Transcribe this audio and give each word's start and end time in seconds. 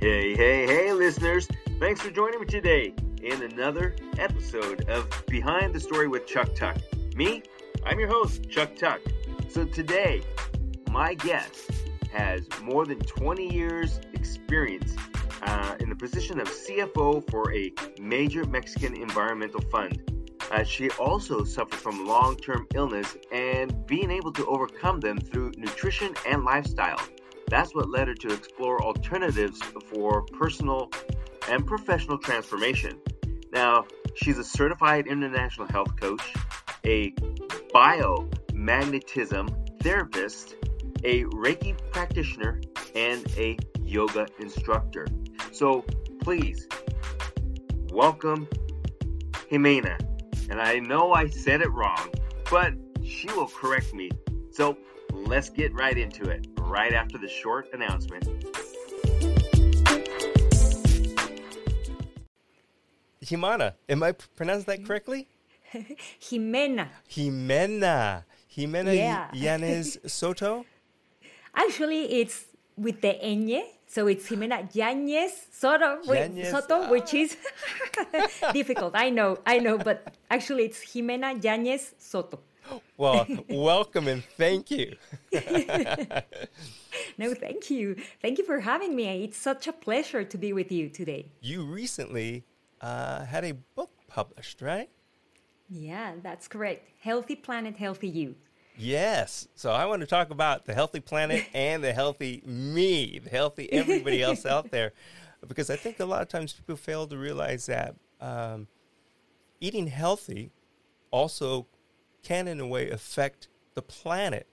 Hey, 0.00 0.36
hey, 0.36 0.64
hey, 0.64 0.92
listeners. 0.92 1.48
Thanks 1.80 2.00
for 2.00 2.12
joining 2.12 2.38
me 2.38 2.46
today 2.46 2.94
in 3.20 3.42
another 3.42 3.96
episode 4.16 4.88
of 4.88 5.08
Behind 5.26 5.74
the 5.74 5.80
Story 5.80 6.06
with 6.06 6.24
Chuck 6.24 6.54
Tuck. 6.54 6.76
Me, 7.16 7.42
I'm 7.84 7.98
your 7.98 8.06
host, 8.06 8.48
Chuck 8.48 8.76
Tuck. 8.76 9.00
So 9.48 9.64
today, 9.64 10.22
my 10.92 11.14
guest 11.14 11.72
has 12.12 12.46
more 12.62 12.86
than 12.86 13.00
20 13.00 13.52
years 13.52 13.98
experience 14.12 14.94
uh, 15.42 15.74
in 15.80 15.88
the 15.88 15.96
position 15.96 16.38
of 16.38 16.46
CFO 16.46 17.28
for 17.28 17.52
a 17.52 17.72
major 18.00 18.44
Mexican 18.44 18.94
environmental 18.94 19.62
fund. 19.62 20.00
Uh, 20.52 20.62
she 20.62 20.90
also 20.90 21.42
suffered 21.42 21.80
from 21.80 22.06
long 22.06 22.36
term 22.36 22.68
illness 22.72 23.16
and 23.32 23.84
being 23.88 24.12
able 24.12 24.32
to 24.34 24.46
overcome 24.46 25.00
them 25.00 25.18
through 25.18 25.50
nutrition 25.56 26.14
and 26.24 26.44
lifestyle. 26.44 27.00
That's 27.48 27.74
what 27.74 27.88
led 27.88 28.08
her 28.08 28.14
to 28.14 28.28
explore 28.28 28.82
alternatives 28.82 29.60
for 29.90 30.22
personal 30.22 30.90
and 31.48 31.66
professional 31.66 32.18
transformation. 32.18 33.00
Now, 33.52 33.86
she's 34.14 34.38
a 34.38 34.44
certified 34.44 35.06
international 35.06 35.66
health 35.68 35.96
coach, 35.96 36.34
a 36.84 37.12
biomagnetism 37.74 39.82
therapist, 39.82 40.56
a 41.04 41.24
Reiki 41.24 41.76
practitioner, 41.90 42.60
and 42.94 43.26
a 43.36 43.56
yoga 43.80 44.26
instructor. 44.38 45.06
So 45.52 45.84
please 46.20 46.68
welcome 47.90 48.48
Jimena. 49.50 49.98
And 50.50 50.60
I 50.60 50.78
know 50.78 51.12
I 51.12 51.28
said 51.28 51.62
it 51.62 51.72
wrong, 51.72 52.10
but 52.50 52.74
she 53.02 53.28
will 53.28 53.48
correct 53.48 53.94
me. 53.94 54.10
So 54.50 54.76
let's 55.28 55.50
get 55.50 55.74
right 55.74 55.98
into 55.98 56.30
it, 56.30 56.46
right 56.58 56.94
after 56.94 57.18
the 57.18 57.28
short 57.28 57.68
announcement. 57.74 58.24
Jimena, 63.22 63.74
am 63.90 64.02
I 64.02 64.12
pronouncing 64.12 64.64
that 64.66 64.86
correctly? 64.86 65.28
Jimena. 66.22 66.88
Jimena. 67.10 68.24
Jimena 68.56 68.94
Yeah. 68.94 69.28
Yanez 69.34 69.98
Soto? 70.06 70.64
Actually, 71.54 72.20
it's 72.22 72.46
with 72.78 73.02
the 73.02 73.18
ñ, 73.22 73.62
so 73.86 74.06
it's 74.06 74.26
Jimena 74.30 74.72
Yañez 74.72 75.30
Soto, 75.52 76.00
Yañez, 76.06 76.50
Soto, 76.50 76.82
ah. 76.84 76.90
which 76.90 77.12
is 77.12 77.36
difficult. 78.54 78.92
I 78.94 79.10
know, 79.10 79.38
I 79.44 79.58
know, 79.58 79.76
but 79.76 80.14
actually, 80.30 80.64
it's 80.64 80.82
Jimena 80.84 81.38
Yañez 81.38 81.92
Soto. 81.98 82.40
Well, 82.96 83.26
welcome 83.48 84.08
and 84.08 84.24
thank 84.36 84.70
you. 84.70 84.96
No, 87.16 87.34
thank 87.34 87.70
you. 87.70 87.96
Thank 88.22 88.38
you 88.38 88.44
for 88.44 88.60
having 88.60 88.94
me. 88.94 89.24
It's 89.24 89.36
such 89.36 89.66
a 89.66 89.72
pleasure 89.72 90.24
to 90.24 90.38
be 90.38 90.52
with 90.52 90.70
you 90.70 90.88
today. 90.88 91.30
You 91.40 91.64
recently 91.64 92.44
uh, 92.80 93.24
had 93.24 93.44
a 93.44 93.54
book 93.74 93.90
published, 94.06 94.62
right? 94.62 94.88
Yeah, 95.68 96.12
that's 96.22 96.48
correct. 96.48 96.88
Healthy 97.00 97.36
Planet, 97.36 97.76
Healthy 97.76 98.08
You. 98.08 98.36
Yes. 98.76 99.48
So 99.56 99.72
I 99.72 99.86
want 99.86 100.00
to 100.00 100.06
talk 100.06 100.30
about 100.30 100.64
the 100.64 100.74
healthy 100.74 101.00
planet 101.00 101.44
and 101.54 101.82
the 101.82 101.92
healthy 101.92 102.42
me, 102.46 103.18
the 103.18 103.30
healthy 103.30 103.70
everybody 103.72 104.22
else 104.22 104.46
out 104.46 104.70
there, 104.70 104.92
because 105.46 105.68
I 105.68 105.76
think 105.76 105.98
a 105.98 106.04
lot 106.04 106.22
of 106.22 106.28
times 106.28 106.52
people 106.52 106.76
fail 106.76 107.06
to 107.08 107.18
realize 107.18 107.66
that 107.66 107.96
um, 108.20 108.68
eating 109.60 109.88
healthy 109.88 110.52
also 111.10 111.66
can, 112.22 112.48
in 112.48 112.60
a 112.60 112.66
way, 112.66 112.90
affect 112.90 113.48
the 113.74 113.82
planet 113.82 114.46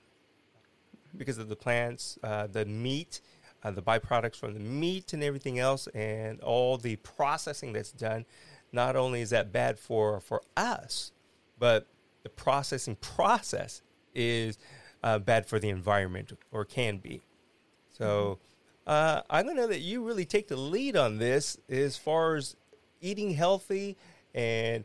because 1.17 1.37
of 1.37 1.49
the 1.49 1.55
plants, 1.55 2.19
uh, 2.23 2.47
the 2.47 2.65
meat, 2.65 3.21
uh, 3.63 3.71
the 3.71 3.81
byproducts 3.81 4.35
from 4.35 4.53
the 4.53 4.59
meat, 4.59 5.13
and 5.13 5.23
everything 5.23 5.59
else, 5.59 5.87
and 5.87 6.41
all 6.41 6.77
the 6.77 6.95
processing 6.97 7.73
that's 7.73 7.91
done. 7.91 8.25
Not 8.71 8.95
only 8.95 9.21
is 9.21 9.29
that 9.29 9.51
bad 9.51 9.79
for 9.79 10.19
for 10.19 10.41
us, 10.57 11.11
but 11.57 11.87
the 12.23 12.29
processing 12.29 12.95
process 12.97 13.81
is 14.13 14.57
uh, 15.03 15.19
bad 15.19 15.45
for 15.45 15.59
the 15.59 15.69
environment 15.69 16.33
or 16.51 16.65
can 16.65 16.97
be. 16.97 17.23
So 17.97 18.39
uh, 18.87 19.21
I'm 19.29 19.45
going 19.45 19.57
to 19.57 19.67
that 19.67 19.79
you 19.79 20.03
really 20.03 20.25
take 20.25 20.47
the 20.47 20.57
lead 20.57 20.97
on 20.97 21.17
this 21.17 21.57
as 21.69 21.97
far 21.97 22.35
as 22.35 22.55
eating 23.01 23.31
healthy 23.31 23.97
and, 24.33 24.83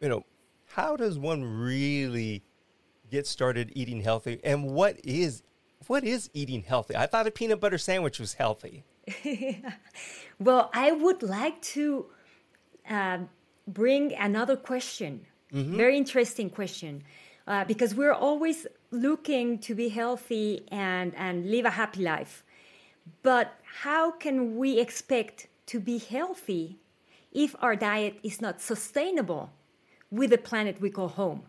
you 0.00 0.08
know, 0.08 0.24
how 0.70 0.96
does 0.96 1.18
one 1.18 1.44
really 1.44 2.42
get 3.10 3.26
started 3.26 3.72
eating 3.74 4.00
healthy 4.02 4.40
and 4.44 4.70
what 4.70 4.98
is 5.04 5.42
what 5.86 6.04
is 6.04 6.30
eating 6.34 6.62
healthy? 6.62 6.94
I 6.94 7.06
thought 7.06 7.26
a 7.26 7.30
peanut 7.30 7.60
butter 7.60 7.78
sandwich 7.78 8.20
was 8.20 8.34
healthy. 8.34 8.84
Well, 10.40 10.70
I 10.72 10.92
would 10.92 11.22
like 11.22 11.60
to 11.76 12.06
uh, 12.88 13.18
bring 13.68 14.14
another 14.14 14.56
question. 14.56 15.26
Very 15.52 15.98
interesting 15.98 16.48
question. 16.48 17.02
Uh, 17.46 17.64
because 17.66 17.94
we're 17.94 18.14
always 18.14 18.66
looking 18.90 19.58
to 19.58 19.74
be 19.74 19.88
healthy 19.90 20.66
and, 20.70 21.14
and 21.16 21.50
live 21.50 21.66
a 21.66 21.70
happy 21.70 22.02
life. 22.02 22.42
But 23.22 23.52
how 23.82 24.12
can 24.12 24.56
we 24.56 24.78
expect 24.78 25.48
to 25.66 25.78
be 25.78 25.98
healthy 25.98 26.78
if 27.32 27.54
our 27.60 27.76
diet 27.76 28.18
is 28.22 28.40
not 28.40 28.60
sustainable 28.60 29.50
with 30.10 30.30
the 30.30 30.38
planet 30.38 30.80
we 30.80 30.90
call 30.90 31.08
home? 31.08 31.42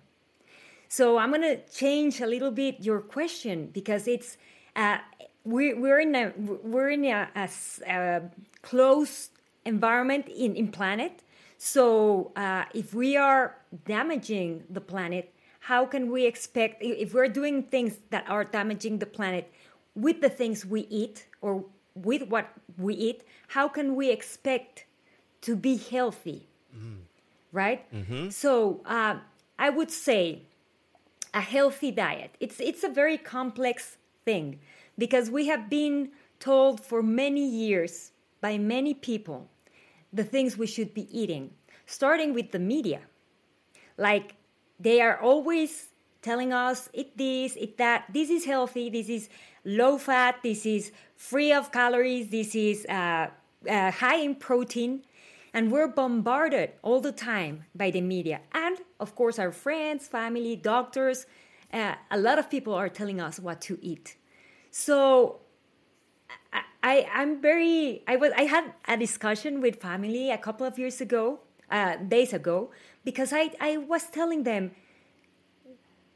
So 0.87 1.17
I'm 1.17 1.29
going 1.29 1.41
to 1.41 1.57
change 1.69 2.19
a 2.19 2.27
little 2.27 2.51
bit 2.51 2.81
your 2.81 2.99
question 2.99 3.69
because 3.71 4.07
it's 4.07 4.37
uh, 4.75 4.97
we're, 5.45 5.79
we're 5.79 5.99
in 5.99 6.15
a 6.15 6.33
we're 6.37 6.89
in 6.89 7.05
a 7.05 8.29
closed 8.61 9.31
environment 9.65 10.27
in, 10.27 10.55
in 10.55 10.67
planet. 10.67 11.23
So 11.57 12.31
uh, 12.35 12.65
if 12.73 12.93
we 12.93 13.15
are 13.17 13.55
damaging 13.85 14.63
the 14.69 14.81
planet, 14.81 15.33
how 15.59 15.85
can 15.85 16.11
we 16.11 16.25
expect 16.25 16.81
if 16.81 17.13
we're 17.13 17.27
doing 17.27 17.63
things 17.63 17.99
that 18.09 18.25
are 18.27 18.43
damaging 18.43 18.97
the 18.97 19.05
planet 19.05 19.51
with 19.95 20.21
the 20.21 20.29
things 20.29 20.65
we 20.65 20.81
eat 20.89 21.27
or 21.41 21.63
with 21.95 22.23
what 22.23 22.49
we 22.77 22.95
eat? 22.95 23.23
How 23.47 23.67
can 23.67 23.95
we 23.95 24.09
expect 24.09 24.85
to 25.41 25.55
be 25.55 25.77
healthy? 25.77 26.47
Right. 27.51 27.85
So 28.31 28.81
uh, 28.85 29.17
I 29.59 29.69
would 29.69 29.91
say 29.91 30.43
a 31.33 31.41
healthy 31.41 31.91
diet. 31.91 32.31
It's 32.39 32.59
it's 32.59 32.83
a 32.83 32.89
very 32.89 33.17
complex 33.17 33.97
thing 34.25 34.59
because 34.97 35.29
we 35.29 35.47
have 35.47 35.69
been 35.69 36.11
told 36.39 36.79
for 36.83 37.03
many 37.03 37.45
years 37.47 38.11
by 38.41 38.57
many 38.57 38.93
people 38.93 39.47
the 40.13 40.23
things 40.23 40.57
we 40.57 40.67
should 40.67 40.93
be 40.93 41.07
eating, 41.17 41.51
starting 41.85 42.33
with 42.33 42.51
the 42.51 42.59
media. 42.59 43.01
Like 43.97 44.35
they 44.79 45.01
are 45.01 45.19
always 45.19 45.89
telling 46.21 46.53
us 46.53 46.89
eat 46.93 47.17
this, 47.17 47.55
eat 47.57 47.77
that. 47.77 48.05
This 48.13 48.29
is 48.29 48.45
healthy. 48.45 48.89
This 48.89 49.09
is 49.09 49.29
low 49.65 49.97
fat. 49.97 50.41
This 50.43 50.65
is 50.65 50.91
free 51.15 51.51
of 51.53 51.71
calories. 51.71 52.29
This 52.29 52.55
is 52.55 52.85
uh, 52.87 53.27
uh, 53.69 53.91
high 53.91 54.17
in 54.17 54.35
protein. 54.35 55.03
And 55.53 55.71
we're 55.71 55.87
bombarded 55.87 56.71
all 56.81 57.01
the 57.01 57.11
time 57.11 57.65
by 57.75 57.91
the 57.91 58.01
media. 58.01 58.41
And 58.53 58.77
of 58.99 59.15
course, 59.15 59.37
our 59.37 59.51
friends, 59.51 60.07
family, 60.07 60.55
doctors, 60.55 61.25
uh, 61.73 61.95
a 62.09 62.17
lot 62.17 62.39
of 62.39 62.49
people 62.49 62.73
are 62.73 62.89
telling 62.89 63.19
us 63.19 63.39
what 63.39 63.61
to 63.61 63.77
eat. 63.81 64.15
So 64.71 65.41
I, 66.53 66.61
I 66.83 67.07
I'm 67.13 67.41
very 67.41 68.03
I 68.07 68.15
was 68.15 68.31
I 68.37 68.43
had 68.43 68.73
a 68.87 68.97
discussion 68.97 69.61
with 69.61 69.81
family 69.81 70.31
a 70.31 70.37
couple 70.37 70.65
of 70.65 70.79
years 70.79 71.01
ago, 71.01 71.39
uh, 71.69 71.97
days 71.97 72.33
ago, 72.33 72.71
because 73.03 73.33
I 73.33 73.51
I 73.59 73.77
was 73.77 74.05
telling 74.05 74.43
them 74.43 74.71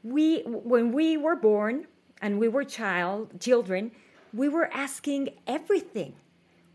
we 0.02 0.42
when 0.46 0.92
we 0.92 1.16
were 1.16 1.36
born 1.36 1.86
and 2.22 2.38
we 2.38 2.48
were 2.48 2.64
child 2.64 3.40
children, 3.40 3.92
we 4.32 4.48
were 4.48 4.70
asking 4.72 5.30
everything. 5.46 6.14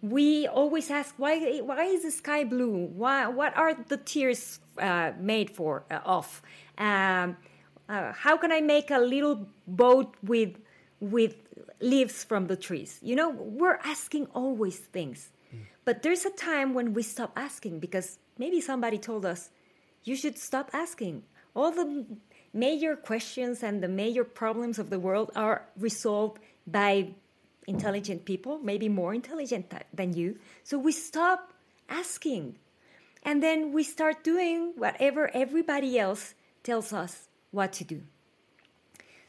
We 0.01 0.47
always 0.47 0.89
ask 0.89 1.13
why 1.17 1.59
why 1.59 1.83
is 1.83 2.03
the 2.03 2.11
sky 2.11 2.43
blue? 2.43 2.89
Why 2.95 3.27
what 3.27 3.55
are 3.55 3.73
the 3.73 3.97
tears 3.97 4.59
uh, 4.77 5.11
made 5.19 5.51
for 5.51 5.83
uh, 5.91 5.99
of? 6.05 6.41
Um, 6.77 7.37
uh, 7.87 8.13
how 8.13 8.37
can 8.37 8.51
I 8.51 8.61
make 8.61 8.89
a 8.89 8.99
little 8.99 9.47
boat 9.67 10.15
with 10.23 10.57
with 10.99 11.35
leaves 11.79 12.23
from 12.23 12.47
the 12.47 12.55
trees? 12.55 12.99
You 13.01 13.15
know, 13.15 13.29
we're 13.29 13.79
asking 13.83 14.27
always 14.33 14.77
things. 14.77 15.29
But 15.83 16.03
there's 16.03 16.25
a 16.25 16.29
time 16.29 16.73
when 16.73 16.93
we 16.93 17.03
stop 17.03 17.33
asking 17.35 17.79
because 17.79 18.19
maybe 18.37 18.61
somebody 18.61 18.97
told 18.97 19.25
us 19.25 19.49
you 20.03 20.15
should 20.15 20.37
stop 20.37 20.69
asking. 20.73 21.23
All 21.55 21.71
the 21.71 22.05
major 22.53 22.95
questions 22.95 23.63
and 23.63 23.83
the 23.83 23.87
major 23.87 24.23
problems 24.23 24.79
of 24.79 24.89
the 24.89 24.99
world 24.99 25.31
are 25.35 25.67
resolved 25.77 26.39
by 26.65 27.15
intelligent 27.67 28.25
people, 28.25 28.59
maybe 28.59 28.89
more 28.89 29.13
intelligent 29.13 29.69
th- 29.69 29.83
than 29.93 30.13
you. 30.13 30.37
So 30.63 30.77
we 30.77 30.91
stop 30.91 31.53
asking. 31.89 32.57
And 33.23 33.41
then 33.43 33.71
we 33.71 33.83
start 33.83 34.23
doing 34.23 34.73
whatever 34.75 35.29
everybody 35.33 35.99
else 35.99 36.33
tells 36.63 36.91
us 36.93 37.29
what 37.51 37.73
to 37.73 37.83
do. 37.83 38.01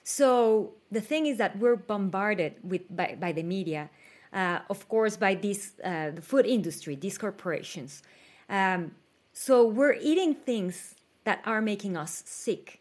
So 0.02 0.73
the 0.90 1.00
thing 1.00 1.26
is 1.26 1.38
that 1.38 1.58
we're 1.58 1.76
bombarded 1.76 2.55
with 2.62 2.82
by, 2.94 3.17
by 3.20 3.32
the 3.32 3.43
media. 3.43 3.90
uh, 4.32 4.61
of 4.70 4.88
course, 4.88 5.17
by 5.17 5.34
this 5.34 5.73
uh, 5.84 6.11
the 6.11 6.23
food 6.23 6.46
industry, 6.46 6.96
these 6.96 7.19
corporations. 7.19 8.02
Um, 8.49 8.93
so 9.32 9.67
we're 9.67 9.96
eating 10.00 10.34
things 10.34 10.94
that 11.25 11.40
are 11.44 11.61
making 11.61 11.96
us 11.96 12.23
sick. 12.26 12.81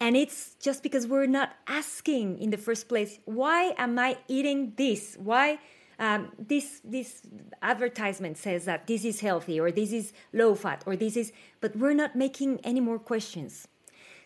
And 0.00 0.16
it's 0.16 0.54
just 0.54 0.82
because 0.82 1.06
we're 1.06 1.26
not 1.26 1.54
asking 1.66 2.38
in 2.38 2.50
the 2.50 2.56
first 2.56 2.88
place, 2.88 3.18
why 3.26 3.74
am 3.76 3.98
I 3.98 4.16
eating 4.28 4.72
this? 4.76 5.16
Why 5.18 5.58
um, 5.98 6.32
this 6.38 6.80
this 6.82 7.20
advertisement 7.60 8.38
says 8.38 8.64
that 8.64 8.86
this 8.86 9.04
is 9.04 9.20
healthy 9.20 9.60
or 9.60 9.70
this 9.70 9.92
is 9.92 10.14
low 10.32 10.54
fat 10.54 10.82
or 10.86 10.96
this 10.96 11.16
is, 11.16 11.32
but 11.60 11.76
we're 11.76 11.92
not 11.92 12.16
making 12.16 12.60
any 12.64 12.80
more 12.80 12.98
questions. 12.98 13.68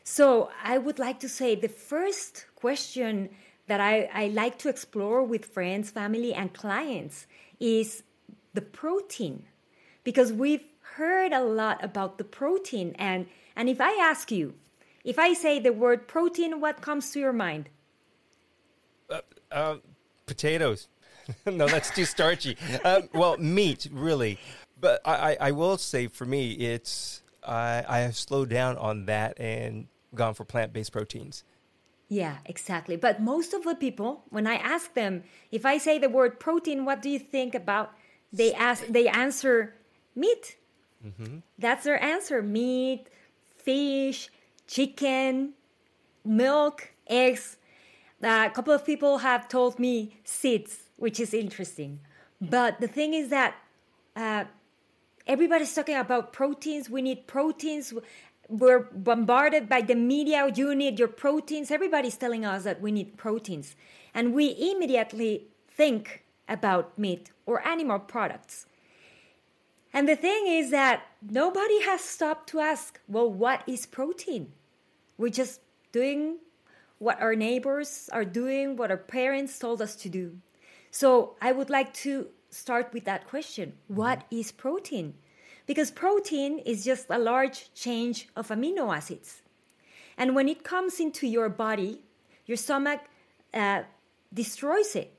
So 0.05 0.51
I 0.63 0.79
would 0.79 1.01
like 1.01 1.19
to 1.21 1.29
say 1.29 1.57
the 1.57 1.69
first 1.69 2.47
question 2.55 3.31
that 3.67 3.81
I, 3.81 4.09
I 4.13 4.29
like 4.29 4.59
to 4.59 4.69
explore 4.69 5.25
with 5.25 5.47
friends, 5.47 5.91
family, 5.91 6.33
and 6.33 6.53
clients 6.53 7.27
is 7.59 8.05
the 8.53 8.61
protein, 8.61 9.47
because 10.05 10.33
we've 10.33 10.65
heard 10.97 11.33
a 11.33 11.43
lot 11.43 11.83
about 11.83 12.19
the 12.19 12.25
protein 12.25 12.95
and 12.97 13.27
and 13.57 13.69
if 13.69 13.81
I 13.81 13.93
ask 14.01 14.31
you, 14.31 14.55
if 15.05 15.19
I 15.19 15.35
say 15.35 15.61
the 15.61 15.73
word 15.73 16.09
protein, 16.09 16.61
what 16.61 16.81
comes 16.81 17.11
to 17.13 17.21
your 17.21 17.33
mind? 17.33 17.69
Uh, 19.11 19.21
uh, 19.53 19.77
potatoes. 20.27 20.89
no, 21.47 21.67
that's 21.67 21.91
too 21.91 22.05
starchy. 22.05 22.57
Um, 22.85 23.09
well, 23.13 23.37
meat, 23.39 23.89
really. 23.93 24.39
But 24.81 25.01
I, 25.05 25.37
I 25.41 25.51
will 25.53 25.79
say 25.79 26.09
for 26.09 26.25
me, 26.25 26.53
it's 26.53 27.23
I, 27.47 27.85
I 27.89 27.99
have 28.01 28.17
slowed 28.17 28.51
down 28.51 28.77
on 28.77 29.07
that 29.07 29.39
and 29.39 29.87
gone 30.15 30.35
for 30.35 30.45
plant 30.45 30.73
based 30.73 30.93
proteins. 30.93 31.45
Yeah, 32.09 32.37
exactly. 32.45 32.97
But 32.97 33.23
most 33.23 33.55
of 33.55 33.65
the 33.65 33.75
people, 33.75 34.25
when 34.29 34.47
I 34.47 34.57
ask 34.57 34.93
them, 34.95 35.25
if 35.51 35.65
I 35.65 35.79
say 35.79 35.99
the 35.99 36.09
word 36.09 36.39
protein, 36.39 36.85
what 36.85 37.01
do 37.01 37.09
you 37.09 37.19
think 37.19 37.55
about? 37.55 37.93
They 38.33 38.53
ask, 38.53 38.87
they 38.87 39.09
answer 39.09 39.75
meat. 40.15 40.57
Mm-hmm. 41.05 41.39
That's 41.59 41.85
their 41.85 42.03
answer: 42.03 42.43
meat, 42.43 43.07
fish, 43.57 44.31
chicken, 44.67 45.53
milk, 46.25 46.93
eggs. 47.07 47.57
Uh, 48.23 48.49
a 48.51 48.55
couple 48.55 48.73
of 48.73 48.85
people 48.85 49.19
have 49.19 49.49
told 49.49 49.79
me 49.79 50.17
seeds, 50.25 50.91
which 50.97 51.21
is 51.21 51.35
interesting. 51.35 52.01
But 52.41 52.81
the 52.81 52.89
thing 52.89 53.15
is 53.15 53.29
that 53.29 53.55
uh, 54.17 54.45
everybody's 55.27 55.75
talking 55.75 55.97
about 55.97 56.33
proteins. 56.33 56.89
We 56.89 57.03
need 57.03 57.27
proteins. 57.27 57.93
We're 58.49 58.81
bombarded 58.93 59.69
by 59.69 59.83
the 59.83 59.95
media. 59.95 60.51
You 60.55 60.75
need 60.75 60.99
your 60.99 61.09
proteins. 61.09 61.71
Everybody's 61.71 62.17
telling 62.17 62.45
us 62.45 62.65
that 62.65 62.81
we 62.81 62.93
need 62.93 63.17
proteins. 63.17 63.77
And 64.15 64.35
we 64.35 64.55
immediately 64.73 65.49
think 65.69 66.25
about 66.49 66.99
meat 66.99 67.31
or 67.47 67.67
animal 67.67 67.99
products. 67.99 68.67
And 69.93 70.09
the 70.09 70.17
thing 70.17 70.47
is 70.47 70.71
that 70.71 71.03
nobody 71.31 71.83
has 71.83 72.01
stopped 72.01 72.49
to 72.51 72.61
ask, 72.61 73.01
well, 73.09 73.31
what 73.31 73.63
is 73.67 73.87
protein? 73.87 74.53
We're 75.17 75.31
just 75.31 75.61
doing 75.93 76.39
what 76.99 77.21
our 77.21 77.35
neighbors 77.35 78.09
are 78.13 78.25
doing, 78.25 78.77
what 78.77 78.91
our 78.91 78.97
parents 78.97 79.59
told 79.59 79.83
us 79.83 79.97
to 79.97 80.09
do. 80.09 80.39
So 80.91 81.37
I 81.41 81.53
would 81.53 81.71
like 81.71 81.93
to 82.05 82.29
start 82.51 82.93
with 82.93 83.05
that 83.05 83.27
question 83.27 83.75
What 83.89 84.25
is 84.31 84.53
protein? 84.53 85.15
Because 85.67 85.91
protein 85.91 86.59
is 86.61 86.85
just 86.85 87.07
a 87.11 87.19
large 87.19 87.73
change 87.75 88.29
of 88.37 88.49
amino 88.49 88.95
acids. 88.95 89.43
And 90.17 90.35
when 90.35 90.49
it 90.49 90.63
comes 90.63 91.01
into 91.01 91.27
your 91.27 91.49
body, 91.49 92.03
your 92.47 92.57
stomach 92.57 93.01
uh, 93.53 93.83
destroys 94.33 94.95
it. 94.95 95.19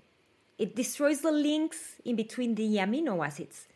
It 0.57 0.75
destroys 0.75 1.21
the 1.21 1.31
links 1.31 1.95
in 2.05 2.15
between 2.15 2.55
the 2.55 2.77
amino 2.77 3.25
acids. 3.25 3.67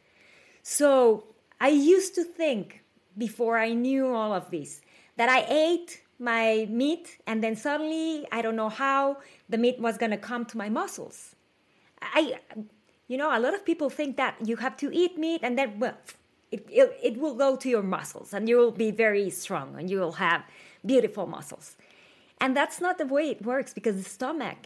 So 0.64 1.26
I 1.60 1.70
used 1.70 2.16
to 2.16 2.24
think 2.24 2.84
before 3.18 3.58
I 3.58 3.74
knew 3.74 4.14
all 4.14 4.34
of 4.34 4.50
this 4.50 4.82
that 5.18 5.30
I 5.30 5.46
ate 5.50 6.02
my 6.20 6.68
meat 6.70 7.18
and 7.28 7.44
then 7.44 7.56
suddenly 7.56 8.26
I 8.32 8.42
don't 8.42 8.56
know 8.56 8.70
how 8.70 9.18
the 9.50 9.58
meat 9.58 9.80
was 9.80 9.98
going 9.98 10.12
to 10.12 10.18
come 10.18 10.46
to 10.46 10.58
my 10.58 10.70
muscles. 10.70 11.36
I 12.02 12.40
you 13.08 13.18
know 13.18 13.36
a 13.36 13.40
lot 13.40 13.54
of 13.54 13.66
people 13.66 13.90
think 13.90 14.16
that 14.18 14.36
you 14.46 14.56
have 14.58 14.78
to 14.78 14.90
eat 14.94 15.18
meat 15.18 15.42
and 15.44 15.58
then 15.58 15.80
well 15.80 15.98
it, 16.52 16.66
it, 16.70 16.98
it 17.04 17.18
will 17.18 17.36
go 17.36 17.56
to 17.56 17.70
your 17.70 17.84
muscles 17.84 18.34
and 18.34 18.48
you 18.48 18.58
will 18.58 18.72
be 18.72 18.92
very 18.92 19.30
strong 19.30 19.76
and 19.78 19.90
you 19.90 20.00
will 20.00 20.14
have 20.14 20.44
beautiful 20.86 21.28
muscles. 21.28 21.76
And 22.42 22.56
that's 22.56 22.80
not 22.80 22.98
the 22.98 23.06
way 23.06 23.30
it 23.30 23.46
works 23.46 23.74
because 23.74 23.98
the 23.98 24.10
stomach 24.10 24.58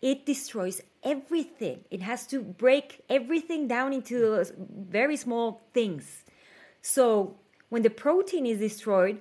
it 0.00 0.24
destroys 0.24 0.80
everything. 1.02 1.84
It 1.90 2.02
has 2.02 2.26
to 2.28 2.40
break 2.40 3.00
everything 3.08 3.66
down 3.66 3.92
into 3.92 4.44
very 4.88 5.16
small 5.16 5.60
things. 5.74 6.24
So 6.88 7.36
when 7.68 7.82
the 7.82 7.90
protein 7.90 8.46
is 8.46 8.60
destroyed, 8.60 9.20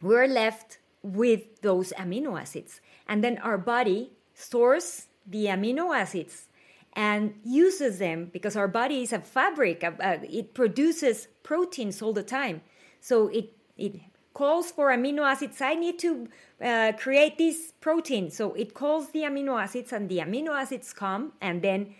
we're 0.00 0.28
left 0.28 0.78
with 1.02 1.62
those 1.62 1.92
amino 1.98 2.40
acids. 2.40 2.80
And 3.08 3.24
then 3.24 3.38
our 3.38 3.58
body 3.58 4.12
stores 4.34 5.08
the 5.26 5.46
amino 5.46 5.92
acids 5.92 6.46
and 6.92 7.34
uses 7.44 7.98
them 7.98 8.30
because 8.32 8.54
our 8.54 8.68
body 8.68 9.02
is 9.02 9.12
a 9.12 9.18
fabric. 9.18 9.82
Uh, 9.82 10.18
it 10.22 10.54
produces 10.54 11.26
proteins 11.42 12.00
all 12.02 12.12
the 12.12 12.22
time. 12.22 12.62
So 13.00 13.26
it, 13.26 13.52
it 13.76 13.96
calls 14.32 14.70
for 14.70 14.90
amino 14.90 15.28
acids. 15.28 15.60
I 15.60 15.74
need 15.74 15.98
to 15.98 16.28
uh, 16.62 16.92
create 16.96 17.36
this 17.36 17.72
protein. 17.80 18.30
So 18.30 18.54
it 18.54 18.74
calls 18.74 19.10
the 19.10 19.22
amino 19.22 19.60
acids, 19.60 19.92
and 19.92 20.08
the 20.08 20.18
amino 20.18 20.50
acids 20.50 20.92
come, 20.92 21.32
and 21.40 21.62
then 21.62 21.94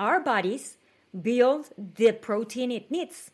our 0.00 0.18
bodies 0.18 0.78
build 1.22 1.70
the 1.78 2.10
protein 2.10 2.72
it 2.72 2.90
needs. 2.90 3.30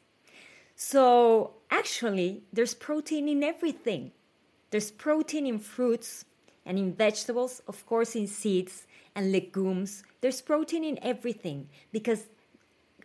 So 0.77 1.55
actually, 1.71 2.43
there's 2.53 2.75
protein 2.75 3.29
in 3.29 3.43
everything. 3.43 4.13
There's 4.71 4.91
protein 4.91 5.47
in 5.47 5.59
fruits 5.59 6.25
and 6.65 6.79
in 6.79 6.95
vegetables, 6.95 7.63
of 7.69 7.85
course, 7.87 8.15
in 8.15 8.27
seeds 8.27 8.87
and 9.15 9.33
legumes. 9.33 10.03
There's 10.21 10.41
protein 10.41 10.85
in 10.85 10.99
everything 11.03 11.69
because 11.93 12.25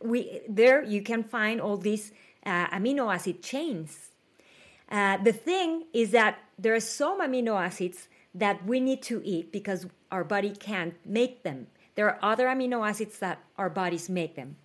we 0.01 0.41
there 0.47 0.83
you 0.83 1.01
can 1.01 1.23
find 1.23 1.59
all 1.59 1.77
these 1.77 2.11
uh, 2.45 2.67
amino 2.67 3.13
acid 3.13 3.41
chains 3.41 4.11
uh, 4.89 5.17
the 5.17 5.33
thing 5.33 5.83
is 5.93 6.11
that 6.11 6.39
there 6.57 6.73
are 6.73 6.79
some 6.79 7.21
amino 7.21 7.61
acids 7.61 8.07
that 8.33 8.65
we 8.65 8.79
need 8.79 9.01
to 9.03 9.21
eat 9.25 9.51
because 9.51 9.85
our 10.11 10.23
body 10.23 10.51
can't 10.51 10.93
make 11.05 11.43
them. 11.43 11.67
There 11.95 12.07
are 12.07 12.19
other 12.21 12.47
amino 12.47 12.87
acids 12.87 13.19
that 13.19 13.39
our 13.57 13.69
bodies 13.69 14.09
make 14.09 14.35
them. 14.35 14.55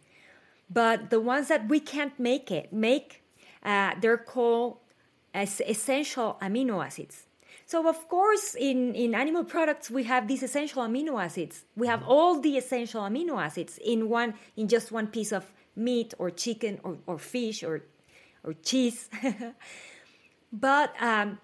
But 0.73 1.11
the 1.11 1.21
ones 1.21 1.49
that 1.49 1.69
we 1.69 1.81
can't 1.81 2.19
make 2.19 2.51
it 2.51 2.73
make, 2.73 3.23
uh, 3.63 3.95
they're 4.01 4.17
called 4.17 4.79
as 5.35 5.61
essential 5.67 6.39
amino 6.41 6.85
acids. 6.85 7.27
So 7.67 7.89
of 7.89 8.09
course, 8.09 8.55
in, 8.55 8.95
in 8.95 9.15
animal 9.15 9.45
products, 9.45 9.91
we 9.91 10.05
have 10.05 10.29
these 10.29 10.43
essential 10.43 10.83
amino 10.83 11.23
acids. 11.23 11.65
We 11.77 11.87
have 11.87 12.03
all 12.07 12.41
the 12.41 12.57
essential 12.57 13.03
amino 13.03 13.43
acids 13.43 13.79
in 13.85 14.09
one 14.09 14.35
in 14.57 14.69
just 14.69 14.93
one 14.93 15.07
piece 15.07 15.33
of 15.33 15.53
meat 15.75 16.15
or 16.19 16.31
chicken 16.31 16.81
or, 16.83 16.99
or 17.07 17.19
fish 17.19 17.63
or 17.63 17.85
or 18.45 18.55
cheese. 18.55 19.09
But 20.53 20.95
um, 21.01 21.39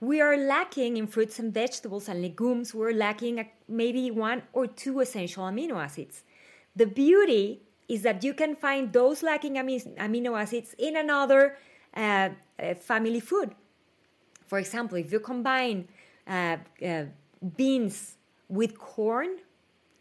we 0.00 0.20
are 0.20 0.36
lacking 0.36 0.98
in 0.98 1.06
fruits 1.06 1.38
and 1.38 1.52
vegetables 1.52 2.08
and 2.08 2.20
legumes, 2.20 2.74
we're 2.74 2.92
lacking 2.92 3.46
maybe 3.68 4.10
one 4.10 4.42
or 4.52 4.66
two 4.66 5.00
essential 5.00 5.44
amino 5.44 5.82
acids. 5.82 6.22
The 6.76 6.86
beauty 6.86 7.62
is 7.90 8.02
that 8.02 8.22
you 8.22 8.32
can 8.32 8.54
find 8.54 8.92
those 8.92 9.20
lacking 9.22 9.54
amino 9.54 10.40
acids 10.40 10.74
in 10.78 10.96
another 10.96 11.56
uh, 11.96 12.28
uh, 12.62 12.74
family 12.74 13.18
food. 13.18 13.50
For 14.46 14.58
example, 14.60 14.96
if 14.96 15.12
you 15.12 15.18
combine 15.18 15.88
uh, 16.26 16.58
uh, 16.86 17.04
beans 17.56 18.16
with 18.48 18.78
corn, 18.78 19.38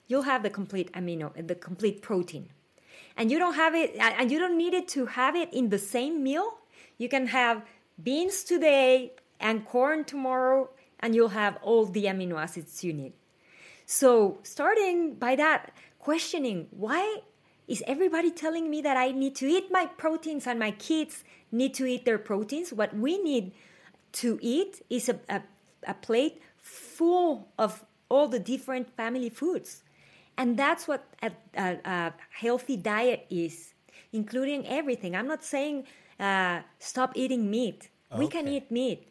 you'll 0.08 0.30
have 0.34 0.44
the 0.44 0.52
complete 0.52 0.92
amino, 0.94 1.28
the 1.48 1.56
complete 1.56 2.04
protein. 2.04 2.50
And 3.18 3.32
you 3.32 3.40
don't 3.40 3.56
have 3.56 3.74
it, 3.74 3.96
and 3.98 4.32
you 4.32 4.38
don't 4.38 4.58
need 4.58 4.76
it 4.76 4.88
to 4.90 5.08
have 5.08 5.36
it 5.36 5.52
in 5.52 5.70
the 5.70 5.80
same 5.80 6.24
meal. 6.24 6.60
You 7.00 7.10
can 7.10 7.26
have 7.28 7.66
beans 8.02 8.44
today 8.44 9.14
and 9.40 9.66
corn 9.66 10.06
tomorrow, 10.06 10.70
and 11.00 11.16
you'll 11.16 11.30
have 11.30 11.58
all 11.64 11.86
the 11.86 12.06
amino 12.06 12.40
acids 12.40 12.84
you 12.84 12.94
need. 12.94 13.14
So, 13.88 14.38
starting 14.44 15.16
by 15.16 15.36
that, 15.38 15.72
questioning 15.98 16.68
why 16.70 17.22
is 17.70 17.84
everybody 17.86 18.32
telling 18.32 18.70
me 18.70 18.82
that 18.82 18.98
I 18.98 19.12
need 19.12 19.36
to 19.36 19.46
eat 19.46 19.72
my 19.72 19.86
proteins 19.86 20.48
and 20.48 20.58
my 20.58 20.72
kids 20.72 21.24
need 21.52 21.76
to 21.76 21.86
eat 21.86 22.04
their 22.04 22.18
proteins? 22.18 22.74
What 22.74 22.96
we 22.96 23.22
need 23.22 23.52
to 24.14 24.40
eat 24.42 24.82
is 24.90 25.08
a, 25.08 25.20
a, 25.30 25.44
a 25.88 25.94
plate 25.94 26.42
full 26.58 27.48
of 27.60 27.86
all 28.10 28.28
the 28.28 28.40
different 28.40 28.90
family 28.98 29.30
foods. 29.30 29.84
And 30.36 30.58
that's 30.58 30.88
what 30.88 31.06
a, 31.22 31.32
a, 31.56 31.78
a 31.86 32.14
healthy 32.32 32.76
diet 32.76 33.28
is, 33.30 33.76
including 34.12 34.66
everything. 34.68 35.16
I'm 35.16 35.28
not 35.28 35.44
saying 35.44 35.86
uh, 36.20 36.62
stop 36.80 37.12
eating 37.16 37.52
meat. 37.52 37.90
Okay. 38.12 38.20
We 38.20 38.28
can 38.28 38.48
eat 38.48 38.72
meat. 38.72 39.06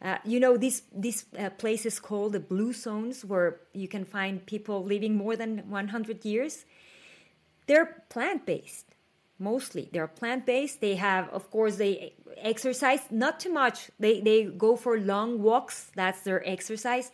Uh, 0.00 0.18
you 0.24 0.38
know 0.38 0.58
these 0.58 0.82
these 0.94 1.24
uh, 1.38 1.48
places 1.50 1.98
called 1.98 2.34
the 2.34 2.40
blue 2.40 2.74
zones 2.74 3.24
where 3.24 3.60
you 3.72 3.88
can 3.88 4.04
find 4.04 4.44
people 4.44 4.84
living 4.84 5.16
more 5.16 5.36
than 5.36 5.64
100 5.70 6.22
years 6.22 6.66
they're 7.66 8.04
plant 8.08 8.46
based 8.46 8.86
mostly. 9.38 9.88
They're 9.92 10.06
plant 10.06 10.46
based. 10.46 10.80
They 10.80 10.96
have, 10.96 11.28
of 11.30 11.50
course, 11.50 11.76
they 11.76 12.14
exercise 12.38 13.00
not 13.10 13.40
too 13.40 13.52
much. 13.52 13.90
They 13.98 14.20
they 14.20 14.44
go 14.44 14.76
for 14.76 14.98
long 14.98 15.42
walks. 15.42 15.90
That's 15.94 16.22
their 16.22 16.46
exercise. 16.48 17.10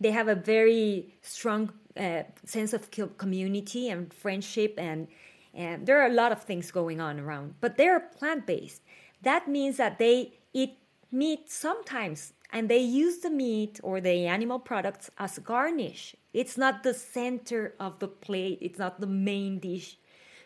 They 0.00 0.10
have 0.10 0.28
a 0.28 0.34
very 0.34 1.14
strong 1.22 1.72
uh, 1.96 2.24
sense 2.44 2.72
of 2.72 2.90
community 3.18 3.88
and 3.88 4.12
friendship, 4.12 4.74
and 4.78 5.08
and 5.54 5.86
there 5.86 6.00
are 6.02 6.06
a 6.06 6.12
lot 6.12 6.32
of 6.32 6.42
things 6.42 6.70
going 6.70 7.00
on 7.00 7.18
around. 7.18 7.54
But 7.60 7.76
they're 7.76 8.00
plant 8.00 8.46
based. 8.46 8.82
That 9.22 9.48
means 9.48 9.76
that 9.78 9.98
they 9.98 10.34
eat 10.52 10.78
meat 11.10 11.50
sometimes 11.50 12.34
and 12.52 12.68
they 12.68 12.78
use 12.78 13.18
the 13.18 13.30
meat 13.30 13.80
or 13.82 14.00
the 14.00 14.26
animal 14.26 14.58
products 14.58 15.10
as 15.18 15.38
garnish. 15.38 16.14
It's 16.36 16.58
not 16.58 16.82
the 16.82 16.92
center 16.92 17.72
of 17.80 17.98
the 17.98 18.08
plate, 18.08 18.58
it's 18.60 18.78
not 18.78 19.00
the 19.00 19.06
main 19.06 19.58
dish. 19.58 19.96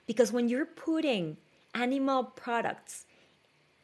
Because 0.07 0.31
when 0.31 0.49
you're 0.49 0.65
putting 0.65 1.37
animal 1.75 2.23
products 2.23 3.07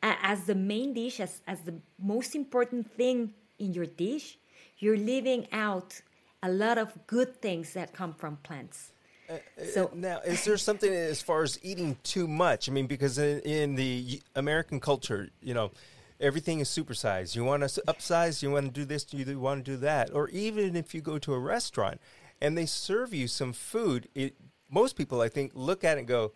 as 0.05 0.45
the 0.45 0.55
main 0.55 0.95
dish, 0.95 1.19
as, 1.19 1.41
as 1.49 1.63
the 1.63 1.75
most 1.99 2.37
important 2.37 2.93
thing 2.93 3.35
in 3.59 3.75
your 3.75 3.87
dish, 3.87 4.39
you're 4.79 4.97
leaving 4.97 5.49
out 5.51 6.01
a 6.45 6.49
lot 6.49 6.79
of 6.79 6.97
good 7.09 7.43
things 7.43 7.73
that 7.73 7.93
come 7.93 8.15
from 8.15 8.37
plants. 8.37 8.93
Uh, 9.29 9.39
so 9.73 9.91
now, 9.93 10.21
is 10.21 10.45
there 10.45 10.57
something 10.57 10.93
as 10.93 11.21
far 11.21 11.43
as 11.43 11.59
eating 11.65 11.97
too 12.05 12.29
much? 12.29 12.69
I 12.69 12.73
mean, 12.73 12.87
because 12.87 13.19
in, 13.19 13.41
in 13.41 13.75
the 13.75 14.23
American 14.37 14.79
culture, 14.79 15.31
you 15.43 15.55
know, 15.55 15.73
everything 16.21 16.61
is 16.61 16.69
supersized. 16.69 17.35
You 17.35 17.45
want 17.45 17.63
to 17.63 17.83
upsize, 17.89 18.43
you 18.43 18.51
want 18.51 18.67
to 18.67 18.73
do 18.73 18.85
this, 18.85 19.07
you 19.13 19.39
want 19.39 19.65
to 19.65 19.71
do 19.73 19.77
that. 19.79 20.13
Or 20.13 20.29
even 20.31 20.77
if 20.77 20.95
you 20.95 21.01
go 21.01 21.19
to 21.19 21.35
a 21.35 21.39
restaurant 21.39 22.01
and 22.41 22.57
they 22.57 22.67
serve 22.67 23.15
you 23.15 23.29
some 23.29 23.53
food, 23.53 24.09
it, 24.15 24.35
most 24.71 24.97
people, 24.97 25.21
I 25.21 25.29
think, 25.29 25.53
look 25.55 25.85
at 25.85 25.97
it 25.97 26.01
and 26.01 26.09
go, 26.09 26.33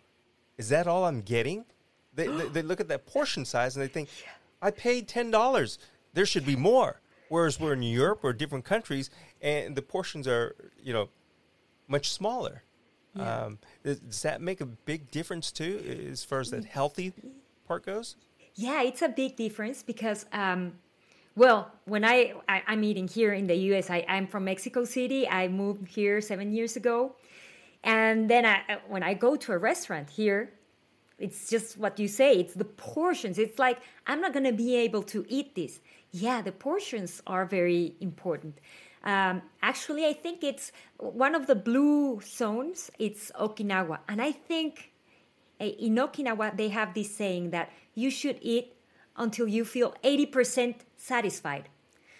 "Is 0.57 0.69
that 0.69 0.87
all 0.87 1.05
I'm 1.05 1.21
getting?" 1.21 1.65
They, 2.13 2.27
they, 2.27 2.47
they, 2.47 2.61
look 2.61 2.79
at 2.81 2.87
that 2.89 3.05
portion 3.05 3.45
size 3.45 3.75
and 3.75 3.83
they 3.83 3.87
think, 3.87 4.09
"I 4.61 4.71
paid 4.71 5.07
ten 5.07 5.31
dollars. 5.31 5.77
There 6.13 6.25
should 6.25 6.45
be 6.45 6.55
more." 6.55 7.01
Whereas 7.29 7.61
we're 7.61 7.73
in 7.73 7.81
Europe 7.81 8.19
or 8.23 8.33
different 8.33 8.65
countries, 8.65 9.09
and 9.41 9.73
the 9.73 9.81
portions 9.81 10.27
are, 10.27 10.53
you 10.83 10.91
know, 10.91 11.07
much 11.87 12.11
smaller. 12.11 12.63
Yeah. 13.15 13.43
Um, 13.43 13.59
does, 13.83 13.99
does 13.99 14.21
that 14.23 14.41
make 14.41 14.59
a 14.59 14.65
big 14.65 15.09
difference 15.11 15.49
too, 15.49 16.07
as 16.11 16.25
far 16.25 16.41
as 16.41 16.51
that 16.51 16.65
healthy 16.65 17.13
part 17.65 17.85
goes? 17.85 18.17
Yeah, 18.55 18.81
it's 18.83 19.01
a 19.01 19.09
big 19.09 19.35
difference 19.35 19.81
because, 19.83 20.25
um, 20.33 20.73
well, 21.35 21.71
when 21.85 22.03
I, 22.03 22.33
I 22.47 22.61
am 22.67 22.83
eating 22.83 23.07
here 23.07 23.33
in 23.33 23.47
the 23.47 23.55
U.S., 23.55 23.89
I, 23.89 24.05
I'm 24.07 24.27
from 24.27 24.45
Mexico 24.45 24.83
City. 24.83 25.27
I 25.27 25.47
moved 25.47 25.87
here 25.87 26.19
seven 26.21 26.51
years 26.51 26.75
ago, 26.75 27.15
and 27.83 28.29
then 28.29 28.45
I, 28.45 28.79
when 28.87 29.03
I 29.03 29.13
go 29.13 29.35
to 29.35 29.53
a 29.53 29.57
restaurant 29.57 30.09
here, 30.09 30.51
it's 31.17 31.49
just 31.49 31.77
what 31.77 31.99
you 31.99 32.07
say. 32.07 32.33
It's 32.33 32.55
the 32.55 32.65
portions. 32.65 33.37
It's 33.37 33.59
like 33.59 33.79
I'm 34.07 34.21
not 34.21 34.33
gonna 34.33 34.51
be 34.51 34.75
able 34.75 35.03
to 35.03 35.25
eat 35.29 35.55
this. 35.55 35.79
Yeah, 36.11 36.41
the 36.41 36.51
portions 36.51 37.21
are 37.27 37.45
very 37.45 37.95
important. 38.01 38.57
Um, 39.03 39.41
actually, 39.61 40.05
I 40.05 40.13
think 40.13 40.43
it's 40.43 40.71
one 40.97 41.35
of 41.35 41.47
the 41.47 41.55
blue 41.55 42.19
zones. 42.21 42.91
It's 42.99 43.31
Okinawa, 43.39 43.99
and 44.09 44.21
I 44.21 44.31
think 44.31 44.90
in 45.69 45.95
Okinawa 45.95 46.55
they 46.57 46.69
have 46.69 46.93
this 46.93 47.15
saying 47.15 47.51
that 47.51 47.71
you 47.95 48.09
should 48.09 48.37
eat 48.41 48.73
until 49.17 49.47
you 49.47 49.65
feel 49.65 49.93
80% 50.03 50.75
satisfied. 50.97 51.69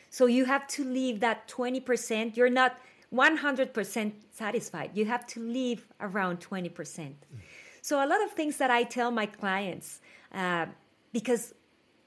So 0.10 0.26
you 0.26 0.46
have 0.46 0.68
to 0.68 0.84
leave 0.84 1.22
that 1.22 1.48
20%. 1.48 2.36
You're 2.36 2.50
not 2.50 2.78
100% 3.14 4.12
satisfied. 4.32 4.92
You 4.94 5.06
have 5.06 5.26
to 5.28 5.40
leave 5.40 5.88
around 6.00 6.40
20%. 6.42 6.72
Mm. 6.74 7.16
So 7.82 8.04
a 8.04 8.08
lot 8.08 8.22
of 8.24 8.32
things 8.32 8.58
that 8.58 8.70
I 8.70 8.84
tell 8.84 9.10
my 9.10 9.26
clients, 9.26 10.02
uh, 10.34 10.68
because 11.12 11.54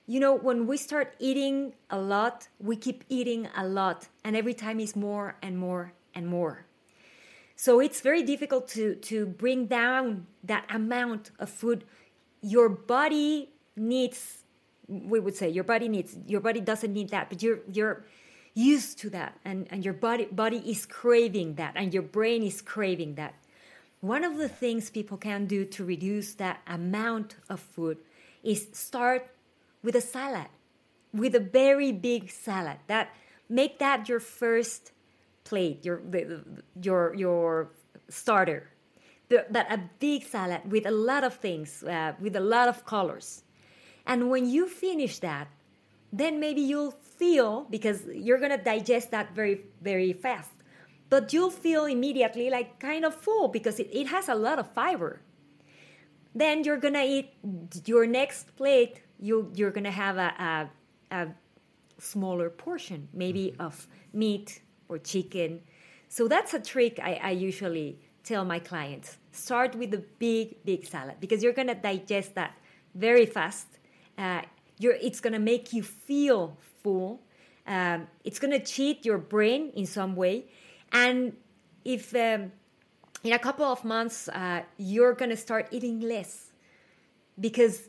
you 0.07 0.21
know, 0.21 0.35
when 0.35 0.67
we 0.67 0.76
start 0.76 1.14
eating 1.19 1.73
a 1.91 1.99
lot, 1.99 2.47
we 2.59 2.76
keep 2.76 3.05
eating 3.09 3.49
a 3.57 3.67
lot, 3.67 4.09
and 4.23 4.37
every 4.37 4.53
time 4.53 4.79
is 4.79 4.95
more 4.95 5.37
and 5.43 5.57
more 5.59 5.95
and 6.14 6.26
more. 6.26 6.67
So 7.56 7.80
it's 7.80 8.00
very 8.00 8.23
difficult 8.23 8.68
to, 8.68 8.96
to 8.96 9.26
bring 9.26 9.66
down 9.66 10.26
that 10.42 10.66
amount 10.70 11.30
of 11.38 11.49
food. 11.49 11.84
Your 12.40 12.68
body 12.68 13.50
needs, 13.76 14.44
we 14.88 15.20
would 15.20 15.37
say, 15.37 15.49
your 15.49 15.64
body 15.64 15.88
needs, 15.88 16.16
your 16.26 16.40
body 16.40 16.61
doesn't 16.61 16.92
need 16.92 17.11
that, 17.11 17.30
but 17.30 17.42
you're, 17.42 17.61
you're 17.73 18.04
used 18.54 18.99
to 19.00 19.11
that, 19.11 19.38
and, 19.44 19.66
and 19.70 19.84
your 19.84 19.94
body, 19.94 20.26
body 20.26 20.58
is 20.58 20.87
craving 20.87 21.54
that, 21.54 21.73
and 21.76 21.92
your 21.92 22.02
brain 22.02 22.42
is 22.42 22.62
craving 22.62 23.16
that. 23.16 23.34
One 24.00 24.23
of 24.23 24.37
the 24.37 24.49
things 24.49 24.90
people 24.90 25.16
can 25.16 25.46
do 25.46 25.64
to 25.64 25.84
reduce 25.84 26.34
that 26.34 26.61
amount 26.66 27.37
of 27.49 27.58
food 27.58 27.99
is 28.42 28.68
start 28.73 29.30
with 29.82 29.96
a 29.96 30.00
salad, 30.00 30.49
with 31.12 31.34
a 31.34 31.40
very 31.40 31.90
big 31.90 32.30
salad. 32.30 32.76
That 32.87 33.14
make 33.49 33.78
that 33.78 34.08
your 34.08 34.20
first 34.20 34.92
plate, 35.45 35.85
your 35.85 36.03
your 36.81 37.15
your 37.15 37.71
starter. 38.09 38.71
But 39.29 39.73
a 39.73 39.81
big 39.99 40.25
salad 40.25 40.61
with 40.71 40.87
a 40.87 40.91
lot 40.91 41.25
of 41.25 41.35
things, 41.35 41.83
uh, 41.83 42.13
with 42.21 42.37
a 42.37 42.41
lot 42.41 42.69
of 42.69 42.85
colors. 42.85 43.43
And 44.07 44.31
when 44.31 44.47
you 44.47 44.69
finish 44.69 45.19
that, 45.21 45.49
then 46.13 46.39
maybe 46.39 46.61
you'll 46.61 46.93
feel 46.93 47.67
because 47.71 48.03
you're 48.13 48.39
gonna 48.39 48.63
digest 48.63 49.11
that 49.11 49.35
very 49.35 49.61
very 49.83 50.13
fast. 50.13 50.51
But 51.11 51.33
you'll 51.33 51.51
feel 51.51 51.85
immediately 51.85 52.51
like 52.51 52.79
kind 52.79 53.05
of 53.05 53.15
full 53.15 53.49
because 53.49 53.79
it, 53.81 53.89
it 53.93 54.07
has 54.09 54.29
a 54.29 54.35
lot 54.35 54.59
of 54.59 54.71
fiber. 54.73 55.21
Then 56.35 56.65
you're 56.65 56.79
gonna 56.79 57.05
eat 57.05 57.33
your 57.87 58.07
next 58.07 58.57
plate 58.57 59.01
you 59.19 59.51
you're 59.55 59.71
gonna 59.71 59.91
have 59.91 60.17
a, 60.17 60.69
a, 61.11 61.17
a 61.17 61.29
smaller 61.99 62.51
portion, 62.51 63.09
maybe 63.13 63.53
mm-hmm. 63.53 63.63
of 63.63 63.87
meat 64.13 64.61
or 64.88 64.99
chicken. 64.99 65.61
So 66.09 66.29
that's 66.29 66.55
a 66.55 66.61
trick 66.61 66.99
I, 67.03 67.21
I 67.23 67.31
usually 67.31 67.99
tell 68.23 68.45
my 68.45 68.59
clients. 68.59 69.19
Start 69.33 69.75
with 69.75 69.91
the 69.91 70.05
big, 70.19 70.64
big 70.64 70.87
salad 70.87 71.17
because 71.21 71.43
you're 71.43 71.53
gonna 71.53 71.75
digest 71.75 72.35
that 72.35 72.57
very 72.95 73.26
fast. 73.26 73.67
Uh, 74.17 74.43
it's 74.81 75.21
gonna 75.21 75.38
make 75.38 75.73
you 75.73 75.83
feel 75.83 76.57
full. 76.83 77.21
Um, 77.67 78.07
it's 78.25 78.38
gonna 78.38 78.61
cheat 78.61 79.05
your 79.05 79.19
brain 79.19 79.71
in 79.75 79.87
some 79.87 80.14
way, 80.17 80.47
and 80.93 81.35
if 81.85 82.14
um, 82.14 82.53
in 83.23 83.33
a 83.33 83.38
couple 83.38 83.64
of 83.64 83.85
months 83.85 84.29
uh, 84.29 84.62
you're 84.76 85.14
gonna 85.14 85.37
start 85.37 85.69
eating 85.71 86.00
less 86.00 86.53
because 87.41 87.88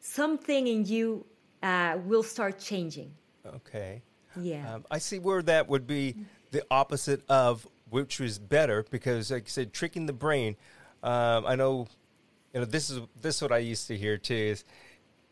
something 0.00 0.66
in 0.66 0.84
you 0.84 1.24
uh, 1.62 1.98
will 2.04 2.22
start 2.22 2.58
changing. 2.58 3.12
Okay. 3.46 4.02
Yeah. 4.40 4.74
Um, 4.74 4.84
I 4.90 4.98
see 4.98 5.18
where 5.18 5.42
that 5.42 5.68
would 5.68 5.86
be 5.86 6.16
the 6.50 6.64
opposite 6.70 7.22
of 7.28 7.66
which 7.90 8.20
was 8.20 8.38
better 8.38 8.84
because, 8.90 9.30
like 9.30 9.44
I 9.44 9.48
said, 9.48 9.72
tricking 9.72 10.06
the 10.06 10.12
brain. 10.12 10.56
Um, 11.02 11.46
I 11.46 11.54
know, 11.54 11.86
you 12.52 12.60
know, 12.60 12.66
this 12.66 12.90
is 12.90 13.00
this 13.20 13.36
is 13.36 13.42
what 13.42 13.52
I 13.52 13.58
used 13.58 13.86
to 13.88 13.96
hear 13.96 14.16
too. 14.18 14.34
Is 14.34 14.64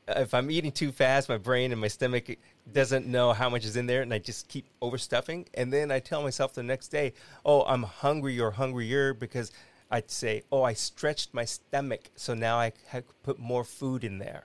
if 0.08 0.34
I'm 0.34 0.50
eating 0.50 0.72
too 0.72 0.92
fast, 0.92 1.28
my 1.28 1.38
brain 1.38 1.72
and 1.72 1.80
my 1.80 1.88
stomach 1.88 2.36
doesn't 2.72 3.06
know 3.06 3.32
how 3.32 3.48
much 3.48 3.64
is 3.64 3.76
in 3.76 3.86
there, 3.86 4.02
and 4.02 4.12
I 4.12 4.18
just 4.18 4.48
keep 4.48 4.66
overstuffing. 4.80 5.46
And 5.54 5.72
then 5.72 5.90
I 5.90 5.98
tell 5.98 6.22
myself 6.22 6.54
the 6.54 6.62
next 6.62 6.88
day, 6.88 7.14
"Oh, 7.44 7.62
I'm 7.62 7.82
hungry 7.82 8.38
or 8.38 8.52
hungrier," 8.52 9.14
because 9.14 9.50
I'd 9.90 10.10
say, 10.10 10.42
"Oh, 10.52 10.62
I 10.62 10.74
stretched 10.74 11.34
my 11.34 11.44
stomach, 11.44 12.10
so 12.16 12.34
now 12.34 12.58
I 12.58 12.72
have 12.88 13.04
put 13.22 13.38
more 13.38 13.64
food 13.64 14.04
in 14.04 14.18
there." 14.18 14.44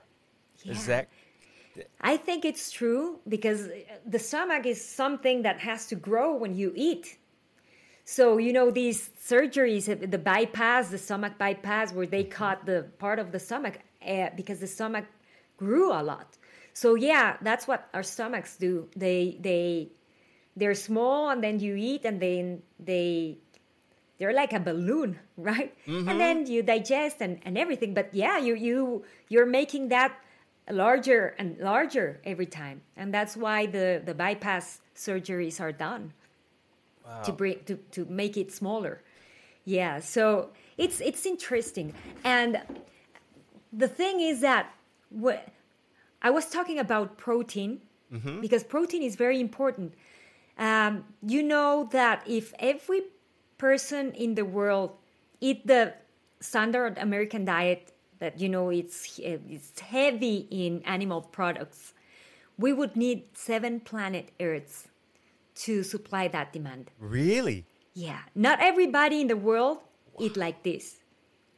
Yeah. 0.64 0.74
Is 0.74 0.86
that? 0.88 1.10
I 2.02 2.18
think 2.18 2.46
it's 2.46 2.72
true 2.72 3.20
because 3.28 3.68
the 4.06 4.20
stomach 4.20 4.66
is 4.66 4.84
something 4.84 5.44
that 5.44 5.60
has 5.60 5.88
to 5.88 5.96
grow 5.96 6.36
when 6.36 6.56
you 6.56 6.74
eat. 6.76 7.18
So, 8.06 8.38
you 8.38 8.54
know, 8.54 8.72
these 8.72 9.10
surgeries, 9.24 9.86
the 9.86 10.18
bypass, 10.18 10.90
the 10.90 10.98
stomach 10.98 11.38
bypass, 11.38 11.94
where 11.94 12.08
they 12.08 12.24
mm-hmm. 12.24 12.32
cut 12.32 12.66
the 12.66 12.88
part 12.98 13.20
of 13.20 13.32
the 13.32 13.40
stomach 13.40 13.80
uh, 14.06 14.30
because 14.36 14.60
the 14.60 14.68
stomach 14.68 15.06
grew 15.58 15.92
a 15.92 16.02
lot. 16.02 16.38
So, 16.74 16.96
yeah, 16.96 17.38
that's 17.42 17.68
what 17.68 17.88
our 17.94 18.04
stomachs 18.04 18.58
do. 18.58 18.90
They, 18.96 19.38
they, 19.40 19.92
they're 20.56 20.76
small 20.76 21.30
and 21.30 21.44
then 21.44 21.60
you 21.60 21.76
eat 21.76 22.06
and 22.06 22.20
then 22.22 22.62
they 22.80 23.38
they're 24.18 24.34
like 24.34 24.54
a 24.54 24.60
balloon 24.60 25.18
right 25.38 25.74
mm-hmm. 25.88 26.08
and 26.08 26.20
then 26.20 26.46
you 26.46 26.62
digest 26.62 27.18
and, 27.22 27.40
and 27.44 27.58
everything 27.58 27.94
but 27.94 28.14
yeah 28.14 28.38
you 28.38 28.54
you 28.56 29.04
you're 29.30 29.46
making 29.46 29.90
that 29.90 30.12
larger 30.70 31.36
and 31.38 31.58
larger 31.60 32.20
every 32.24 32.46
time, 32.46 32.82
and 32.96 33.14
that's 33.14 33.36
why 33.36 33.66
the 33.66 34.02
the 34.04 34.14
bypass 34.14 34.82
surgeries 34.96 35.60
are 35.60 35.72
done 35.72 36.14
wow. 37.06 37.22
to 37.22 37.32
bring 37.32 37.64
to 37.66 37.76
to 37.92 38.06
make 38.06 38.38
it 38.38 38.52
smaller. 38.52 39.02
Yeah, 39.66 40.00
so 40.00 40.50
it's 40.78 41.02
it's 41.02 41.26
interesting, 41.26 41.94
and 42.24 42.62
the 43.72 43.88
thing 43.88 44.20
is 44.20 44.42
that 44.42 44.74
what 45.10 45.48
I 46.22 46.30
was 46.30 46.46
talking 46.50 46.80
about 46.80 47.18
protein 47.18 47.82
mm-hmm. 48.12 48.42
because 48.42 48.64
protein 48.64 49.04
is 49.04 49.16
very 49.16 49.40
important. 49.40 49.94
Um, 50.58 51.06
you 51.26 51.42
know 51.42 51.88
that 51.92 52.24
if 52.28 52.54
every 52.60 53.04
person 53.58 54.12
in 54.12 54.36
the 54.36 54.44
world 54.44 54.92
eat 55.40 55.66
the 55.66 55.94
standard 56.42 56.98
American 56.98 57.46
diet 57.46 57.94
that 58.20 58.40
you 58.40 58.50
know 58.50 58.70
it's 58.70 59.20
it's 59.20 59.80
heavy 59.80 60.48
in 60.52 60.82
animal 60.86 61.22
products, 61.22 61.94
we 62.58 62.74
would 62.74 62.96
need 62.96 63.24
seven 63.34 63.80
planet 63.80 64.32
Earths 64.40 64.88
to 65.56 65.84
supply 65.84 66.28
that 66.30 66.54
demand. 66.54 66.92
Really? 67.00 67.66
Yeah, 67.94 68.20
not 68.36 68.60
everybody 68.62 69.22
in 69.22 69.28
the 69.28 69.38
world 69.38 69.80
eat 70.20 70.38
like 70.38 70.64
this. 70.64 70.98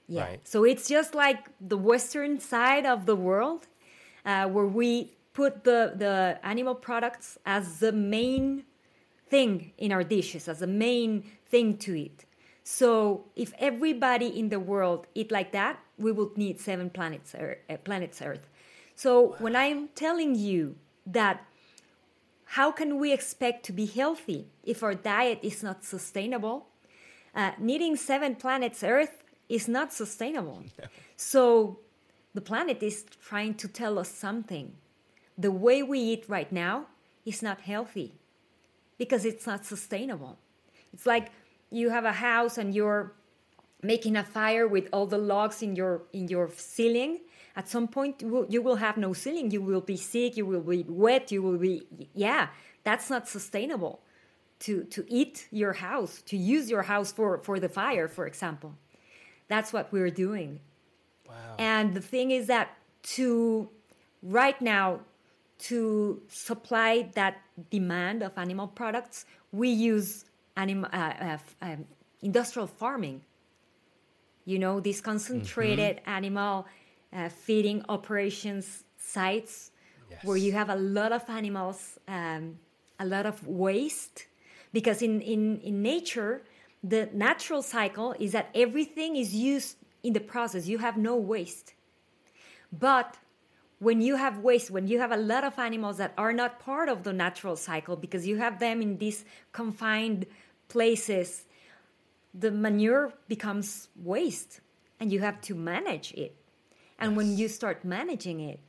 Yeah, 0.08 0.24
Right. 0.24 0.48
so 0.48 0.64
it's 0.64 0.88
just 0.88 1.16
like 1.16 1.50
the 1.60 1.78
western 1.78 2.40
side 2.40 2.86
of 2.86 3.06
the 3.06 3.16
world, 3.16 3.68
uh, 4.26 4.48
where 4.48 4.66
we 4.66 5.14
put 5.34 5.64
the 5.64 5.94
the 5.96 6.40
animal 6.44 6.76
products 6.76 7.38
as 7.46 7.80
the 7.80 7.92
main 7.92 8.66
thing 9.30 9.72
in 9.78 9.92
our 9.92 10.04
dishes, 10.04 10.48
as 10.48 10.60
the 10.60 10.68
main 10.68 11.24
thing 11.46 11.78
to 11.78 11.96
eat. 11.96 12.26
So 12.64 13.26
if 13.36 13.54
everybody 13.60 14.28
in 14.28 14.50
the 14.50 14.60
world 14.60 15.08
eat 15.16 15.32
like 15.32 15.52
that, 15.52 15.80
we 15.98 16.12
would 16.12 16.38
need 16.38 16.60
seven 16.60 16.90
planets, 16.90 17.36
Earth, 17.38 17.58
uh, 17.70 17.78
planets 17.78 18.22
Earth. 18.22 18.48
So 18.96 19.36
when 19.40 19.56
I'm 19.56 19.90
telling 19.90 20.36
you 20.36 20.76
that 21.06 21.46
how 22.46 22.72
can 22.72 23.00
we 23.00 23.14
expect 23.14 23.66
to 23.66 23.72
be 23.72 23.86
healthy 23.86 24.48
if 24.64 24.84
our 24.84 24.94
diet 24.94 25.40
is 25.42 25.64
not 25.64 25.86
sustainable? 25.86 26.68
Uh, 27.34 27.52
needing 27.58 27.96
seven 27.96 28.36
planets 28.36 28.84
Earth 28.84 29.24
is 29.48 29.68
not 29.68 29.94
sustainable. 29.94 30.64
So 31.18 31.80
the 32.34 32.42
planet 32.42 32.82
is 32.82 33.06
trying 33.22 33.54
to 33.56 33.68
tell 33.68 34.00
us 34.00 34.10
something. 34.10 34.74
The 35.38 35.52
way 35.52 35.84
we 35.84 36.00
eat 36.00 36.26
right 36.28 36.52
now 36.52 36.88
is 37.26 37.44
not 37.44 37.62
healthy 37.62 38.16
because 38.98 39.24
it's 39.24 39.46
not 39.46 39.64
sustainable. 39.64 40.40
It's 40.94 41.06
like 41.06 41.32
you 41.72 41.90
have 41.90 42.06
a 42.06 42.12
house 42.12 42.58
and 42.58 42.76
you're 42.76 43.14
making 43.82 44.16
a 44.16 44.24
fire 44.24 44.68
with 44.68 44.88
all 44.92 45.08
the 45.08 45.18
logs 45.18 45.62
in 45.62 45.76
your 45.76 46.04
in 46.14 46.28
your 46.28 46.50
ceiling. 46.56 47.20
At 47.56 47.68
some 47.68 47.88
point, 47.88 48.22
you 48.22 48.28
will, 48.30 48.46
you 48.48 48.62
will 48.62 48.78
have 48.78 48.98
no 48.98 49.12
ceiling. 49.14 49.52
You 49.52 49.62
will 49.62 49.82
be 49.82 49.98
sick. 49.98 50.38
You 50.38 50.46
will 50.46 50.62
be 50.62 50.86
wet. 50.88 51.32
You 51.32 51.42
will 51.42 51.58
be 51.58 51.84
yeah. 52.14 52.50
That's 52.84 53.10
not 53.10 53.28
sustainable. 53.28 54.02
To 54.60 54.84
to 54.86 55.06
eat 55.08 55.48
your 55.52 55.74
house, 55.74 56.22
to 56.24 56.38
use 56.38 56.70
your 56.70 56.84
house 56.84 57.12
for 57.12 57.40
for 57.40 57.60
the 57.60 57.70
fire, 57.70 58.08
for 58.08 58.28
example. 58.28 58.76
That's 59.48 59.74
what 59.74 59.92
we're 59.92 60.12
doing. 60.12 60.60
Wow. 61.28 61.56
And 61.58 61.94
the 61.94 62.02
thing 62.02 62.32
is 62.32 62.48
that 62.48 62.78
to 63.16 63.70
right 64.22 64.62
now 64.62 65.02
to 65.58 66.22
supply 66.28 67.10
that 67.14 67.42
demand 67.70 68.24
of 68.24 68.32
animal 68.38 68.68
products, 68.68 69.26
we 69.52 69.70
use 69.70 70.26
anim- 70.58 70.86
uh, 70.86 71.14
uh, 71.22 71.38
um, 71.62 71.86
industrial 72.22 72.68
farming. 72.68 73.22
You 74.46 74.60
know, 74.60 74.80
these 74.80 75.02
concentrated 75.02 76.02
animal 76.06 76.68
uh, 77.14 77.30
feeding 77.30 77.84
operations 77.90 78.84
sites 78.98 79.72
where 80.24 80.38
you 80.38 80.52
have 80.52 80.70
a 80.70 80.76
lot 80.76 81.12
of 81.12 81.28
animals, 81.30 81.98
um, 82.08 82.58
a 83.00 83.06
lot 83.06 83.26
of 83.26 83.46
waste. 83.48 84.26
Because 84.74 85.02
in, 85.02 85.22
in, 85.22 85.60
in 85.62 85.82
nature, 85.82 86.44
the 86.84 87.10
natural 87.14 87.62
cycle 87.62 88.16
is 88.20 88.32
that 88.32 88.50
everything 88.56 89.16
is 89.16 89.36
used 89.36 89.78
in 90.04 90.14
the 90.14 90.20
process, 90.20 90.68
you 90.68 90.80
have 90.80 90.98
no 90.98 91.16
waste. 91.16 91.74
But 92.72 93.18
when 93.82 94.00
you 94.00 94.16
have 94.16 94.38
waste, 94.38 94.70
when 94.70 94.88
you 94.88 95.00
have 95.00 95.12
a 95.12 95.18
lot 95.18 95.44
of 95.44 95.58
animals 95.58 95.98
that 95.98 96.14
are 96.16 96.32
not 96.32 96.60
part 96.60 96.88
of 96.88 97.02
the 97.02 97.12
natural 97.12 97.56
cycle 97.56 97.96
because 97.96 98.28
you 98.28 98.38
have 98.38 98.60
them 98.60 98.80
in 98.80 99.00
these 99.00 99.26
confined 99.54 100.28
places, 100.68 101.46
the 102.32 102.52
manure 102.52 103.12
becomes 103.28 103.88
waste 103.96 104.60
and 105.00 105.12
you 105.12 105.20
have 105.22 105.42
to 105.42 105.56
manage 105.56 106.14
it. 106.14 106.36
And 107.00 107.18
when 107.18 107.36
you 107.36 107.48
start 107.48 107.84
managing 107.84 108.40
it, 108.42 108.60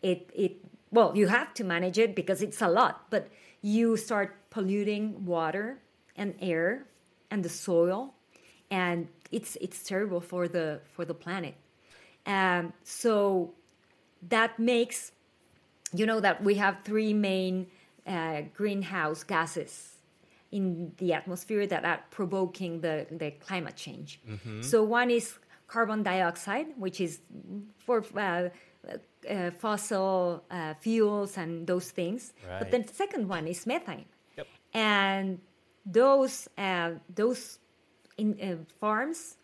it, 0.00 0.30
it, 0.34 0.56
well, 0.90 1.14
you 1.14 1.26
have 1.26 1.52
to 1.52 1.64
manage 1.64 1.98
it 1.98 2.16
because 2.16 2.40
it's 2.40 2.62
a 2.62 2.68
lot, 2.68 3.10
but 3.10 3.28
you 3.60 3.98
start 3.98 4.34
polluting 4.48 5.26
water 5.26 5.80
and 6.16 6.34
air 6.40 6.86
and 7.30 7.44
the 7.44 7.50
soil 7.50 8.14
and 8.70 9.06
it's 9.30 9.56
it's 9.60 9.82
terrible 9.82 10.20
for 10.20 10.48
the 10.48 10.80
for 10.84 11.04
the 11.04 11.14
planet 11.14 11.54
um, 12.26 12.72
so 12.84 13.52
that 14.28 14.58
makes 14.58 15.12
you 15.94 16.06
know 16.06 16.20
that 16.20 16.42
we 16.42 16.54
have 16.54 16.78
three 16.84 17.12
main 17.12 17.66
uh, 18.06 18.42
greenhouse 18.54 19.22
gases 19.24 19.96
in 20.50 20.92
the 20.98 21.12
atmosphere 21.12 21.66
that 21.66 21.84
are 21.84 22.00
provoking 22.10 22.80
the, 22.80 23.06
the 23.10 23.30
climate 23.32 23.74
change. 23.76 24.20
So 24.60 24.82
one 24.84 25.10
is 25.10 25.38
carbon 25.66 26.02
dioxide, 26.02 26.66
which 26.76 27.00
is 27.00 27.20
for 27.78 28.04
uh, 28.16 28.48
uh, 29.28 29.50
fossil 29.52 30.44
uh, 30.50 30.74
fuels 30.74 31.38
and 31.38 31.66
those 31.66 31.90
things. 31.90 32.34
But 32.58 32.70
then 32.70 32.82
the 32.82 32.92
second 32.94 33.28
one 33.28 33.46
is 33.46 33.66
methane, 33.66 34.04
Yep. 34.36 34.46
and 34.74 35.38
those 35.86 36.48
uh, 36.58 36.92
those 37.14 37.58
in, 38.18 38.38
uh, 38.40 38.56
farms 38.78 39.36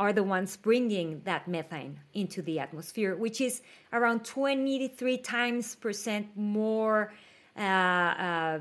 are 0.00 0.14
the 0.14 0.22
ones 0.22 0.56
bringing 0.56 1.20
that 1.24 1.46
methane 1.46 2.00
into 2.14 2.40
the 2.40 2.58
atmosphere, 2.58 3.14
which 3.14 3.38
is 3.38 3.60
around 3.92 4.24
23 4.24 5.18
times 5.18 5.76
percent 5.76 6.26
more 6.34 7.12
uh, 7.54 7.60
uh, 7.60 8.60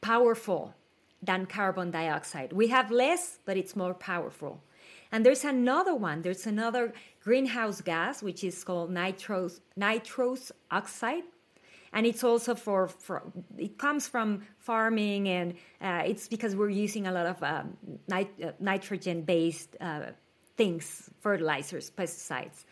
powerful 0.00 0.74
than 1.22 1.46
carbon 1.46 1.92
dioxide. 1.92 2.52
We 2.52 2.66
have 2.66 2.90
less, 2.90 3.38
but 3.44 3.56
it's 3.56 3.76
more 3.76 3.94
powerful. 3.94 4.60
And 5.12 5.24
there's 5.24 5.44
another 5.44 5.94
one. 5.94 6.22
There's 6.22 6.46
another 6.48 6.92
greenhouse 7.22 7.80
gas 7.80 8.20
which 8.20 8.42
is 8.42 8.64
called 8.64 8.90
nitrous 8.90 9.60
nitrous 9.76 10.50
oxide, 10.72 11.22
and 11.92 12.06
it's 12.06 12.24
also 12.24 12.56
for, 12.56 12.88
for 12.88 13.22
it 13.56 13.78
comes 13.78 14.08
from 14.08 14.42
farming, 14.58 15.28
and 15.28 15.54
uh, 15.80 16.02
it's 16.04 16.26
because 16.26 16.56
we're 16.56 16.76
using 16.86 17.06
a 17.06 17.12
lot 17.12 17.26
of 17.26 17.40
um, 17.44 17.76
nit- 18.08 18.40
uh, 18.42 18.50
nitrogen-based 18.58 19.76
uh, 19.80 20.06
things, 20.56 21.10
fertilizers, 21.20 21.90
pesticides, 21.90 22.64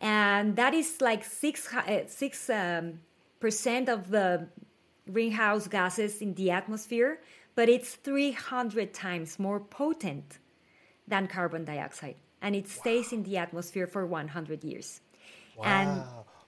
and 0.00 0.56
that 0.56 0.74
is 0.74 1.00
like 1.00 1.24
six 1.24 1.72
uh, 1.72 2.04
six 2.06 2.48
um, 2.50 3.00
percent 3.40 3.88
of 3.88 4.10
the 4.10 4.48
greenhouse 5.12 5.68
gases 5.68 6.20
in 6.20 6.34
the 6.34 6.50
atmosphere, 6.50 7.20
but 7.54 7.68
it's 7.68 7.94
300 7.94 8.92
times 8.92 9.38
more 9.38 9.60
potent 9.60 10.38
than 11.06 11.26
carbon 11.28 11.64
dioxide. 11.64 12.16
And 12.42 12.54
it 12.54 12.68
stays 12.68 13.12
in 13.12 13.22
the 13.22 13.36
atmosphere 13.38 13.86
for 13.86 14.04
100 14.06 14.64
years. 14.64 15.00
And 15.64 15.88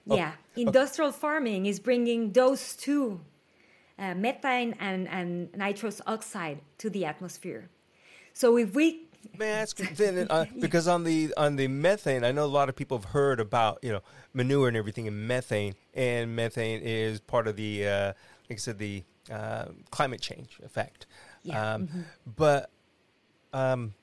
Wow. 0.05 0.15
yeah, 0.17 0.33
industrial 0.55 1.11
farming 1.11 1.65
is 1.65 1.79
bringing 1.79 2.31
those 2.33 2.75
two, 2.75 3.21
uh, 3.97 4.13
methane 4.15 4.75
and, 4.79 5.07
and 5.07 5.55
nitrous 5.55 6.01
oxide, 6.05 6.59
to 6.79 6.89
the 6.89 7.05
atmosphere. 7.05 7.69
So 8.33 8.57
if 8.57 8.73
we 8.75 9.08
May 9.37 9.53
I 9.53 9.57
ask 9.57 9.77
then, 9.77 10.27
uh, 10.29 10.45
because 10.59 10.87
on 10.87 11.03
the 11.03 11.33
on 11.37 11.55
the 11.55 11.67
methane, 11.67 12.23
I 12.23 12.31
know 12.31 12.45
a 12.45 12.47
lot 12.47 12.69
of 12.69 12.75
people 12.75 12.97
have 12.97 13.11
heard 13.11 13.39
about 13.39 13.79
you 13.81 13.91
know 13.91 14.01
manure 14.33 14.67
and 14.67 14.77
everything 14.77 15.07
and 15.07 15.27
methane, 15.27 15.75
and 15.93 16.35
methane 16.35 16.81
is 16.81 17.19
part 17.19 17.47
of 17.47 17.55
the 17.55 17.87
uh, 17.87 18.13
like 18.49 18.51
I 18.51 18.55
said 18.55 18.77
the 18.79 19.03
uh, 19.31 19.65
climate 19.91 20.21
change 20.21 20.59
effect. 20.63 21.05
Yeah, 21.43 21.75
Um, 21.75 21.89
But 22.25 22.69
um, 23.53 23.93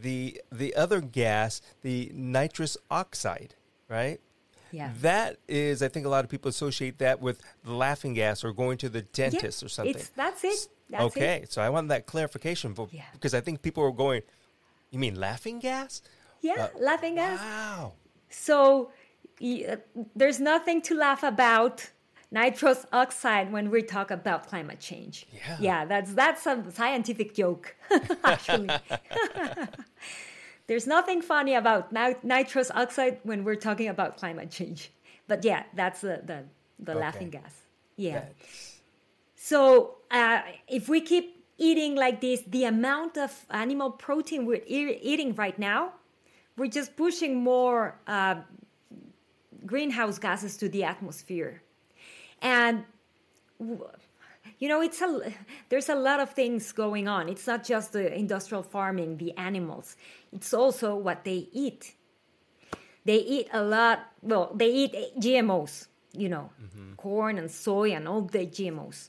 the 0.00 0.40
the 0.50 0.74
other 0.74 1.00
gas, 1.00 1.60
the 1.82 2.10
nitrous 2.14 2.76
oxide, 2.90 3.54
right? 3.88 4.20
Yeah. 4.72 4.92
That 5.00 5.38
is, 5.48 5.82
I 5.82 5.88
think 5.88 6.06
a 6.06 6.08
lot 6.08 6.24
of 6.24 6.30
people 6.30 6.48
associate 6.48 6.98
that 6.98 7.20
with 7.20 7.42
the 7.64 7.72
laughing 7.72 8.14
gas 8.14 8.44
or 8.44 8.52
going 8.52 8.78
to 8.78 8.88
the 8.88 9.02
dentist 9.02 9.62
Yeah, 9.62 9.66
or 9.66 9.68
something. 9.68 9.94
It's, 9.96 10.08
that's 10.10 10.44
it. 10.44 10.68
That's 10.90 11.04
okay, 11.04 11.40
It. 11.44 11.52
so 11.52 11.62
I 11.62 11.70
want 11.70 11.88
that 11.88 12.06
clarification 12.06 12.74
for, 12.74 12.88
Yeah. 12.90 13.02
because 13.12 13.32
I 13.34 13.40
think 13.40 13.62
people 13.62 13.82
are 13.84 13.92
going, 13.92 14.22
you 14.90 14.98
mean 14.98 15.14
laughing 15.14 15.58
gas? 15.60 16.02
Yeah, 16.40 16.68
laughing 16.78 17.14
gas. 17.16 17.38
Wow. 17.38 17.92
So 18.28 18.90
uh, 19.42 19.76
there's 20.16 20.40
nothing 20.40 20.82
to 20.82 20.94
laugh 20.94 21.22
about 21.22 21.90
nitrous 22.32 22.86
oxide 22.92 23.52
when 23.52 23.70
we 23.70 23.82
talk 23.82 24.10
about 24.10 24.46
climate 24.48 24.80
change. 24.80 25.26
Yeah. 25.32 25.56
Yeah, 25.60 25.84
that's 25.84 26.12
that's 26.14 26.46
a 26.46 26.64
scientific 26.72 27.34
joke, 27.34 27.76
actually. 28.24 28.70
there's 30.66 30.86
nothing 30.86 31.22
funny 31.22 31.54
about 31.54 31.92
ni- 31.92 32.16
nitrous 32.22 32.70
oxide 32.74 33.18
when 33.22 33.44
we're 33.44 33.56
talking 33.68 33.88
about 33.88 34.16
climate 34.16 34.50
change. 34.50 34.90
But 35.26 35.44
yeah, 35.44 35.64
that's 35.74 36.00
the 36.00 36.22
the, 36.24 36.44
the 36.78 36.94
laughing 36.94 37.30
gas. 37.30 37.54
Yeah. 37.96 38.12
That's- 38.20 38.69
So 39.42 39.96
uh, 40.10 40.42
if 40.68 40.90
we 40.90 41.00
keep 41.00 41.42
eating 41.56 41.94
like 41.94 42.20
this, 42.20 42.42
the 42.46 42.64
amount 42.64 43.16
of 43.16 43.32
animal 43.48 43.90
protein 43.90 44.44
we're 44.44 44.62
e- 44.66 44.98
eating 45.00 45.34
right 45.34 45.58
now, 45.58 45.94
we're 46.58 46.68
just 46.68 46.94
pushing 46.94 47.42
more 47.42 47.98
uh, 48.06 48.34
greenhouse 49.64 50.18
gases 50.18 50.58
to 50.58 50.68
the 50.68 50.84
atmosphere. 50.84 51.62
And 52.42 52.84
you 54.58 54.68
know, 54.68 54.82
it's 54.82 55.00
a 55.00 55.32
there's 55.70 55.88
a 55.88 55.94
lot 55.94 56.20
of 56.20 56.34
things 56.34 56.70
going 56.72 57.08
on. 57.08 57.30
It's 57.30 57.46
not 57.46 57.64
just 57.64 57.94
the 57.94 58.14
industrial 58.14 58.62
farming, 58.62 59.16
the 59.16 59.34
animals. 59.38 59.96
It's 60.34 60.52
also 60.52 60.94
what 60.94 61.24
they 61.24 61.48
eat. 61.52 61.94
They 63.06 63.20
eat 63.20 63.48
a 63.54 63.62
lot. 63.64 64.00
Well, 64.20 64.52
they 64.54 64.70
eat 64.70 64.94
GMOs. 65.18 65.86
You 66.12 66.28
know, 66.28 66.50
mm-hmm. 66.62 66.92
corn 66.96 67.38
and 67.38 67.50
soy 67.50 67.92
and 67.92 68.06
all 68.06 68.20
the 68.20 68.46
GMOs. 68.46 69.08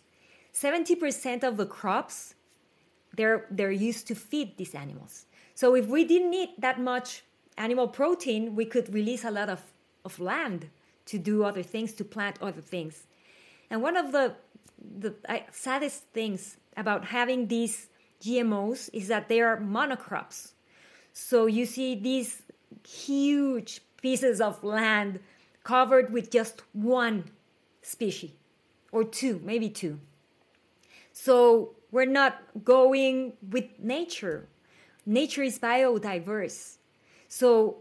Seventy 0.62 0.93
percent 0.93 1.43
of 1.43 1.58
the 1.58 1.65
crops, 1.65 2.36
they're 3.17 3.47
they're 3.50 3.71
used 3.89 4.06
to 4.10 4.13
feed 4.13 4.58
these 4.58 4.76
animals. 4.76 5.26
So 5.56 5.74
if 5.74 5.88
we 5.88 6.06
didn't 6.06 6.36
eat 6.36 6.62
that 6.62 6.80
much 6.80 7.24
animal 7.58 7.88
protein, 7.88 8.56
we 8.56 8.65
could 8.65 8.93
release 8.93 9.24
a 9.24 9.32
lot 9.32 9.50
of, 9.50 9.62
of 10.06 10.19
land 10.19 10.69
to 11.06 11.17
do 11.17 11.43
other 11.43 11.63
things, 11.63 11.93
to 11.93 12.04
plant 12.04 12.38
other 12.43 12.62
things. 12.62 13.08
And 13.71 13.82
one 13.82 13.97
of 13.97 14.12
the 14.12 14.36
the 15.00 15.15
uh, 15.28 15.39
saddest 15.50 16.04
things 16.13 16.58
about 16.78 17.06
having 17.06 17.47
these 17.47 17.88
GMOs 18.21 18.91
is 18.93 19.08
that 19.08 19.30
they 19.30 19.41
are 19.41 19.58
monocrops. 19.58 20.52
So 21.12 21.47
you 21.47 21.65
see 21.65 21.95
these 21.95 22.43
huge 22.88 23.82
pieces 24.00 24.39
of 24.39 24.63
land 24.63 25.21
covered 25.63 26.13
with 26.13 26.30
just 26.30 26.62
one 26.74 27.32
species 27.82 28.34
or 28.91 29.04
two, 29.04 29.41
maybe 29.43 29.67
two. 29.67 29.97
So 31.13 31.76
we're 31.91 32.06
not 32.06 32.41
going 32.63 33.34
with 33.50 33.65
nature. 33.80 34.47
Nature 35.06 35.43
is 35.43 35.60
biodiverse. 35.60 36.78
So 37.28 37.78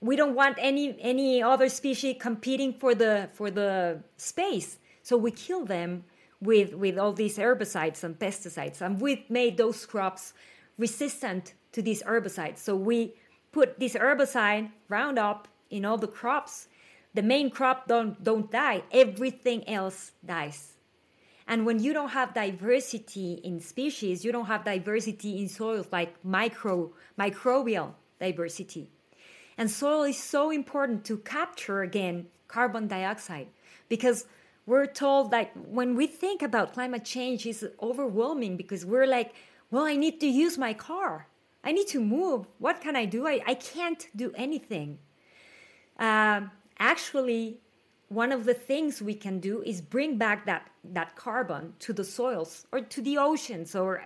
we 0.00 0.16
don't 0.16 0.34
want 0.34 0.56
any 0.60 0.96
any 1.00 1.42
other 1.42 1.68
species 1.68 2.16
competing 2.20 2.72
for 2.72 2.94
the 2.94 3.28
for 3.34 3.50
the 3.50 4.02
space. 4.16 4.78
So 5.02 5.16
we 5.16 5.30
kill 5.30 5.64
them 5.64 6.04
with 6.40 6.74
with 6.74 6.98
all 6.98 7.12
these 7.12 7.38
herbicides 7.38 8.04
and 8.04 8.18
pesticides, 8.18 8.80
and 8.80 9.00
we've 9.00 9.28
made 9.28 9.56
those 9.56 9.86
crops 9.86 10.34
resistant 10.78 11.54
to 11.72 11.82
these 11.82 12.02
herbicides. 12.02 12.58
So 12.58 12.76
we 12.76 13.14
put 13.52 13.78
this 13.80 13.94
herbicide 13.94 14.70
Roundup 14.88 15.48
in 15.70 15.84
all 15.84 15.98
the 15.98 16.08
crops. 16.08 16.68
The 17.14 17.22
main 17.22 17.50
crop 17.50 17.88
don't 17.88 18.22
don't 18.22 18.50
die. 18.50 18.82
Everything 18.92 19.68
else 19.68 20.12
dies. 20.24 20.77
And 21.48 21.64
when 21.64 21.82
you 21.82 21.94
don't 21.94 22.10
have 22.10 22.34
diversity 22.34 23.40
in 23.42 23.60
species, 23.60 24.22
you 24.22 24.30
don't 24.32 24.44
have 24.44 24.66
diversity 24.66 25.38
in 25.38 25.48
soils 25.48 25.86
like 25.90 26.22
micro 26.22 26.92
microbial 27.18 27.94
diversity. 28.20 28.90
And 29.56 29.70
soil 29.70 30.02
is 30.02 30.18
so 30.22 30.50
important 30.50 31.06
to 31.06 31.16
capture 31.16 31.80
again 31.80 32.26
carbon 32.48 32.86
dioxide 32.86 33.48
because 33.88 34.26
we're 34.66 34.86
told 34.86 35.30
that 35.30 35.56
when 35.56 35.96
we 35.96 36.06
think 36.06 36.42
about 36.42 36.74
climate 36.74 37.04
change 37.04 37.46
is 37.46 37.66
overwhelming 37.82 38.58
because 38.58 38.84
we're 38.84 39.06
like 39.06 39.34
well 39.70 39.84
i 39.84 39.96
need 39.96 40.20
to 40.20 40.26
use 40.26 40.58
my 40.58 40.74
car. 40.74 41.26
I 41.64 41.72
need 41.72 41.88
to 41.88 42.00
move. 42.00 42.46
What 42.58 42.82
can 42.82 42.94
i 42.94 43.06
do? 43.06 43.26
I, 43.26 43.40
I 43.46 43.54
can't 43.54 44.06
do 44.14 44.32
anything. 44.36 44.98
Uh, 45.98 46.42
actually 46.78 47.58
one 48.08 48.32
of 48.32 48.44
the 48.44 48.54
things 48.54 49.02
we 49.02 49.14
can 49.14 49.38
do 49.38 49.62
is 49.62 49.80
bring 49.80 50.16
back 50.16 50.46
that, 50.46 50.70
that 50.94 51.16
carbon 51.16 51.74
to 51.78 51.92
the 51.92 52.04
soils 52.04 52.66
or 52.72 52.80
to 52.80 53.00
the 53.02 53.16
oceans 53.18 53.74
or 53.74 54.02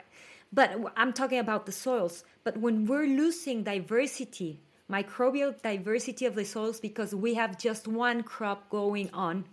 but 0.53 0.77
i'm 0.97 1.13
talking 1.13 1.39
about 1.39 1.67
the 1.67 1.73
soils 1.73 2.25
but 2.45 2.57
when 2.57 2.87
we're 2.87 3.07
losing 3.07 3.63
diversity 3.63 4.61
microbial 4.91 5.61
diversity 5.63 6.27
of 6.27 6.35
the 6.35 6.45
soils 6.45 6.81
because 6.81 7.15
we 7.15 7.35
have 7.35 7.59
just 7.59 7.89
one 7.89 8.23
crop 8.23 8.69
going 8.69 9.09
on 9.13 9.45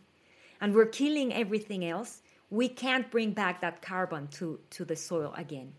and 0.60 0.76
we're 0.76 0.86
killing 0.86 1.34
everything 1.34 1.86
else, 1.86 2.22
we 2.50 2.68
can't 2.68 3.10
bring 3.10 3.32
back 3.32 3.62
that 3.62 3.82
carbon 3.82 4.28
to, 4.28 4.60
to 4.72 4.84
the 4.84 4.96
soil 4.96 5.34
again. 5.38 5.74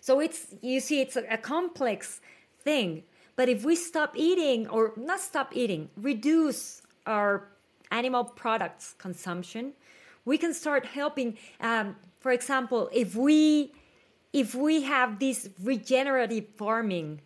So 0.00 0.20
it's 0.20 0.48
you 0.60 0.80
see 0.80 1.00
it's 1.00 1.16
a, 1.16 1.24
a 1.30 1.38
complex 1.38 2.20
thing. 2.60 3.04
But 3.36 3.48
if 3.48 3.64
we 3.64 3.74
stop 3.74 4.12
eating 4.16 4.68
or 4.68 4.92
not 4.96 5.20
stop 5.20 5.56
eating, 5.56 5.88
reduce 5.96 6.82
our 7.06 7.48
animal 7.90 8.24
products 8.24 8.94
consumption, 8.98 9.72
we 10.24 10.38
can 10.38 10.54
start 10.54 10.86
helping. 10.86 11.36
Um, 11.60 11.96
for 12.20 12.32
example, 12.32 12.90
if 12.92 13.14
we 13.14 13.72
if 14.32 14.54
we 14.54 14.82
have 14.82 15.18
this 15.20 15.48
regenerative 15.62 16.46
farming, 16.56 17.20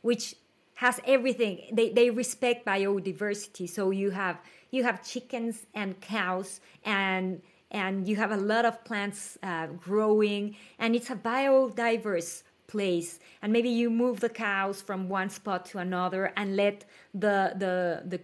which 0.00 0.34
has 0.74 1.00
everything, 1.06 1.60
they, 1.72 1.90
they 1.90 2.10
respect 2.10 2.66
biodiversity. 2.66 3.68
So 3.68 3.90
you 3.90 4.10
have 4.10 4.38
you 4.70 4.84
have 4.84 5.04
chickens 5.04 5.66
and 5.74 6.00
cows 6.00 6.60
and 6.84 7.42
and 7.70 8.06
you 8.06 8.16
have 8.16 8.30
a 8.30 8.36
lot 8.36 8.64
of 8.64 8.84
plants 8.84 9.36
uh, 9.42 9.66
growing 9.66 10.56
and 10.78 10.94
it's 10.94 11.10
a 11.10 11.16
biodiverse 11.16 12.42
place 12.68 13.20
and 13.42 13.52
maybe 13.52 13.68
you 13.68 13.90
move 13.90 14.20
the 14.20 14.28
cows 14.28 14.80
from 14.80 15.08
one 15.08 15.30
spot 15.30 15.64
to 15.66 15.78
another 15.78 16.32
and 16.36 16.56
let 16.56 16.84
the 17.14 17.52
the 17.56 18.02
the 18.12 18.20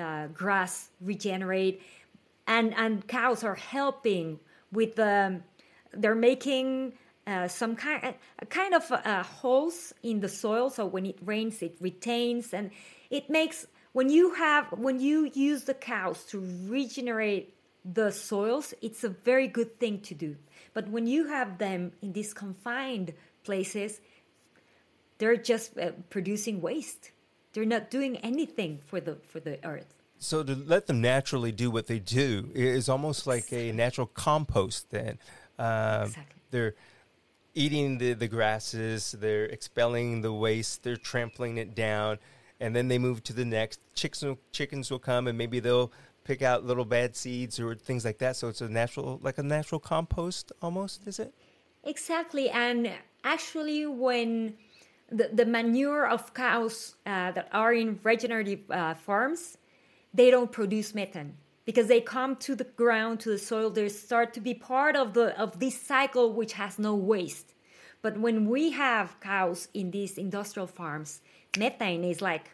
uh, 0.00 0.26
grass 0.28 0.90
regenerate 1.00 1.82
and 2.50 2.74
and 2.76 3.06
cows 3.06 3.44
are 3.44 3.54
helping 3.54 4.40
with 4.72 4.96
the 4.96 5.40
they're 5.92 6.14
making 6.14 6.92
uh, 7.26 7.46
some 7.48 7.76
kind 7.76 8.14
kind 8.48 8.74
of 8.74 8.90
uh, 8.90 9.22
holes 9.22 9.94
in 10.02 10.20
the 10.20 10.28
soil. 10.28 10.68
So 10.68 10.84
when 10.84 11.06
it 11.06 11.18
rains 11.24 11.62
it 11.62 11.76
retains. 11.80 12.52
And 12.52 12.70
it 13.08 13.30
makes 13.30 13.66
when 13.92 14.10
you 14.10 14.34
have 14.34 14.66
when 14.72 15.00
you 15.00 15.30
use 15.32 15.64
the 15.64 15.74
cows 15.74 16.24
to 16.26 16.42
regenerate 16.66 17.54
the 17.82 18.10
soils 18.10 18.74
it's 18.82 19.04
a 19.04 19.08
very 19.08 19.46
good 19.46 19.78
thing 19.78 20.00
to 20.00 20.14
do. 20.14 20.36
But 20.74 20.88
when 20.88 21.06
you 21.06 21.28
have 21.28 21.58
them 21.58 21.92
in 22.02 22.12
these 22.12 22.34
confined 22.34 23.14
places 23.44 24.00
they're 25.18 25.36
just 25.36 25.78
uh, 25.78 25.92
producing 26.08 26.60
waste. 26.62 27.10
They're 27.52 27.66
not 27.76 27.90
doing 27.90 28.16
anything 28.18 28.80
for 28.86 29.00
the 29.00 29.16
for 29.30 29.40
the 29.40 29.64
earth 29.64 29.99
so 30.20 30.44
to 30.44 30.54
let 30.54 30.86
them 30.86 31.00
naturally 31.00 31.50
do 31.50 31.70
what 31.70 31.88
they 31.88 31.98
do 31.98 32.50
is 32.54 32.88
almost 32.88 33.26
like 33.26 33.52
a 33.52 33.72
natural 33.72 34.06
compost 34.06 34.90
then 34.90 35.18
um, 35.58 36.04
exactly. 36.04 36.40
they're 36.52 36.74
eating 37.54 37.98
the, 37.98 38.12
the 38.12 38.28
grasses 38.28 39.16
they're 39.18 39.46
expelling 39.46 40.20
the 40.20 40.32
waste 40.32 40.84
they're 40.84 40.96
trampling 40.96 41.56
it 41.56 41.74
down 41.74 42.16
and 42.60 42.76
then 42.76 42.88
they 42.88 42.98
move 42.98 43.24
to 43.24 43.32
the 43.32 43.44
next. 43.44 43.80
Chickens 43.94 44.36
chickens 44.52 44.90
will 44.90 44.98
come 44.98 45.26
and 45.26 45.36
maybe 45.36 45.58
they'll 45.60 45.90
pick 46.24 46.42
out 46.42 46.64
little 46.64 46.84
bad 46.84 47.16
seeds 47.16 47.58
or 47.58 47.74
things 47.74 48.04
like 48.04 48.18
that. 48.18 48.36
So 48.36 48.48
it's 48.48 48.60
a 48.60 48.68
natural, 48.68 49.18
like 49.22 49.38
a 49.38 49.42
natural 49.42 49.80
compost 49.80 50.52
almost, 50.60 51.06
is 51.06 51.18
it? 51.18 51.34
Exactly. 51.82 52.50
And 52.50 52.92
actually, 53.24 53.86
when 53.86 54.54
the, 55.10 55.30
the 55.32 55.46
manure 55.46 56.06
of 56.06 56.34
cows 56.34 56.96
uh, 57.06 57.32
that 57.32 57.48
are 57.52 57.72
in 57.72 57.98
regenerative 58.02 58.70
uh, 58.70 58.94
farms, 58.94 59.56
they 60.12 60.30
don't 60.30 60.50
produce 60.50 60.94
methane 60.94 61.34
because 61.64 61.86
they 61.86 62.00
come 62.00 62.36
to 62.36 62.54
the 62.54 62.64
ground, 62.64 63.20
to 63.20 63.30
the 63.30 63.38
soil. 63.38 63.70
They 63.70 63.88
start 63.88 64.34
to 64.34 64.40
be 64.40 64.54
part 64.54 64.96
of 64.96 65.14
the 65.14 65.38
of 65.40 65.58
this 65.60 65.80
cycle 65.80 66.32
which 66.32 66.54
has 66.54 66.78
no 66.78 66.94
waste. 66.94 67.54
But 68.02 68.18
when 68.18 68.48
we 68.48 68.70
have 68.70 69.20
cows 69.20 69.68
in 69.74 69.90
these 69.90 70.16
industrial 70.16 70.66
farms, 70.66 71.20
methane 71.58 72.04
is 72.04 72.20
like 72.20 72.50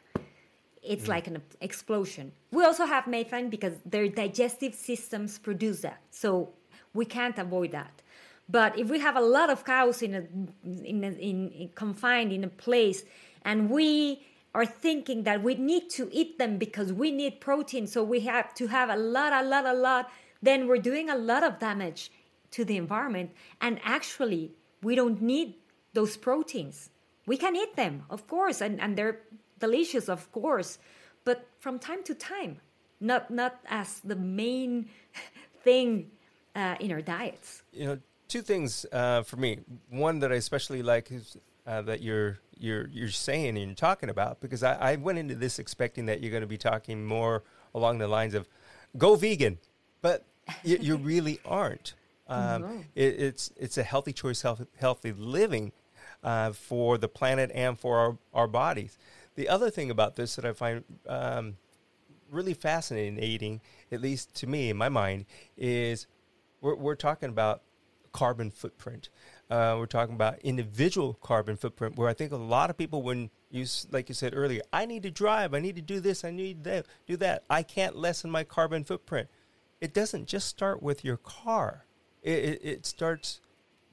it's 0.82 1.04
mm. 1.04 1.08
like 1.08 1.26
an 1.26 1.42
explosion. 1.60 2.32
We 2.50 2.64
also 2.64 2.86
have 2.86 3.06
methane 3.06 3.48
because 3.48 3.74
their 3.84 4.08
digestive 4.08 4.74
systems 4.74 5.38
produce 5.38 5.80
that. 5.80 6.00
So 6.10 6.50
we 6.94 7.04
can't 7.04 7.38
avoid 7.38 7.72
that. 7.72 8.02
But 8.48 8.78
if 8.78 8.88
we 8.88 9.00
have 9.00 9.16
a 9.16 9.20
lot 9.20 9.50
of 9.50 9.64
cows 9.64 10.02
in 10.02 10.14
a, 10.14 10.22
in, 10.64 11.02
a, 11.02 11.08
in, 11.08 11.50
in 11.50 11.70
confined 11.74 12.32
in 12.32 12.44
a 12.44 12.48
place 12.48 13.02
and 13.42 13.68
we 13.68 14.22
are 14.56 14.66
thinking 14.66 15.24
that 15.28 15.42
we 15.42 15.54
need 15.54 15.84
to 15.98 16.08
eat 16.20 16.38
them 16.38 16.58
because 16.58 16.88
we 17.02 17.08
need 17.12 17.40
protein, 17.40 17.86
so 17.86 18.02
we 18.02 18.20
have 18.20 18.54
to 18.54 18.64
have 18.68 18.88
a 18.90 18.96
lot, 18.96 19.32
a 19.32 19.44
lot, 19.52 19.66
a 19.66 19.76
lot, 19.88 20.10
then 20.40 20.66
we're 20.66 20.84
doing 20.90 21.10
a 21.10 21.18
lot 21.30 21.42
of 21.44 21.58
damage 21.58 22.10
to 22.50 22.64
the 22.64 22.76
environment. 22.76 23.28
And 23.60 23.74
actually, 23.84 24.52
we 24.82 24.94
don't 24.94 25.20
need 25.20 25.48
those 25.92 26.16
proteins 26.16 26.90
we 27.26 27.36
can 27.36 27.56
eat 27.56 27.74
them, 27.76 28.04
of 28.08 28.26
course, 28.28 28.60
and, 28.60 28.80
and 28.80 28.96
they're 28.96 29.18
delicious, 29.58 30.08
of 30.08 30.30
course, 30.32 30.78
but 31.24 31.48
from 31.58 31.78
time 31.78 32.02
to 32.04 32.14
time, 32.14 32.60
not 33.00 33.30
not 33.30 33.58
as 33.68 34.00
the 34.00 34.16
main 34.16 34.88
thing 35.64 36.10
uh, 36.54 36.76
in 36.80 36.92
our 36.92 37.02
diets. 37.02 37.62
You 37.72 37.86
know, 37.86 37.98
two 38.28 38.42
things 38.42 38.86
uh, 38.92 39.22
for 39.22 39.36
me. 39.36 39.58
One 39.90 40.20
that 40.20 40.32
I 40.32 40.36
especially 40.36 40.82
like 40.82 41.10
is 41.10 41.36
uh, 41.66 41.82
that 41.82 42.00
you're 42.00 42.38
you're 42.58 42.88
you're 42.88 43.08
saying 43.08 43.56
and 43.56 43.66
you're 43.66 43.74
talking 43.74 44.08
about 44.08 44.40
because 44.40 44.62
I, 44.62 44.74
I 44.92 44.96
went 44.96 45.18
into 45.18 45.34
this 45.34 45.58
expecting 45.58 46.06
that 46.06 46.20
you're 46.20 46.30
going 46.30 46.42
to 46.42 46.46
be 46.46 46.58
talking 46.58 47.04
more 47.04 47.42
along 47.74 47.98
the 47.98 48.08
lines 48.08 48.34
of 48.34 48.48
go 48.96 49.16
vegan, 49.16 49.58
but 50.02 50.24
you, 50.64 50.78
you 50.80 50.96
really 51.12 51.40
aren't. 51.44 51.94
Um, 52.28 52.84
it, 52.94 53.20
it's 53.20 53.52
it's 53.56 53.78
a 53.78 53.82
healthy 53.82 54.12
choice, 54.12 54.42
healthy, 54.42 54.66
healthy 54.78 55.12
living 55.12 55.72
uh, 56.24 56.52
for 56.52 56.98
the 56.98 57.08
planet 57.08 57.50
and 57.54 57.78
for 57.78 57.98
our, 57.98 58.18
our 58.34 58.48
bodies. 58.48 58.98
The 59.36 59.48
other 59.48 59.70
thing 59.70 59.90
about 59.90 60.16
this 60.16 60.36
that 60.36 60.44
I 60.44 60.52
find 60.52 60.82
um, 61.06 61.56
really 62.30 62.54
fascinating, 62.54 63.60
at 63.92 64.00
least 64.00 64.34
to 64.36 64.46
me 64.46 64.70
in 64.70 64.76
my 64.76 64.88
mind, 64.88 65.26
is 65.56 66.06
we're, 66.60 66.74
we're 66.74 66.96
talking 66.96 67.28
about 67.28 67.62
carbon 68.12 68.50
footprint. 68.50 69.10
Uh, 69.48 69.76
we're 69.78 69.86
talking 69.86 70.14
about 70.14 70.40
individual 70.40 71.14
carbon 71.14 71.56
footprint, 71.56 71.96
where 71.96 72.08
I 72.08 72.14
think 72.14 72.32
a 72.32 72.36
lot 72.36 72.68
of 72.68 72.76
people, 72.76 73.02
when 73.02 73.30
you, 73.50 73.64
like 73.92 74.08
you 74.08 74.14
said 74.14 74.34
earlier, 74.34 74.62
I 74.72 74.86
need 74.86 75.04
to 75.04 75.10
drive, 75.10 75.54
I 75.54 75.60
need 75.60 75.76
to 75.76 75.82
do 75.82 76.00
this, 76.00 76.24
I 76.24 76.32
need 76.32 76.64
to 76.64 76.82
do 77.06 77.16
that, 77.18 77.44
I 77.48 77.62
can't 77.62 77.96
lessen 77.96 78.28
my 78.28 78.42
carbon 78.42 78.82
footprint. 78.82 79.28
It 79.80 79.94
doesn't 79.94 80.26
just 80.26 80.48
start 80.48 80.82
with 80.82 81.04
your 81.04 81.16
car. 81.16 81.86
It, 82.22 82.44
it, 82.44 82.60
it 82.64 82.86
starts 82.86 83.40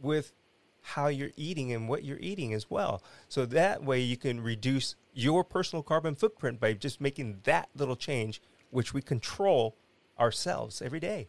with 0.01 0.33
how 0.81 1.07
you're 1.07 1.31
eating 1.37 1.71
and 1.71 1.87
what 1.87 2.03
you're 2.03 2.19
eating 2.19 2.53
as 2.53 2.69
well. 2.69 3.03
So 3.29 3.45
that 3.45 3.83
way 3.83 4.01
you 4.01 4.17
can 4.17 4.41
reduce 4.41 4.95
your 5.13 5.43
personal 5.43 5.83
carbon 5.83 6.15
footprint 6.15 6.59
by 6.59 6.73
just 6.73 6.99
making 6.99 7.41
that 7.43 7.69
little 7.75 7.95
change, 7.95 8.41
which 8.71 8.93
we 8.93 9.01
control 9.01 9.77
ourselves 10.19 10.81
every 10.81 10.99
day. 10.99 11.27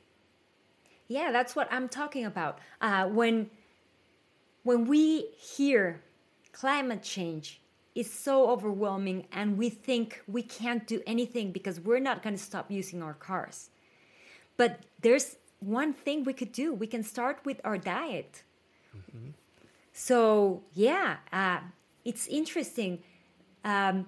Yeah, 1.08 1.30
that's 1.30 1.54
what 1.54 1.68
I'm 1.70 1.88
talking 1.88 2.24
about. 2.24 2.58
Uh, 2.80 3.06
when 3.06 3.50
when 4.64 4.87
we 4.87 5.29
hear 5.38 6.03
climate 6.53 7.03
change 7.03 7.61
is 7.94 8.12
so 8.12 8.50
overwhelming 8.50 9.27
and 9.31 9.57
we 9.57 9.68
think 9.70 10.20
we 10.27 10.42
can't 10.42 10.87
do 10.87 11.00
anything 11.07 11.53
because 11.53 11.79
we're 11.79 12.00
not 12.00 12.22
going 12.22 12.35
to 12.35 12.42
stop 12.42 12.70
using 12.70 13.03
our 13.03 13.14
cars. 13.14 13.70
But 14.57 14.81
there's 15.00 15.37
one 15.61 15.92
thing 15.92 16.24
we 16.24 16.33
could 16.33 16.53
do. 16.53 16.74
We 16.74 16.87
can 16.87 17.03
start 17.03 17.38
with 17.44 17.61
our 17.62 17.79
diet. 17.79 18.42
Mm-hmm. 18.96 19.31
So, 19.92 20.62
yeah, 20.72 21.16
uh, 21.33 21.61
it's 22.05 22.27
interesting. 22.27 23.00
Um, 23.64 24.07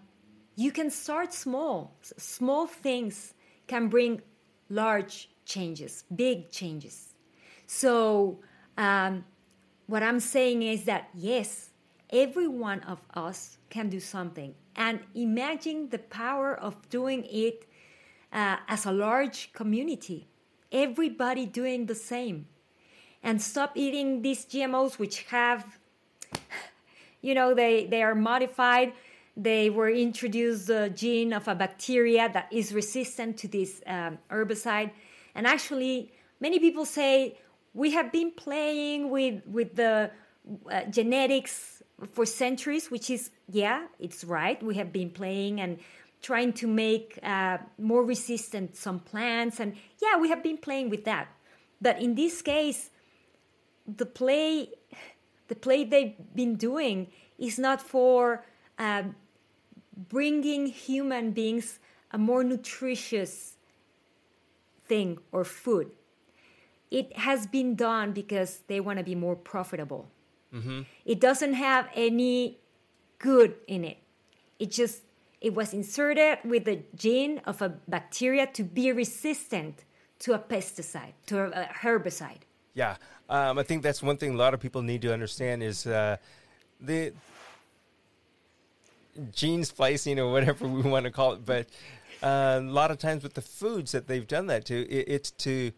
you 0.57 0.73
can 0.73 0.91
start 0.91 1.33
small. 1.33 1.95
Small 2.17 2.67
things 2.67 3.35
can 3.69 3.89
bring 3.89 4.23
large 4.69 5.29
changes, 5.45 6.05
big 6.15 6.51
changes. 6.51 7.15
So, 7.67 8.41
um, 8.77 9.25
what 9.87 10.03
I'm 10.03 10.21
saying 10.21 10.63
is 10.63 10.85
that 10.85 11.09
yes, 11.15 11.71
every 12.11 12.49
one 12.49 12.81
of 12.81 13.01
us 13.15 13.59
can 13.71 13.89
do 13.89 14.01
something. 14.01 14.55
And 14.75 15.01
imagine 15.15 15.89
the 15.89 15.99
power 15.99 16.55
of 16.55 16.89
doing 16.89 17.27
it 17.31 17.67
uh, 18.33 18.57
as 18.69 18.85
a 18.87 18.93
large 18.93 19.53
community, 19.53 20.29
everybody 20.71 21.47
doing 21.47 21.87
the 21.87 21.95
same. 21.95 22.47
And 23.23 23.41
stop 23.41 23.73
eating 23.75 24.23
these 24.23 24.45
GMOs, 24.45 24.99
which 24.99 25.23
have, 25.25 25.79
you 27.23 27.35
know, 27.35 27.55
they, 27.55 27.87
they 27.87 28.03
are 28.03 28.15
modified. 28.15 28.93
They 29.37 29.71
were 29.71 29.91
introduced 29.91 30.69
the 30.69 30.91
gene 30.95 31.33
of 31.33 31.49
a 31.49 31.55
bacteria 31.55 32.31
that 32.33 32.49
is 32.53 32.73
resistant 32.73 33.37
to 33.39 33.49
this 33.49 33.83
um, 33.87 34.19
herbicide. 34.31 34.91
And 35.35 35.47
actually, 35.47 36.13
many 36.41 36.59
people 36.59 36.85
say, 36.85 37.39
we 37.77 37.91
have 37.91 38.11
been 38.11 38.31
playing 38.31 39.11
with 39.11 39.47
with 39.47 39.77
the 39.77 40.11
uh, 40.73 40.85
genetics 40.85 41.83
for 42.13 42.25
centuries, 42.25 42.91
which 42.91 43.11
is 43.11 43.31
yeah, 43.49 43.87
it's 44.01 44.25
right. 44.25 44.61
We 44.63 44.77
have 44.77 44.93
been 44.93 45.11
playing 45.11 45.61
and 45.61 45.79
trying 46.23 46.55
to 46.55 46.67
make 46.67 47.19
uh, 47.23 47.59
more 47.79 48.03
resistant 48.03 48.77
some 48.77 48.99
plants, 49.01 49.61
and 49.61 49.77
yeah, 50.01 50.19
we 50.19 50.31
have 50.31 50.43
been 50.43 50.57
playing 50.57 50.89
with 50.89 51.05
that. 51.05 51.29
But 51.81 52.01
in 52.01 52.15
this 52.15 52.41
case, 52.41 52.91
the 53.87 54.07
play, 54.07 54.71
the 55.49 55.55
play 55.55 55.85
they've 55.85 56.17
been 56.35 56.57
doing 56.57 57.09
is 57.39 57.59
not 57.59 57.83
for 57.83 58.43
uh, 58.79 59.03
bringing 60.09 60.67
human 60.67 61.33
beings 61.33 61.79
a 62.11 62.17
more 62.17 62.43
nutritious 62.43 63.57
thing 64.89 65.19
or 65.31 65.45
food 65.45 65.91
it 66.91 67.17
has 67.17 67.47
been 67.47 67.75
done 67.75 68.13
because 68.13 68.61
they 68.67 68.81
want 68.81 68.99
to 68.99 69.05
be 69.05 69.15
more 69.15 69.37
profitable. 69.37 70.09
Mm-hmm. 70.55 70.83
It 71.05 71.21
doesn't 71.21 71.55
have 71.55 71.89
any 71.95 72.59
good 73.19 73.55
in 73.67 73.85
it. 73.85 73.99
It 74.59 74.71
just 74.71 75.03
it 75.41 75.55
was 75.55 75.75
inserted 75.75 76.39
with 76.45 76.65
the 76.65 76.81
gene 76.95 77.41
of 77.45 77.61
a 77.61 77.69
bacteria 77.89 78.47
to 78.47 78.63
be 78.63 78.91
resistant 78.93 79.85
to 80.21 80.33
a 80.33 80.39
pesticide, 80.39 81.13
to 81.27 81.45
a 81.45 81.67
herbicide. 81.83 82.41
Yeah, 82.75 82.97
um, 83.29 83.59
I 83.59 83.63
think 83.63 83.83
that's 83.83 84.03
one 84.03 84.17
thing 84.17 84.35
a 84.35 84.37
lot 84.37 84.55
of 84.55 84.61
people 84.61 84.83
need 84.83 85.03
to 85.03 85.13
understand 85.13 85.63
is 85.63 85.87
uh, 85.87 86.17
the 86.81 87.13
gene 89.33 89.65
splicing 89.65 90.19
or 90.19 90.31
whatever 90.31 90.67
we 90.67 90.83
want 90.91 91.05
to 91.05 91.11
call 91.11 91.33
it. 91.33 91.45
But 91.45 91.67
uh, 92.23 92.61
a 92.61 92.61
lot 92.61 92.91
of 92.91 92.99
times 92.99 93.23
with 93.23 93.35
the 93.35 93.43
foods 93.43 93.93
that 93.93 94.07
they've 94.07 94.27
done 94.27 94.47
that 94.47 94.65
to, 94.67 94.89
it, 94.89 95.05
it's 95.09 95.31
to 95.33 95.73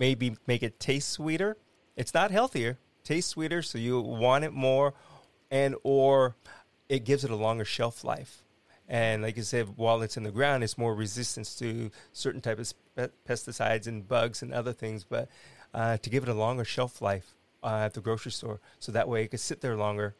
maybe 0.00 0.34
make 0.46 0.64
it 0.64 0.80
taste 0.80 1.10
sweeter. 1.10 1.56
It's 1.94 2.14
not 2.14 2.32
healthier, 2.32 2.78
tastes 3.04 3.30
sweeter, 3.30 3.62
so 3.62 3.78
you 3.78 4.00
want 4.00 4.44
it 4.44 4.52
more, 4.52 4.94
and 5.50 5.76
or 5.84 6.34
it 6.88 7.04
gives 7.04 7.22
it 7.22 7.30
a 7.30 7.36
longer 7.36 7.64
shelf 7.64 8.02
life. 8.02 8.42
And 8.88 9.22
like 9.22 9.36
you 9.36 9.44
said, 9.44 9.76
while 9.76 10.02
it's 10.02 10.16
in 10.16 10.24
the 10.24 10.32
ground, 10.32 10.64
it's 10.64 10.76
more 10.76 10.94
resistance 10.94 11.54
to 11.56 11.92
certain 12.12 12.40
type 12.40 12.58
of 12.58 12.72
pesticides 13.28 13.86
and 13.86 14.08
bugs 14.08 14.42
and 14.42 14.52
other 14.52 14.72
things. 14.72 15.04
But 15.04 15.28
uh, 15.72 15.98
to 15.98 16.10
give 16.10 16.24
it 16.24 16.28
a 16.28 16.34
longer 16.34 16.64
shelf 16.64 17.00
life 17.00 17.34
uh, 17.62 17.82
at 17.84 17.94
the 17.94 18.00
grocery 18.00 18.32
store, 18.32 18.58
so 18.80 18.90
that 18.90 19.06
way 19.06 19.22
it 19.22 19.28
can 19.28 19.38
sit 19.38 19.60
there 19.60 19.76
longer, 19.76 20.16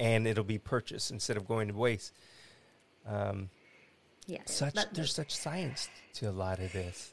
and 0.00 0.26
it'll 0.26 0.42
be 0.42 0.58
purchased 0.58 1.12
instead 1.12 1.36
of 1.36 1.46
going 1.46 1.68
to 1.68 1.74
waste. 1.74 2.12
Um, 3.06 3.50
yeah, 4.26 4.40
such 4.46 4.74
there's 4.92 5.14
such 5.14 5.36
science 5.36 5.88
to 6.14 6.28
a 6.28 6.32
lot 6.32 6.58
of 6.58 6.72
this 6.72 7.12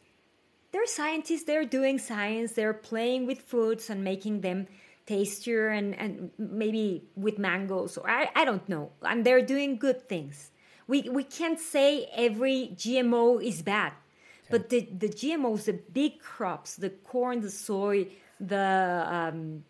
they're 0.75 0.85
scientists, 0.88 1.45
they're 1.45 1.63
doing 1.63 1.97
science, 1.97 2.51
they're 2.51 2.73
playing 2.73 3.25
with 3.25 3.39
foods 3.39 3.89
and 3.89 4.03
making 4.03 4.41
them 4.41 4.67
tastier 5.05 5.69
and, 5.69 5.97
and 5.97 6.31
maybe 6.38 7.05
with 7.15 7.39
mangoes 7.39 7.97
or 7.97 8.09
I, 8.09 8.29
I 8.35 8.43
don't 8.43 8.67
know. 8.67 8.91
And 9.01 9.25
they're 9.25 9.41
doing 9.41 9.77
good 9.77 10.09
things. 10.09 10.51
We, 10.85 11.03
we 11.03 11.23
can't 11.23 11.61
say 11.61 12.09
every 12.13 12.71
GMO 12.75 13.41
is 13.41 13.61
bad, 13.61 13.93
okay. 13.93 14.47
but 14.51 14.69
the, 14.69 14.81
the 14.99 15.07
GMOs, 15.07 15.63
the 15.63 15.79
big 15.93 16.19
crops, 16.19 16.75
the 16.75 16.89
corn, 16.89 17.39
the 17.39 17.49
soy, 17.49 18.07
the, 18.41 19.07
um, 19.07 19.63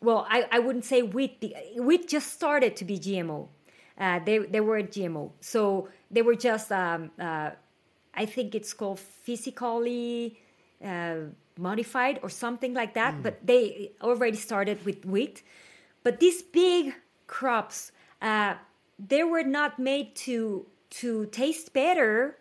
well, 0.00 0.28
I, 0.30 0.46
I 0.52 0.60
wouldn't 0.60 0.84
say 0.84 1.02
wheat. 1.02 1.42
Wheat 1.76 2.06
just 2.06 2.32
started 2.32 2.76
to 2.76 2.84
be 2.84 3.00
GMO. 3.00 3.48
Uh, 3.98 4.20
they, 4.24 4.38
they 4.38 4.60
were 4.60 4.80
GMO. 4.80 5.32
So 5.40 5.88
they 6.08 6.22
were 6.22 6.36
just 6.36 6.70
um, 6.70 7.10
uh, 7.18 7.50
I 8.16 8.26
think 8.26 8.54
it's 8.54 8.72
called 8.72 8.98
physically 8.98 10.38
uh, 10.84 11.16
modified 11.58 12.20
or 12.22 12.28
something 12.28 12.74
like 12.74 12.94
that. 12.94 13.14
Mm. 13.14 13.22
But 13.22 13.46
they 13.46 13.92
already 14.02 14.36
started 14.36 14.84
with 14.84 15.04
wheat. 15.04 15.42
But 16.02 16.20
these 16.20 16.42
big 16.42 16.94
crops, 17.26 17.92
uh, 18.22 18.54
they 18.98 19.24
were 19.24 19.42
not 19.42 19.78
made 19.78 20.14
to 20.26 20.66
to 20.88 21.26
taste 21.26 21.72
better 21.72 22.38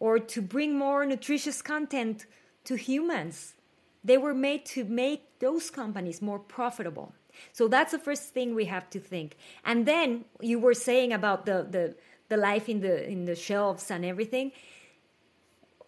or 0.00 0.18
to 0.18 0.42
bring 0.42 0.76
more 0.76 1.06
nutritious 1.06 1.62
content 1.62 2.26
to 2.64 2.74
humans. 2.74 3.54
They 4.04 4.18
were 4.18 4.34
made 4.34 4.64
to 4.66 4.84
make 4.84 5.38
those 5.38 5.70
companies 5.70 6.20
more 6.20 6.38
profitable. 6.38 7.14
So 7.52 7.68
that's 7.68 7.92
the 7.92 7.98
first 7.98 8.34
thing 8.34 8.54
we 8.54 8.64
have 8.66 8.90
to 8.90 8.98
think. 8.98 9.36
And 9.64 9.86
then 9.86 10.24
you 10.40 10.58
were 10.58 10.74
saying 10.74 11.12
about 11.12 11.46
the 11.46 11.66
the, 11.70 11.94
the 12.28 12.36
life 12.36 12.68
in 12.68 12.80
the 12.80 13.08
in 13.08 13.24
the 13.24 13.36
shelves 13.36 13.90
and 13.90 14.04
everything 14.04 14.52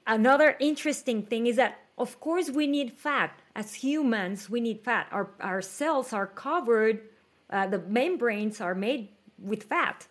another 0.09 0.57
interesting 0.59 1.23
thing 1.23 1.47
is 1.47 1.57
that 1.57 1.79
of 1.97 2.18
course 2.18 2.51
we 2.51 2.66
need 2.66 2.92
fat. 2.92 3.38
As 3.55 3.75
humans 3.75 4.51
we 4.51 4.61
need 4.61 4.81
fat. 4.81 5.07
Our, 5.12 5.31
our 5.40 5.62
cells 5.62 6.12
are 6.12 6.27
covered 6.27 7.01
uh, 7.51 7.66
the 7.66 7.79
membranes 7.79 8.61
are 8.61 8.75
made 8.75 9.09
with 9.38 9.64
fat. 9.64 10.07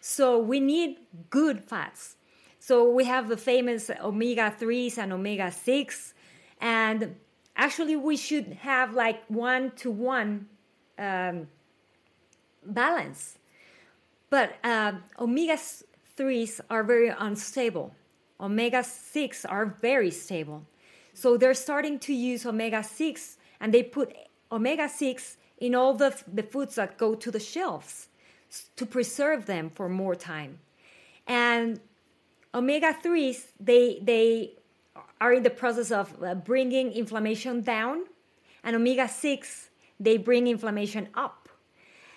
So 0.00 0.38
we 0.38 0.60
need 0.60 0.98
good 1.28 1.62
fats. 1.62 2.16
So 2.58 2.90
we 2.90 3.04
have 3.04 3.28
the 3.28 3.36
famous 3.36 3.90
omega 4.02 4.54
3s 4.58 4.98
and 4.98 5.12
omega 5.12 5.52
6 5.52 6.14
and 6.60 7.16
actually 7.56 7.96
we 7.96 8.16
should 8.16 8.58
have 8.60 8.94
like 8.94 9.24
one 9.28 9.70
to 9.76 9.90
one 9.90 10.46
um, 10.98 11.48
balance. 12.64 13.38
But 14.30 14.56
uh, 14.62 14.92
omega 15.18 15.58
3s 16.18 16.60
are 16.68 16.84
very 16.84 17.08
unstable 17.08 17.94
omega 18.40 18.82
6 18.82 19.44
are 19.44 19.66
very 19.80 20.10
stable. 20.10 20.66
So 21.12 21.36
they're 21.36 21.54
starting 21.54 21.98
to 22.00 22.14
use 22.14 22.46
omega 22.46 22.82
6 22.82 23.36
and 23.60 23.74
they 23.74 23.82
put 23.82 24.14
omega 24.50 24.88
6 24.88 25.36
in 25.58 25.74
all 25.74 25.94
the, 25.94 26.16
the 26.32 26.42
foods 26.42 26.76
that 26.76 26.96
go 26.96 27.14
to 27.14 27.30
the 27.30 27.40
shelves 27.40 28.08
to 28.76 28.86
preserve 28.86 29.46
them 29.46 29.70
for 29.70 29.88
more 29.88 30.14
time. 30.14 30.58
And 31.26 31.80
omega 32.54 32.96
3s, 33.04 33.48
they, 33.60 34.00
they 34.02 34.54
are 35.20 35.34
in 35.34 35.42
the 35.42 35.50
process 35.50 35.90
of 35.90 36.14
uh, 36.22 36.34
bringing 36.34 36.92
inflammation 36.92 37.60
down, 37.60 38.04
and 38.64 38.74
omega 38.74 39.08
6, 39.08 39.70
they 39.98 40.16
bring 40.16 40.46
inflammation 40.46 41.08
up. 41.14 41.48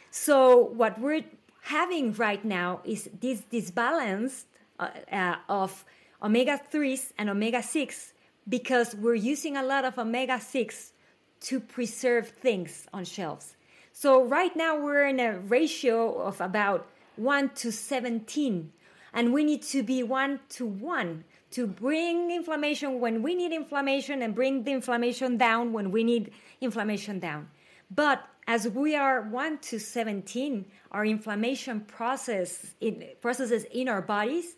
So, 0.10 0.58
what 0.58 1.00
we're 1.00 1.24
having 1.64 2.14
right 2.14 2.44
now 2.44 2.82
is 2.84 3.10
this 3.20 3.42
disbalance 3.42 4.46
uh, 4.80 4.90
uh, 5.12 5.36
of 5.50 5.86
omega 6.24 6.60
3s 6.72 7.12
and 7.18 7.30
omega 7.30 7.62
6 7.62 8.14
because 8.48 8.96
we're 8.96 9.16
using 9.16 9.58
a 9.58 9.64
lot 9.64 9.86
of 9.86 9.98
omega 9.98 10.40
6 10.40 10.94
to 11.42 11.60
preserve 11.60 12.30
things 12.30 12.88
on 12.94 13.04
shelves. 13.04 13.56
So 13.92 14.24
right 14.24 14.56
now 14.56 14.80
we're 14.80 15.06
in 15.06 15.20
a 15.20 15.40
ratio 15.40 16.20
of 16.22 16.40
about 16.40 16.88
1 17.18 17.50
to 17.50 17.72
17 17.72 18.72
and 19.14 19.34
we 19.34 19.44
need 19.44 19.62
to 19.64 19.84
be 19.84 20.02
1 20.02 20.40
to 20.50 20.66
1 20.66 21.24
to 21.52 21.68
bring 21.68 22.32
inflammation 22.32 23.00
when 23.00 23.22
we 23.22 23.36
need 23.36 23.52
inflammation 23.52 24.24
and 24.24 24.34
bring 24.34 24.64
the 24.64 24.72
inflammation 24.72 25.38
down 25.38 25.72
when 25.72 25.92
we 25.92 26.04
need 26.04 26.32
inflammation 26.62 27.20
down. 27.20 27.48
But 27.92 28.24
as 28.48 28.68
we 28.68 28.96
are 28.96 29.22
1 29.22 29.60
to 29.60 29.80
17, 29.80 30.66
our 30.92 31.06
inflammation 31.06 31.82
process 31.82 32.74
in, 32.82 33.06
processes 33.22 33.66
in 33.72 33.88
our 33.88 34.02
bodies 34.02 34.56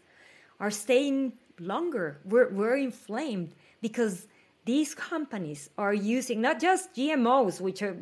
are 0.59 0.71
staying 0.71 1.33
longer. 1.59 2.19
We're, 2.25 2.49
we're 2.49 2.77
inflamed 2.77 3.53
because 3.81 4.27
these 4.65 4.95
companies 4.95 5.69
are 5.77 5.93
using 5.93 6.41
not 6.41 6.59
just 6.59 6.93
GMOs, 6.95 7.61
which 7.61 7.81
are, 7.81 7.95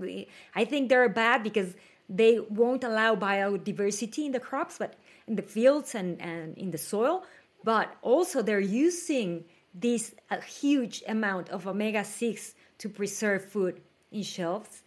I 0.55 0.65
think 0.65 0.89
they're 0.89 1.09
bad 1.09 1.43
because 1.43 1.73
they 2.09 2.39
won't 2.39 2.83
allow 2.83 3.15
biodiversity 3.15 4.25
in 4.25 4.31
the 4.31 4.39
crops, 4.39 4.77
but 4.77 4.95
in 5.27 5.35
the 5.35 5.41
fields 5.41 5.95
and, 5.95 6.21
and 6.21 6.57
in 6.57 6.71
the 6.71 6.77
soil, 6.77 7.23
but 7.63 7.95
also 8.01 8.41
they're 8.41 8.59
using 8.59 9.43
this 9.73 10.13
a 10.29 10.41
huge 10.41 11.03
amount 11.07 11.49
of 11.49 11.67
omega 11.67 12.03
6 12.03 12.53
to 12.77 12.89
preserve 12.89 13.43
food 13.43 13.81
in 14.11 14.23
shelves. 14.23 14.83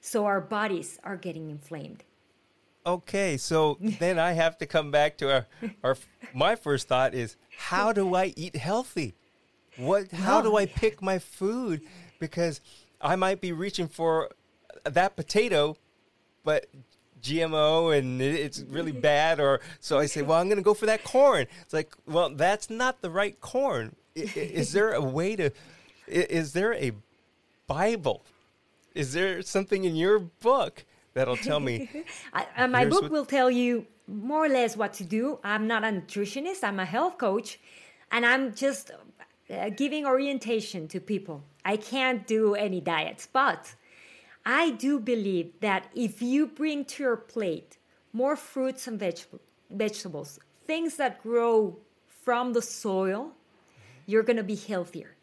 So 0.00 0.26
our 0.26 0.40
bodies 0.40 0.98
are 1.04 1.16
getting 1.16 1.50
inflamed. 1.50 2.04
Okay, 2.88 3.36
so 3.36 3.76
then 3.80 4.18
I 4.18 4.32
have 4.32 4.56
to 4.58 4.66
come 4.66 4.90
back 4.90 5.18
to 5.18 5.30
our, 5.30 5.46
our 5.84 5.96
my 6.32 6.56
first 6.56 6.88
thought 6.88 7.12
is 7.12 7.36
how 7.54 7.92
do 7.92 8.14
I 8.14 8.32
eat 8.34 8.56
healthy? 8.56 9.14
What? 9.76 10.10
How 10.10 10.40
do 10.40 10.56
I 10.56 10.64
pick 10.64 11.02
my 11.02 11.18
food? 11.18 11.82
Because 12.18 12.62
I 12.98 13.14
might 13.14 13.42
be 13.42 13.52
reaching 13.52 13.88
for 13.88 14.30
that 14.84 15.16
potato, 15.16 15.76
but 16.44 16.64
GMO 17.22 17.96
and 17.96 18.22
it's 18.22 18.60
really 18.62 18.92
bad. 18.92 19.38
Or 19.38 19.60
so 19.80 19.98
I 19.98 20.06
say, 20.06 20.22
well, 20.22 20.40
I'm 20.40 20.46
going 20.46 20.56
to 20.56 20.62
go 20.62 20.72
for 20.72 20.86
that 20.86 21.04
corn. 21.04 21.46
It's 21.60 21.74
like, 21.74 21.94
well, 22.06 22.30
that's 22.30 22.70
not 22.70 23.02
the 23.02 23.10
right 23.10 23.38
corn. 23.38 23.96
Is 24.14 24.72
there 24.72 24.94
a 24.94 25.02
way 25.02 25.36
to? 25.36 25.50
Is 26.06 26.54
there 26.54 26.72
a 26.72 26.92
Bible? 27.66 28.24
Is 28.94 29.12
there 29.12 29.42
something 29.42 29.84
in 29.84 29.94
your 29.94 30.18
book 30.18 30.86
that'll 31.14 31.36
tell 31.36 31.60
me? 31.60 31.88
I, 32.32 32.66
my 32.66 32.84
book 32.84 33.10
will 33.10 33.26
tell 33.26 33.50
you 33.50 33.86
more 34.06 34.46
or 34.46 34.48
less 34.48 34.76
what 34.76 34.92
to 34.94 35.04
do. 35.04 35.38
I'm 35.44 35.66
not 35.66 35.84
a 35.84 35.88
nutritionist. 35.88 36.64
I'm 36.64 36.80
a 36.80 36.84
health 36.84 37.18
coach, 37.18 37.60
and 38.10 38.24
I'm 38.24 38.54
just 38.54 38.90
uh, 39.50 39.70
giving 39.70 40.06
orientation 40.06 40.88
to 40.88 41.00
people. 41.00 41.44
I 41.64 41.76
can't 41.76 42.26
do 42.26 42.54
any 42.54 42.80
diets, 42.80 43.28
but 43.30 43.74
I 44.46 44.70
do 44.70 44.98
believe 44.98 45.60
that 45.60 45.88
if 45.94 46.22
you 46.22 46.46
bring 46.46 46.84
to 46.86 47.02
your 47.02 47.16
plate 47.16 47.76
more 48.12 48.36
fruits 48.36 48.86
and 48.86 48.98
veg- 48.98 49.20
vegetables, 49.70 50.38
things 50.66 50.96
that 50.96 51.22
grow 51.22 51.76
from 52.24 52.52
the 52.54 52.62
soil, 52.62 53.32
you're 54.06 54.22
going 54.22 54.38
to 54.38 54.42
be 54.42 54.56
healthier. 54.56 55.14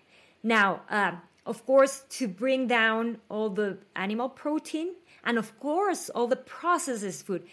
Now, 0.44 0.82
uh, 0.90 1.14
of 1.46 1.66
course, 1.66 2.04
to 2.10 2.28
bring 2.28 2.68
down 2.68 3.18
all 3.30 3.50
the 3.50 3.78
animal 3.96 4.30
protein 4.30 4.94
and, 5.26 5.38
of 5.38 5.60
course, 5.60 6.10
all 6.10 6.28
the 6.28 6.36
processed 6.36 7.26
food 7.26 7.44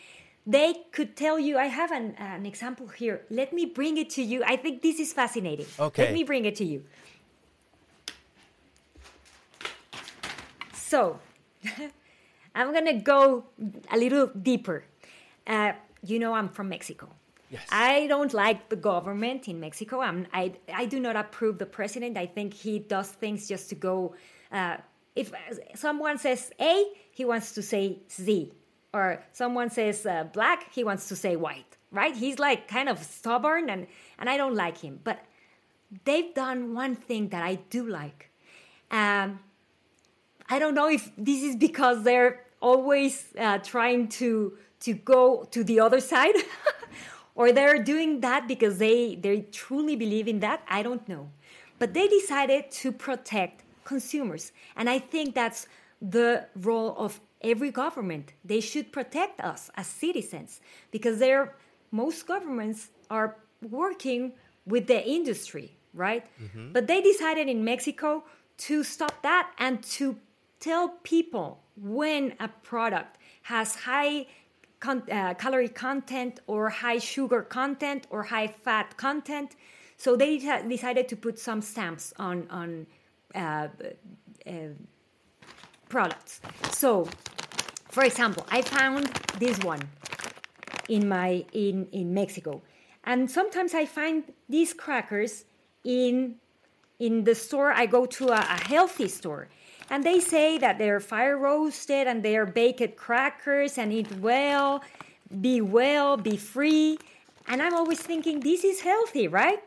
they 0.45 0.75
could 0.91 1.17
tell 1.17 1.39
you 1.39 1.57
i 1.57 1.67
have 1.67 1.93
an, 1.93 2.15
an 2.19 2.45
example 2.45 2.89
here 2.89 3.23
let 3.31 3.53
me 3.53 3.65
bring 3.65 3.97
it 3.97 4.11
to 4.11 4.23
you 4.23 4.43
i 4.45 4.57
think 4.57 4.83
this 4.83 4.99
is 4.99 5.13
fascinating 5.13 5.67
okay 5.79 6.05
let 6.05 6.13
me 6.13 6.25
bring 6.25 6.45
it 6.45 6.57
to 6.57 6.65
you 6.65 6.83
so 10.75 11.21
i'm 12.57 12.73
gonna 12.73 13.01
go 13.01 13.45
a 13.91 13.97
little 13.97 14.27
deeper 14.27 14.85
uh, 15.47 15.73
you 16.05 16.19
know 16.19 16.35
i'm 16.35 16.49
from 16.49 16.69
mexico 16.69 17.09
Yes. 17.53 17.69
I 17.71 18.07
don't 18.07 18.33
like 18.33 18.71
the 18.71 18.77
government 18.77 19.47
in 19.47 19.61
Mexico. 19.61 20.01
I'm, 20.01 20.27
I, 20.33 20.55
I 20.73 20.87
do 20.87 20.99
not 20.99 21.17
approve 21.17 21.59
the 21.59 21.67
president. 21.67 22.17
I 22.17 22.25
think 22.25 22.55
he 22.55 22.79
does 22.79 23.09
things 23.09 23.47
just 23.47 23.69
to 23.69 23.75
go. 23.75 24.15
Uh, 24.51 24.79
if 25.15 25.35
someone 25.75 26.17
says 26.17 26.51
A, 26.59 26.87
he 27.12 27.25
wants 27.25 27.53
to 27.53 27.62
say 27.62 27.98
Z 28.11 28.53
or 28.92 29.22
someone 29.33 29.70
says 29.70 30.05
uh, 30.05 30.25
black, 30.33 30.72
he 30.72 30.85
wants 30.85 31.09
to 31.09 31.16
say 31.16 31.37
white, 31.37 31.77
right? 31.90 32.14
He's 32.14 32.38
like 32.38 32.68
kind 32.68 32.88
of 32.88 33.03
stubborn, 33.03 33.70
and, 33.70 33.87
and 34.18 34.29
I 34.29 34.37
don't 34.37 34.55
like 34.55 34.79
him. 34.79 35.01
But 35.03 35.25
they've 36.05 36.35
done 36.35 36.75
one 36.75 36.94
thing 36.94 37.29
that 37.29 37.42
I 37.42 37.57
do 37.70 37.87
like. 37.87 38.31
Um, 38.90 39.40
I 40.48 40.59
don't 40.59 40.75
know 40.75 40.88
if 40.88 41.11
this 41.16 41.42
is 41.42 41.57
because 41.57 42.03
they're 42.03 42.44
always 42.61 43.25
uh, 43.38 43.59
trying 43.59 44.09
to 44.09 44.57
to 44.81 44.92
go 44.94 45.46
to 45.53 45.62
the 45.64 45.81
other 45.81 46.01
side, 46.01 46.35
or 47.35 47.53
they're 47.53 47.83
doing 47.83 48.20
that 48.20 48.46
because 48.46 48.79
they 48.79 49.14
they 49.14 49.42
truly 49.53 49.96
believe 49.96 50.29
in 50.29 50.40
that. 50.40 50.62
I 50.68 50.83
don't 50.83 51.09
know, 51.09 51.31
but 51.79 51.94
they 51.94 52.09
decided 52.09 52.70
to 52.83 52.92
protect 52.92 53.64
consumers, 53.85 54.53
and 54.77 54.90
I 54.90 54.98
think 54.98 55.35
that's 55.35 55.66
the 56.03 56.47
role 56.57 56.95
of 56.99 57.21
every 57.41 57.71
government. 57.71 58.33
They 58.45 58.61
should 58.61 58.93
protect 58.93 59.41
us 59.41 59.71
as 59.77 59.87
citizens 59.87 60.61
because 60.91 61.19
they're, 61.19 61.55
most 61.93 62.27
governments 62.27 62.88
are 63.11 63.37
working 63.71 64.33
with 64.67 64.87
the 64.88 65.07
industry, 65.07 65.77
right? 65.95 66.27
Mm-hmm. 66.43 66.73
But 66.73 66.88
they 66.88 67.01
decided 67.01 67.49
in 67.49 67.65
Mexico 67.65 68.25
to 68.59 68.83
stop 68.83 69.23
that 69.23 69.53
and 69.59 69.83
to 69.85 70.17
tell 70.61 70.88
people 71.03 71.62
when 71.77 72.35
a 72.41 72.49
product 72.49 73.19
has 73.43 73.75
high 73.75 74.27
con- 74.81 75.11
uh, 75.11 75.35
calorie 75.35 75.69
content 75.69 76.41
or 76.47 76.69
high 76.69 76.99
sugar 76.99 77.43
content 77.43 78.07
or 78.11 78.25
high 78.25 78.49
fat 78.49 78.97
content. 78.97 79.57
So 79.97 80.17
they 80.17 80.38
decided 80.69 81.09
to 81.09 81.17
put 81.17 81.38
some 81.38 81.61
stamps 81.62 82.12
on 82.19 82.47
on 82.51 82.87
uh, 83.35 83.69
uh, 84.47 84.51
products. 85.93 86.41
So 86.73 87.09
for 87.93 88.05
example, 88.05 88.47
I 88.51 88.63
found 88.63 89.07
this 89.39 89.59
one 89.59 89.83
in 90.89 91.07
my 91.09 91.45
in 91.53 91.87
in 91.93 92.15
Mexico, 92.15 92.63
and 93.05 93.31
sometimes 93.31 93.75
I 93.75 93.85
find 93.85 94.25
these 94.49 94.73
crackers 94.73 95.45
in 95.85 96.37
in 96.99 97.25
the 97.25 97.35
store. 97.35 97.71
I 97.71 97.85
go 97.85 98.07
to 98.07 98.25
a, 98.29 98.41
a 98.41 98.59
healthy 98.65 99.09
store, 99.09 99.49
and 99.91 100.05
they 100.05 100.21
say 100.21 100.57
that 100.57 100.79
they're 100.79 101.01
fire 101.01 101.37
roasted 101.37 102.07
and 102.07 102.23
they're 102.23 102.47
baked 102.47 102.97
crackers 102.97 103.77
and 103.77 103.93
eat 103.93 104.11
well, 104.21 104.83
be 105.43 105.61
well, 105.61 106.17
be 106.17 106.39
free. 106.39 106.97
And 107.47 107.61
I'm 107.61 107.75
always 107.75 108.01
thinking 108.01 108.41
this 108.41 108.65
is 108.65 108.81
healthy, 108.81 109.29
right? 109.29 109.61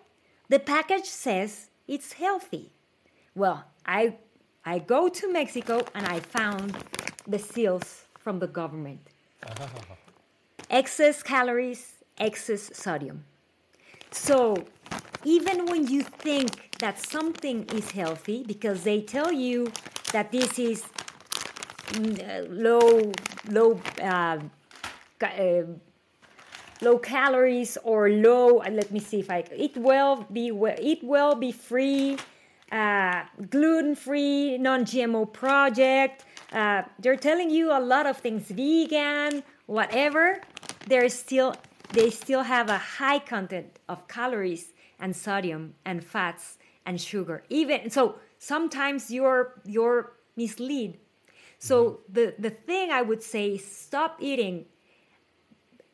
The 0.49 0.57
package 0.57 1.05
says 1.05 1.69
it's 1.87 2.13
healthy. 2.13 2.71
Well, 3.35 3.65
I 3.85 4.15
I 4.65 4.79
go 4.79 5.07
to 5.09 5.31
Mexico 5.31 5.85
and 5.93 6.07
I 6.07 6.19
found 6.19 6.75
the 7.27 7.37
seals 7.37 8.05
from 8.19 8.39
the 8.39 8.47
government. 8.47 9.01
Excess 10.69 11.21
calories, 11.21 11.93
excess 12.17 12.71
sodium. 12.73 13.23
So 14.09 14.65
even 15.23 15.65
when 15.67 15.87
you 15.87 16.01
think 16.01 16.77
that 16.79 16.99
something 16.99 17.65
is 17.73 17.91
healthy, 17.91 18.43
because 18.47 18.83
they 18.83 19.01
tell 19.01 19.31
you 19.31 19.71
that 20.11 20.31
this 20.31 20.57
is 20.57 20.83
mm, 21.89 22.47
low, 22.49 23.11
low, 23.49 23.79
uh, 24.01 24.39
uh, 25.21 25.63
low 26.81 26.97
calories 26.97 27.77
or 27.83 28.09
low. 28.09 28.59
Uh, 28.59 28.69
let 28.71 28.91
me 28.91 28.99
see 28.99 29.19
if 29.19 29.29
I 29.29 29.43
eat 29.55 29.77
well, 29.77 30.25
be 30.31 30.51
well, 30.51 30.75
eat 30.79 31.03
well, 31.03 31.35
be 31.35 31.51
free, 31.51 32.17
uh, 32.71 33.23
gluten 33.49 33.95
free, 33.95 34.57
non 34.57 34.85
GMO 34.85 35.31
project. 35.31 36.25
Uh, 36.51 36.83
they're 36.99 37.15
telling 37.15 37.49
you 37.49 37.71
a 37.71 37.79
lot 37.79 38.05
of 38.05 38.17
things 38.17 38.47
vegan 38.49 39.43
whatever. 39.65 40.41
They're 40.87 41.09
still 41.09 41.55
they 41.91 42.09
still 42.09 42.43
have 42.43 42.69
a 42.69 42.77
high 42.77 43.19
content 43.19 43.79
of 43.87 44.07
calories 44.07 44.73
and 44.99 45.15
sodium 45.15 45.75
and 45.85 46.03
fats 46.03 46.57
and 46.85 46.99
sugar. 46.99 47.43
Even 47.49 47.89
so 47.89 48.15
sometimes 48.45 49.09
you're 49.09 49.61
you're 49.65 50.13
misled 50.35 50.97
so 51.57 52.01
the 52.09 52.35
the 52.37 52.49
thing 52.49 52.91
i 52.91 53.01
would 53.01 53.23
say 53.23 53.55
is 53.55 53.65
stop 53.65 54.17
eating 54.19 54.65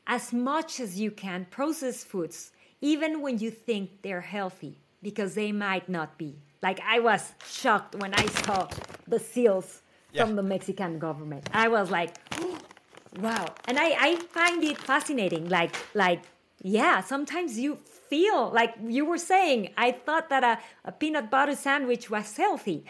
as 0.07 0.33
much 0.33 0.79
as 0.79 0.99
you 0.99 1.11
can 1.11 1.45
processed 1.49 2.05
foods 2.07 2.51
even 2.81 3.21
when 3.21 3.37
you 3.39 3.51
think 3.51 4.01
they're 4.01 4.27
healthy 4.37 4.81
because 5.01 5.35
they 5.35 5.51
might 5.51 5.87
not 5.87 6.17
be 6.17 6.35
like 6.61 6.79
i 6.87 6.99
was 6.99 7.33
shocked 7.45 7.95
when 7.95 8.13
i 8.13 8.25
saw 8.27 8.67
the 9.07 9.19
seals 9.19 9.81
yeah. 10.13 10.25
from 10.25 10.35
the 10.35 10.43
Mexican 10.43 10.99
government. 10.99 11.49
I 11.53 11.67
was 11.67 11.91
like, 11.91 12.15
wow. 13.19 13.45
And 13.65 13.77
I, 13.79 13.95
I 13.99 14.15
find 14.15 14.63
it 14.63 14.77
fascinating. 14.77 15.49
Like, 15.49 15.75
like, 15.93 16.23
yeah, 16.61 17.01
sometimes 17.01 17.57
you 17.57 17.75
feel 18.09 18.51
like 18.51 18.75
you 18.85 19.05
were 19.05 19.17
saying. 19.17 19.71
I 19.77 19.91
thought 19.91 20.29
that 20.29 20.43
a, 20.43 20.59
a 20.85 20.91
peanut 20.91 21.31
butter 21.31 21.55
sandwich 21.55 22.09
was 22.09 22.35
healthy, 22.35 22.85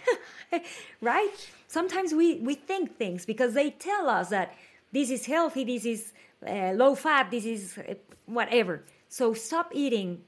right? 1.02 1.32
Sometimes 1.68 2.14
we, 2.14 2.40
we 2.40 2.56
think 2.56 2.98
things 2.98 3.26
because 3.26 3.54
they 3.54 3.72
tell 3.72 4.10
us 4.10 4.30
that 4.30 4.54
this 4.92 5.10
is 5.10 5.26
healthy, 5.26 5.64
this 5.64 5.86
is 5.86 6.14
uh, 6.46 6.72
low 6.72 6.96
fat, 6.96 7.32
this 7.32 7.46
is 7.46 7.78
uh, 7.78 7.94
whatever. 8.26 8.84
So 9.08 9.34
stop 9.34 9.72
eating 9.74 10.24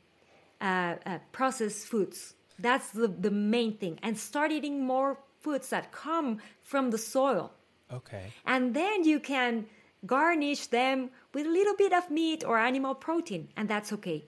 uh, 0.62 0.96
uh, 1.06 1.20
processed 1.34 1.88
foods. 1.88 2.36
That's 2.60 2.92
the, 2.92 3.08
the 3.08 3.32
main 3.32 3.78
thing. 3.78 4.00
And 4.04 4.18
start 4.18 4.52
eating 4.52 4.86
more 4.86 5.20
foods 5.40 5.70
that 5.70 5.92
come 5.92 6.40
from 6.62 6.92
the 6.92 6.98
soil. 6.98 7.52
Okay. 7.92 8.32
And 8.46 8.74
then 8.74 9.04
you 9.04 9.20
can 9.20 9.66
garnish 10.06 10.68
them 10.68 11.10
with 11.34 11.46
a 11.46 11.50
little 11.50 11.76
bit 11.76 11.94
of 11.94 12.10
meat 12.10 12.44
or 12.44 12.58
animal 12.58 12.96
protein, 12.96 13.50
and 13.56 13.70
that's 13.70 13.94
okay. 13.94 14.26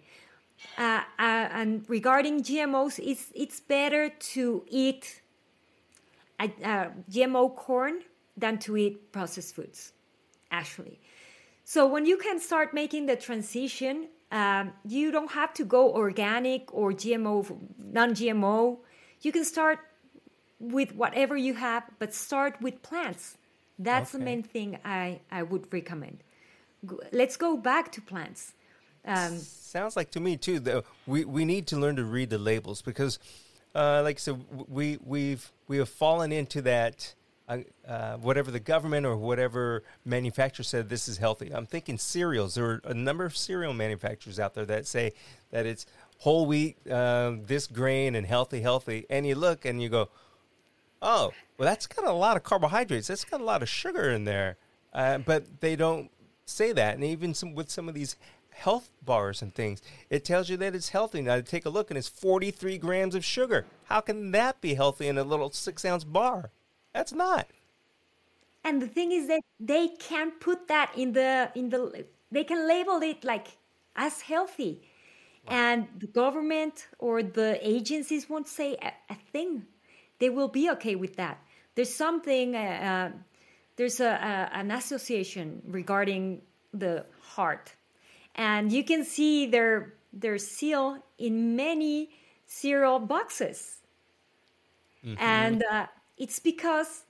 Uh, 0.77 1.01
uh, 1.19 1.49
and 1.51 1.83
regarding 1.89 2.41
GMOs, 2.41 2.99
it's 3.03 3.31
it's 3.35 3.59
better 3.59 4.09
to 4.09 4.63
eat 4.69 5.21
uh, 6.39 6.47
GMO 7.11 7.55
corn 7.55 8.01
than 8.37 8.57
to 8.59 8.77
eat 8.77 9.11
processed 9.11 9.55
foods, 9.55 9.93
actually. 10.51 10.99
So 11.63 11.87
when 11.87 12.05
you 12.05 12.17
can 12.17 12.39
start 12.39 12.73
making 12.73 13.07
the 13.07 13.15
transition, 13.15 14.07
um, 14.35 14.73
you 14.85 15.11
don't 15.11 15.31
have 15.31 15.53
to 15.53 15.63
go 15.63 15.93
organic 15.93 16.73
or 16.73 16.91
GMO, 16.91 17.57
non-GMO. 17.79 18.77
You 19.21 19.31
can 19.31 19.45
start 19.45 19.79
with 20.59 20.93
whatever 20.93 21.37
you 21.37 21.53
have, 21.53 21.83
but 21.99 22.13
start 22.13 22.61
with 22.61 22.81
plants. 22.81 23.37
That's 23.79 24.13
okay. 24.13 24.19
the 24.19 24.25
main 24.25 24.43
thing 24.43 24.77
I, 24.83 25.21
I 25.31 25.43
would 25.43 25.71
recommend. 25.71 26.17
Let's 27.13 27.37
go 27.37 27.55
back 27.55 27.93
to 27.93 28.01
plants. 28.01 28.53
Um, 29.05 29.37
Sounds 29.37 29.95
like 29.95 30.11
to 30.11 30.19
me 30.19 30.35
too. 30.35 30.59
Though 30.59 30.83
we 31.07 31.23
we 31.25 31.45
need 31.45 31.67
to 31.67 31.77
learn 31.77 31.95
to 31.95 32.03
read 32.03 32.29
the 32.29 32.39
labels 32.39 32.81
because, 32.81 33.19
uh, 33.73 34.01
like 34.03 34.19
so, 34.19 34.39
we 34.67 34.97
we've 35.03 35.51
we 35.67 35.77
have 35.77 35.89
fallen 35.89 36.31
into 36.31 36.61
that. 36.63 37.13
Uh, 37.47 38.15
whatever 38.15 38.49
the 38.49 38.59
government 38.59 39.05
or 39.05 39.15
whatever 39.15 39.83
manufacturer 40.03 40.63
said 40.63 40.89
this 40.89 41.07
is 41.07 41.17
healthy. 41.17 41.51
I'm 41.53 41.67
thinking 41.67 41.99
cereals. 41.99 42.55
There 42.55 42.65
are 42.65 42.81
a 42.83 42.93
number 42.93 43.23
of 43.23 43.37
cereal 43.37 43.71
manufacturers 43.71 44.39
out 44.39 44.55
there 44.55 44.65
that 44.65 44.87
say 44.87 45.13
that 45.51 45.67
it's 45.67 45.85
whole 46.19 46.47
wheat, 46.47 46.75
uh, 46.89 47.33
this 47.45 47.67
grain, 47.67 48.15
and 48.15 48.25
healthy, 48.25 48.61
healthy. 48.61 49.05
And 49.09 49.27
you 49.27 49.35
look 49.35 49.63
and 49.63 49.81
you 49.81 49.89
go, 49.89 50.09
oh, 51.01 51.33
well, 51.57 51.67
that's 51.67 51.87
got 51.87 52.05
a 52.05 52.13
lot 52.13 52.35
of 52.35 52.43
carbohydrates. 52.43 53.07
That's 53.07 53.23
got 53.23 53.41
a 53.41 53.45
lot 53.45 53.61
of 53.61 53.69
sugar 53.69 54.09
in 54.09 54.25
there. 54.25 54.57
Uh, 54.93 55.19
but 55.19 55.61
they 55.61 55.75
don't 55.75 56.09
say 56.45 56.71
that. 56.71 56.95
And 56.95 57.03
even 57.03 57.33
some, 57.33 57.53
with 57.53 57.69
some 57.69 57.87
of 57.87 57.95
these 57.95 58.15
health 58.49 58.89
bars 59.03 59.41
and 59.41 59.53
things, 59.53 59.81
it 60.09 60.25
tells 60.25 60.49
you 60.49 60.57
that 60.57 60.75
it's 60.75 60.89
healthy. 60.89 61.21
Now, 61.21 61.41
take 61.41 61.65
a 61.65 61.69
look, 61.69 61.91
and 61.91 61.97
it's 61.97 62.07
43 62.07 62.77
grams 62.77 63.15
of 63.15 63.23
sugar. 63.23 63.65
How 63.85 64.01
can 64.01 64.31
that 64.31 64.61
be 64.61 64.73
healthy 64.73 65.07
in 65.07 65.17
a 65.17 65.23
little 65.23 65.51
six 65.51 65.85
ounce 65.85 66.03
bar? 66.03 66.51
That's 66.95 67.13
not. 67.13 67.45
And 68.63 68.81
the 68.81 68.87
thing 68.87 69.11
is 69.11 69.27
that 69.27 69.43
they 69.59 69.89
can't 70.09 70.39
put 70.39 70.67
that 70.69 70.89
in 70.97 71.13
the 71.13 71.51
in 71.53 71.69
the 71.69 72.05
they 72.31 72.43
can 72.43 72.67
label 72.67 72.99
it 73.11 73.23
like 73.23 73.47
as 73.95 74.21
healthy. 74.21 74.73
Wow. 75.47 75.53
And 75.61 75.87
the 76.03 76.07
government 76.07 76.87
or 76.97 77.21
the 77.21 77.59
agencies 77.61 78.23
won't 78.29 78.47
say 78.47 78.69
a, 78.81 78.91
a 79.13 79.17
thing 79.31 79.67
they 80.19 80.29
will 80.29 80.47
be 80.47 80.69
okay 80.71 80.95
with 80.95 81.15
that. 81.17 81.37
There's 81.75 81.93
something, 81.93 82.55
uh, 82.55 82.59
uh, 82.59 83.17
there's 83.75 83.99
a, 83.99 84.07
a, 84.09 84.57
an 84.57 84.71
association 84.71 85.61
regarding 85.67 86.41
the 86.73 87.05
heart, 87.21 87.73
and 88.35 88.71
you 88.71 88.83
can 88.83 89.03
see 89.03 89.45
their 89.45 89.93
their 90.13 90.37
seal 90.37 91.03
in 91.17 91.57
many 91.57 92.09
cereal 92.45 92.99
boxes, 92.99 93.81
mm-hmm. 95.05 95.21
and 95.21 95.63
uh, 95.69 95.87
it's 96.17 96.39
because 96.39 97.03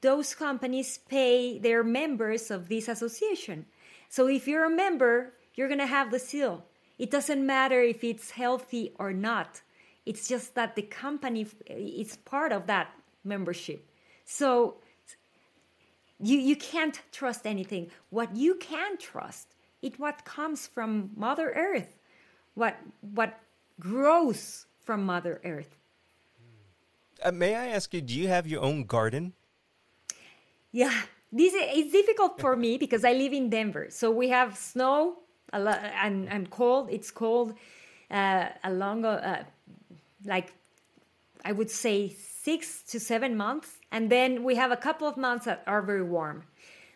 those 0.00 0.34
companies 0.34 0.98
pay 1.08 1.58
their 1.58 1.82
members 1.82 2.50
of 2.50 2.68
this 2.68 2.88
association. 2.88 3.66
So 4.08 4.28
if 4.28 4.46
you're 4.46 4.66
a 4.66 4.70
member, 4.70 5.32
you're 5.54 5.68
gonna 5.68 5.86
have 5.86 6.10
the 6.10 6.18
seal. 6.18 6.64
It 6.98 7.10
doesn't 7.10 7.44
matter 7.44 7.80
if 7.80 8.04
it's 8.04 8.30
healthy 8.30 8.92
or 8.98 9.12
not. 9.12 9.62
It's 10.06 10.28
just 10.28 10.54
that 10.54 10.76
the 10.76 10.82
company 10.82 11.46
is 11.66 12.16
part 12.16 12.52
of 12.52 12.66
that 12.66 12.94
membership. 13.24 13.88
So 14.24 14.76
you, 16.20 16.38
you 16.38 16.56
can't 16.56 17.00
trust 17.10 17.46
anything. 17.46 17.90
What 18.10 18.36
you 18.36 18.56
can 18.56 18.98
trust 18.98 19.54
is 19.82 19.92
what 19.98 20.24
comes 20.24 20.66
from 20.66 21.10
Mother 21.16 21.52
Earth, 21.54 21.96
what, 22.54 22.76
what 23.00 23.40
grows 23.80 24.66
from 24.82 25.04
Mother 25.04 25.40
Earth. 25.44 25.76
Uh, 27.24 27.32
may 27.32 27.54
I 27.54 27.68
ask 27.68 27.94
you, 27.94 28.02
do 28.02 28.12
you 28.12 28.28
have 28.28 28.46
your 28.46 28.60
own 28.60 28.84
garden? 28.84 29.32
Yeah, 30.72 30.92
this 31.32 31.54
is 31.54 31.62
it's 31.72 31.92
difficult 31.92 32.38
for 32.38 32.54
me 32.54 32.76
because 32.76 33.02
I 33.02 33.14
live 33.14 33.32
in 33.32 33.48
Denver. 33.48 33.86
So 33.88 34.10
we 34.10 34.28
have 34.28 34.58
snow 34.58 35.16
and, 35.50 36.28
and 36.28 36.50
cold. 36.50 36.90
It's 36.90 37.10
cold 37.10 37.54
uh, 38.10 38.48
along 38.62 39.06
uh, 39.06 39.44
like 40.26 40.52
I 41.46 41.52
would 41.52 41.70
say 41.70 42.10
six 42.10 42.82
to 42.82 43.00
seven 43.00 43.36
months, 43.36 43.78
and 43.90 44.10
then 44.10 44.44
we 44.44 44.54
have 44.56 44.70
a 44.70 44.76
couple 44.76 45.08
of 45.08 45.16
months 45.16 45.46
that 45.46 45.62
are 45.66 45.80
very 45.80 46.02
warm. 46.02 46.42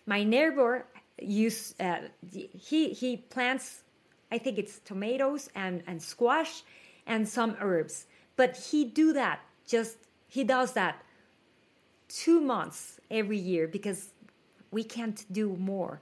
My 0.05 0.25
neighbor 0.25 0.85
use 1.23 1.75
uh, 1.81 2.01
he 2.31 2.91
he 2.91 3.17
plants, 3.17 3.83
I 4.31 4.37
think 4.37 4.59
it's 4.59 4.79
tomatoes 4.81 5.49
and 5.55 5.83
and 5.87 6.03
squash 6.03 6.65
and 7.07 7.27
some 7.27 7.57
herbs, 7.61 8.07
but 8.37 8.57
he 8.57 8.85
do 8.85 9.15
that 9.15 9.41
just 9.67 9.97
he 10.29 10.45
does 10.45 10.73
that 10.73 11.03
two 12.09 12.41
months 12.41 13.01
every 13.11 13.39
year 13.39 13.67
because 13.67 14.11
we 14.71 14.85
can't 14.85 15.25
do 15.33 15.57
more. 15.57 16.01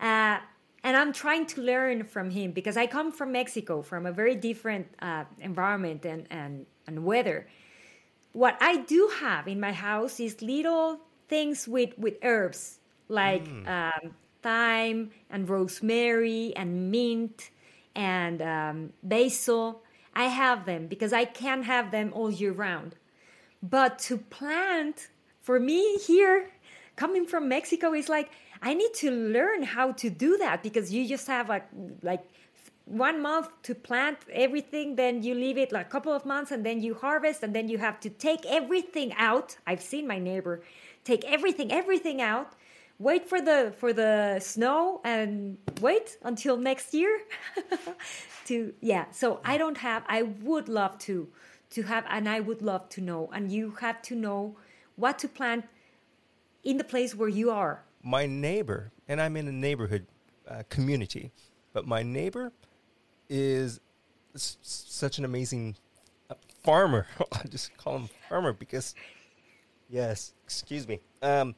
Uh, 0.00 0.38
and 0.84 0.96
I'm 0.96 1.12
trying 1.12 1.46
to 1.46 1.62
learn 1.62 2.04
from 2.04 2.30
him 2.30 2.50
because 2.50 2.76
I 2.76 2.86
come 2.86 3.12
from 3.12 3.32
Mexico, 3.32 3.82
from 3.82 4.06
a 4.06 4.12
very 4.12 4.34
different 4.34 4.88
uh, 5.00 5.24
environment 5.40 6.04
and, 6.04 6.26
and, 6.30 6.66
and 6.86 7.04
weather. 7.04 7.46
What 8.32 8.56
I 8.60 8.78
do 8.78 9.10
have 9.20 9.46
in 9.46 9.60
my 9.60 9.72
house 9.72 10.18
is 10.18 10.42
little 10.42 10.98
things 11.28 11.68
with, 11.68 11.96
with 11.98 12.14
herbs 12.22 12.80
like 13.08 13.46
mm. 13.46 13.68
um, 13.68 14.14
thyme 14.42 15.10
and 15.30 15.48
rosemary 15.48 16.52
and 16.56 16.90
mint 16.90 17.50
and 17.94 18.42
um, 18.42 18.92
basil. 19.02 19.82
I 20.14 20.24
have 20.24 20.66
them 20.66 20.88
because 20.88 21.12
I 21.12 21.24
can't 21.24 21.64
have 21.64 21.90
them 21.90 22.12
all 22.12 22.30
year 22.30 22.52
round. 22.52 22.96
But 23.62 23.98
to 24.00 24.18
plant, 24.18 25.08
for 25.40 25.60
me 25.60 25.96
here, 25.98 26.50
coming 26.96 27.26
from 27.26 27.48
Mexico, 27.48 27.94
is 27.94 28.08
like 28.08 28.30
I 28.60 28.74
need 28.74 28.94
to 28.94 29.10
learn 29.10 29.62
how 29.62 29.92
to 29.92 30.10
do 30.10 30.36
that 30.38 30.62
because 30.62 30.92
you 30.92 31.08
just 31.08 31.26
have 31.26 31.48
like 31.48 31.66
like 32.02 32.24
one 32.84 33.22
month 33.22 33.48
to 33.62 33.74
plant 33.76 34.18
everything 34.32 34.96
then 34.96 35.22
you 35.22 35.34
leave 35.34 35.56
it 35.56 35.70
like 35.70 35.86
a 35.86 35.88
couple 35.88 36.12
of 36.12 36.26
months 36.26 36.50
and 36.50 36.66
then 36.66 36.82
you 36.82 36.94
harvest 36.94 37.44
and 37.44 37.54
then 37.54 37.68
you 37.68 37.78
have 37.78 38.00
to 38.00 38.10
take 38.10 38.44
everything 38.46 39.14
out. 39.16 39.56
I've 39.68 39.80
seen 39.80 40.06
my 40.06 40.18
neighbor 40.18 40.62
take 41.04 41.24
everything 41.24 41.72
everything 41.72 42.20
out 42.20 42.54
wait 42.98 43.24
for 43.28 43.40
the 43.40 43.72
for 43.78 43.92
the 43.92 44.38
snow 44.40 45.00
and 45.04 45.58
wait 45.80 46.16
until 46.22 46.56
next 46.56 46.94
year 46.94 47.20
to 48.46 48.72
yeah 48.80 49.04
so 49.10 49.40
i 49.44 49.58
don't 49.58 49.78
have 49.78 50.04
i 50.08 50.22
would 50.22 50.68
love 50.68 50.96
to 50.98 51.26
to 51.72 51.82
have 51.82 52.04
and 52.08 52.28
i 52.28 52.38
would 52.38 52.62
love 52.62 52.88
to 52.88 53.00
know 53.00 53.28
and 53.34 53.50
you 53.50 53.72
have 53.80 54.00
to 54.02 54.14
know 54.14 54.56
what 54.96 55.18
to 55.18 55.28
plant 55.28 55.64
in 56.62 56.76
the 56.76 56.84
place 56.84 57.14
where 57.14 57.28
you 57.28 57.50
are 57.50 57.82
my 58.02 58.26
neighbor, 58.26 58.90
and 59.08 59.20
I'm 59.20 59.36
in 59.36 59.46
a 59.48 59.52
neighborhood 59.52 60.06
uh, 60.48 60.62
community, 60.68 61.30
but 61.72 61.86
my 61.86 62.02
neighbor 62.02 62.52
is 63.28 63.80
s- 64.34 64.58
such 64.62 65.18
an 65.18 65.24
amazing 65.24 65.76
uh, 66.28 66.34
farmer. 66.64 67.06
I 67.32 67.46
just 67.48 67.76
call 67.76 67.96
him 67.96 68.08
farmer 68.28 68.52
because, 68.52 68.94
yes, 69.88 70.34
excuse 70.44 70.88
me, 70.88 71.00
um, 71.22 71.54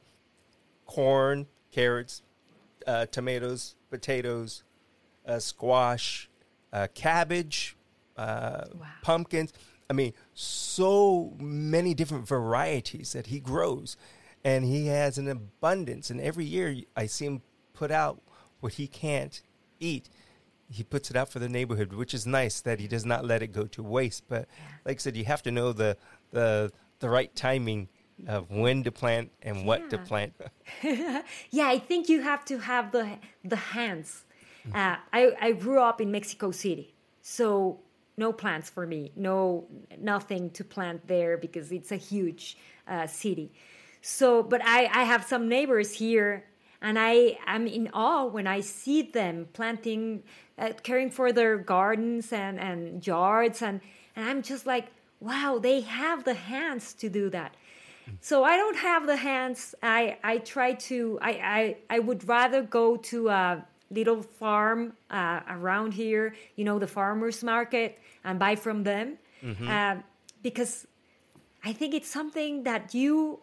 corn, 0.85 1.47
carrots, 1.71 2.21
uh, 2.85 3.07
tomatoes, 3.07 3.75
potatoes, 3.89 4.63
uh, 5.27 5.39
squash, 5.39 6.29
uh, 6.71 6.87
cabbage, 6.93 7.75
uh, 8.17 8.65
wow. 8.75 8.85
pumpkins. 9.01 9.51
I 9.89 9.93
mean, 9.93 10.13
so 10.33 11.33
many 11.39 11.93
different 11.93 12.27
varieties 12.27 13.13
that 13.13 13.27
he 13.27 13.39
grows 13.39 13.97
and 14.43 14.63
he 14.65 14.87
has 14.87 15.17
an 15.17 15.27
abundance. 15.27 16.09
And 16.09 16.21
every 16.21 16.45
year 16.45 16.75
I 16.95 17.07
see 17.07 17.25
him 17.25 17.41
put 17.73 17.91
out 17.91 18.21
what 18.59 18.73
he 18.73 18.87
can't 18.87 19.41
eat. 19.79 20.09
He 20.69 20.83
puts 20.83 21.11
it 21.11 21.15
out 21.15 21.29
for 21.29 21.39
the 21.39 21.49
neighborhood, 21.49 21.93
which 21.93 22.13
is 22.13 22.25
nice 22.25 22.61
that 22.61 22.79
he 22.79 22.87
does 22.87 23.05
not 23.05 23.25
let 23.25 23.43
it 23.43 23.47
go 23.47 23.65
to 23.65 23.83
waste. 23.83 24.23
But 24.27 24.47
like 24.85 24.97
I 24.97 24.99
said, 24.99 25.15
you 25.17 25.25
have 25.25 25.43
to 25.43 25.51
know 25.51 25.73
the 25.73 25.97
the 26.31 26.71
the 26.99 27.09
right 27.09 27.35
timing 27.35 27.89
of 28.27 28.49
when 28.49 28.83
to 28.83 28.91
plant 28.91 29.31
and 29.41 29.65
what 29.65 29.81
yeah. 29.81 29.87
to 29.89 29.97
plant. 29.99 30.33
yeah, 30.83 31.67
I 31.67 31.77
think 31.77 32.09
you 32.09 32.21
have 32.21 32.45
to 32.45 32.57
have 32.59 32.91
the 32.91 33.19
the 33.43 33.55
hands. 33.55 34.25
Mm-hmm. 34.67 34.75
Uh, 34.75 34.95
I 35.13 35.31
I 35.39 35.51
grew 35.51 35.79
up 35.79 36.01
in 36.01 36.11
Mexico 36.11 36.51
City, 36.51 36.95
So 37.21 37.79
no 38.17 38.31
plants 38.31 38.69
for 38.69 38.85
me, 38.87 39.11
no 39.15 39.65
nothing 39.99 40.49
to 40.51 40.63
plant 40.63 41.07
there 41.07 41.37
because 41.37 41.71
it's 41.71 41.91
a 41.91 41.97
huge 41.97 42.57
uh, 42.87 43.07
city. 43.07 43.51
So, 44.01 44.43
but 44.43 44.61
I, 44.63 44.85
I 44.85 45.03
have 45.03 45.25
some 45.25 45.49
neighbors 45.49 45.91
here, 45.93 46.45
and 46.81 46.99
I 46.99 47.37
am 47.47 47.67
in 47.67 47.89
awe 47.93 48.25
when 48.25 48.47
I 48.47 48.61
see 48.61 49.01
them 49.01 49.47
planting, 49.53 50.23
uh, 50.57 50.73
caring 50.83 51.09
for 51.09 51.31
their 51.31 51.57
gardens 51.57 52.31
and, 52.31 52.59
and 52.59 53.05
yards, 53.05 53.61
and 53.61 53.81
and 54.15 54.29
I'm 54.29 54.41
just 54.41 54.65
like, 54.65 54.87
wow, 55.19 55.59
they 55.61 55.81
have 55.81 56.23
the 56.23 56.35
hands 56.35 56.93
to 56.95 57.09
do 57.09 57.29
that. 57.31 57.55
So 58.21 58.43
I 58.43 58.55
don't 58.55 58.77
have 58.77 59.07
the 59.07 59.17
hands. 59.17 59.75
I 59.81 60.17
I 60.23 60.37
try 60.37 60.73
to. 60.73 61.19
I 61.21 61.31
I, 61.31 61.77
I 61.89 61.99
would 61.99 62.27
rather 62.27 62.61
go 62.61 62.97
to 62.97 63.29
a 63.29 63.65
little 63.95 64.21
farm 64.21 64.93
uh, 65.09 65.39
around 65.57 65.93
here, 65.93 66.25
you 66.57 66.63
know, 66.67 66.77
the 66.79 66.87
farmers 66.87 67.43
market, 67.43 67.91
and 68.23 68.37
buy 68.39 68.55
from 68.55 68.83
them, 68.83 69.07
uh, 69.69 69.95
because 70.43 70.73
I 71.63 71.71
think 71.73 71.93
it's 71.93 72.09
something 72.19 72.63
that 72.63 72.93
you, 72.93 73.39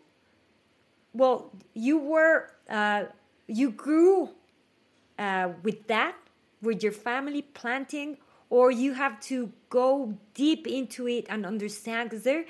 well, 1.20 1.38
you 1.74 1.96
were, 1.98 2.36
uh, 2.68 3.04
you 3.46 3.70
grew 3.70 4.30
uh, 5.18 5.48
with 5.62 5.86
that, 5.88 6.14
with 6.60 6.82
your 6.82 6.92
family 6.92 7.42
planting, 7.42 8.18
or 8.50 8.70
you 8.70 8.94
have 8.94 9.18
to 9.30 9.50
go 9.70 9.88
deep 10.34 10.66
into 10.66 11.08
it 11.08 11.24
and 11.28 11.46
understand 11.46 12.10
because 12.10 12.24
they're 12.24 12.44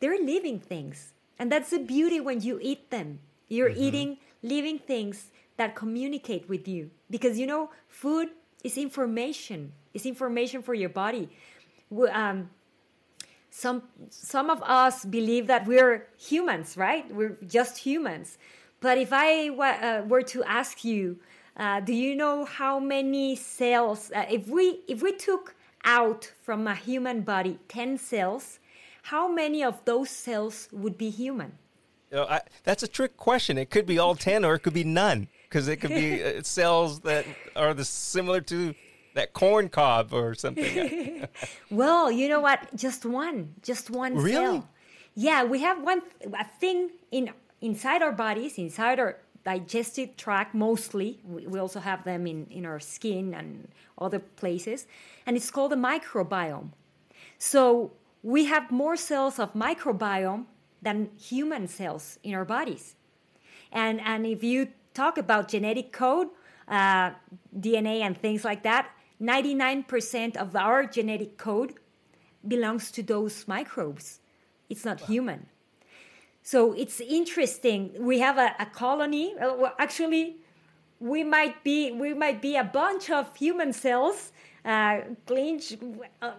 they're 0.00 0.20
living 0.34 0.58
things, 0.60 1.12
and 1.38 1.50
that's 1.52 1.70
the 1.70 1.78
beauty 1.78 2.20
when 2.20 2.40
you 2.46 2.58
eat 2.60 2.90
them. 2.90 3.08
You're 3.48 3.74
eating 3.86 4.18
living 4.42 4.78
things 4.78 5.16
that 5.56 5.74
communicate 5.74 6.48
with 6.48 6.66
you 6.66 6.90
because 7.14 7.38
you 7.38 7.46
know 7.46 7.70
food 7.86 8.28
is 8.64 8.76
information. 8.76 9.70
It's 9.94 10.04
information 10.04 10.62
for 10.62 10.74
your 10.74 10.88
body. 10.88 11.28
Um, 12.10 12.50
some 13.50 13.78
some 14.10 14.50
of 14.50 14.60
us 14.64 15.04
believe 15.04 15.46
that 15.46 15.64
we're 15.64 16.08
humans, 16.18 16.76
right? 16.76 17.04
We're 17.14 17.36
just 17.46 17.78
humans. 17.78 18.38
But 18.80 18.98
if 18.98 19.10
I 19.12 19.30
uh, 19.48 20.02
were 20.12 20.26
to 20.34 20.42
ask 20.42 20.84
you, 20.84 21.20
uh, 21.56 21.78
do 21.88 21.92
you 21.92 22.16
know 22.16 22.44
how 22.44 22.80
many 22.80 23.36
cells? 23.36 24.10
Uh, 24.10 24.26
if 24.28 24.48
we 24.48 24.80
if 24.88 25.00
we 25.00 25.12
took 25.12 25.54
out 25.84 26.32
from 26.42 26.66
a 26.66 26.74
human 26.74 27.20
body 27.20 27.60
ten 27.68 27.96
cells, 27.96 28.58
how 29.02 29.24
many 29.30 29.62
of 29.62 29.84
those 29.84 30.10
cells 30.10 30.68
would 30.72 30.98
be 30.98 31.10
human? 31.10 31.52
You 32.10 32.16
know, 32.16 32.24
I, 32.24 32.40
that's 32.64 32.82
a 32.82 32.88
trick 32.88 33.16
question. 33.16 33.56
It 33.56 33.70
could 33.70 33.86
be 33.86 33.98
all 33.98 34.14
10 34.14 34.44
or 34.44 34.54
it 34.54 34.60
could 34.60 34.74
be 34.74 34.84
none 34.84 35.28
because 35.54 35.68
it 35.68 35.76
could 35.76 35.90
be 35.90 36.20
uh, 36.20 36.42
cells 36.42 37.00
that 37.00 37.24
are 37.54 37.72
the 37.74 37.84
similar 37.84 38.40
to 38.40 38.74
that 39.14 39.32
corn 39.32 39.68
cob 39.68 40.12
or 40.12 40.34
something. 40.34 41.28
Well, 41.70 42.10
you 42.10 42.28
know 42.28 42.40
what? 42.40 42.60
Just 42.74 43.04
one, 43.06 43.54
just 43.62 43.88
one 43.88 44.16
Really? 44.16 44.32
cell. 44.32 44.68
Yeah, 45.14 45.44
we 45.44 45.60
have 45.60 45.80
one 45.82 46.02
a 46.32 46.44
thing 46.60 46.90
in 47.12 47.30
inside 47.60 48.02
our 48.02 48.12
bodies, 48.12 48.58
inside 48.58 48.98
our 48.98 49.16
digestive 49.44 50.16
tract 50.16 50.54
mostly. 50.54 51.20
We, 51.24 51.46
we 51.46 51.58
also 51.60 51.80
have 51.80 52.02
them 52.04 52.26
in 52.26 52.46
in 52.50 52.66
our 52.66 52.80
skin 52.80 53.34
and 53.34 53.68
other 53.96 54.18
places, 54.18 54.86
and 55.24 55.36
it's 55.36 55.50
called 55.50 55.70
the 55.70 55.82
microbiome. 55.90 56.70
So 57.38 57.92
we 58.22 58.46
have 58.46 58.70
more 58.70 58.96
cells 58.96 59.38
of 59.38 59.54
microbiome 59.54 60.46
than 60.82 61.10
human 61.30 61.68
cells 61.68 62.18
in 62.22 62.34
our 62.34 62.44
bodies. 62.44 62.96
And, 63.74 64.00
and 64.00 64.24
if 64.24 64.44
you 64.44 64.68
talk 64.94 65.18
about 65.18 65.48
genetic 65.48 65.92
code, 65.92 66.28
uh, 66.68 67.10
DNA, 67.58 68.00
and 68.00 68.16
things 68.16 68.44
like 68.44 68.62
that, 68.62 68.90
99% 69.20 70.36
of 70.36 70.56
our 70.56 70.86
genetic 70.86 71.36
code 71.36 71.74
belongs 72.46 72.90
to 72.92 73.02
those 73.02 73.46
microbes. 73.46 74.20
It's 74.68 74.84
not 74.84 75.00
human. 75.00 75.46
So 76.42 76.72
it's 76.72 77.00
interesting. 77.00 77.92
We 77.98 78.18
have 78.20 78.38
a, 78.38 78.54
a 78.58 78.66
colony. 78.66 79.34
Well, 79.38 79.74
actually, 79.78 80.36
we 81.00 81.24
might 81.24 81.62
be 81.64 81.92
we 81.92 82.12
might 82.14 82.42
be 82.42 82.56
a 82.56 82.64
bunch 82.64 83.10
of 83.10 83.34
human 83.36 83.72
cells, 83.72 84.32
uh, 84.64 85.00
clinch, 85.26 85.74
uh, 86.20 86.32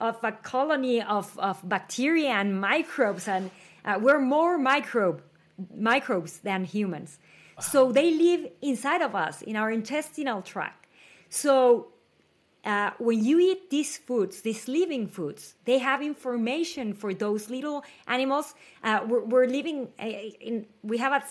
of 0.00 0.22
a 0.24 0.32
colony 0.32 1.02
of, 1.02 1.38
of 1.38 1.68
bacteria 1.68 2.30
and 2.30 2.60
microbes, 2.60 3.28
and 3.28 3.50
uh, 3.84 3.98
we're 4.00 4.20
more 4.20 4.56
microbe 4.56 5.22
microbes 5.76 6.38
than 6.38 6.64
humans. 6.64 7.18
So 7.60 7.92
they 7.92 8.12
live 8.14 8.50
inside 8.62 9.02
of 9.02 9.14
us 9.14 9.42
in 9.42 9.56
our 9.56 9.70
intestinal 9.70 10.42
tract. 10.42 10.86
So 11.28 11.88
uh, 12.64 12.90
when 12.98 13.24
you 13.24 13.38
eat 13.38 13.70
these 13.70 13.96
foods, 13.96 14.42
these 14.42 14.68
living 14.68 15.06
foods, 15.06 15.54
they 15.64 15.78
have 15.78 16.02
information 16.02 16.92
for 16.92 17.14
those 17.14 17.48
little 17.48 17.84
animals. 18.06 18.54
Uh, 18.82 19.00
we're, 19.06 19.24
we're 19.24 19.46
living 19.46 19.88
uh, 19.98 20.04
in, 20.04 20.66
we 20.82 20.98
have 20.98 21.12
a 21.12 21.24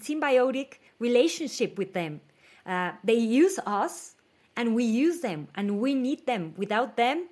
symbiotic 0.00 0.78
relationship 0.98 1.78
with 1.78 1.92
them. 1.92 2.20
Uh, 2.66 2.92
they 3.04 3.14
use 3.14 3.58
us 3.66 4.16
and 4.56 4.74
we 4.74 4.84
use 4.84 5.20
them 5.20 5.48
and 5.54 5.78
we 5.78 5.94
need 5.94 6.26
them. 6.26 6.54
Without 6.56 6.96
them, 6.96 7.28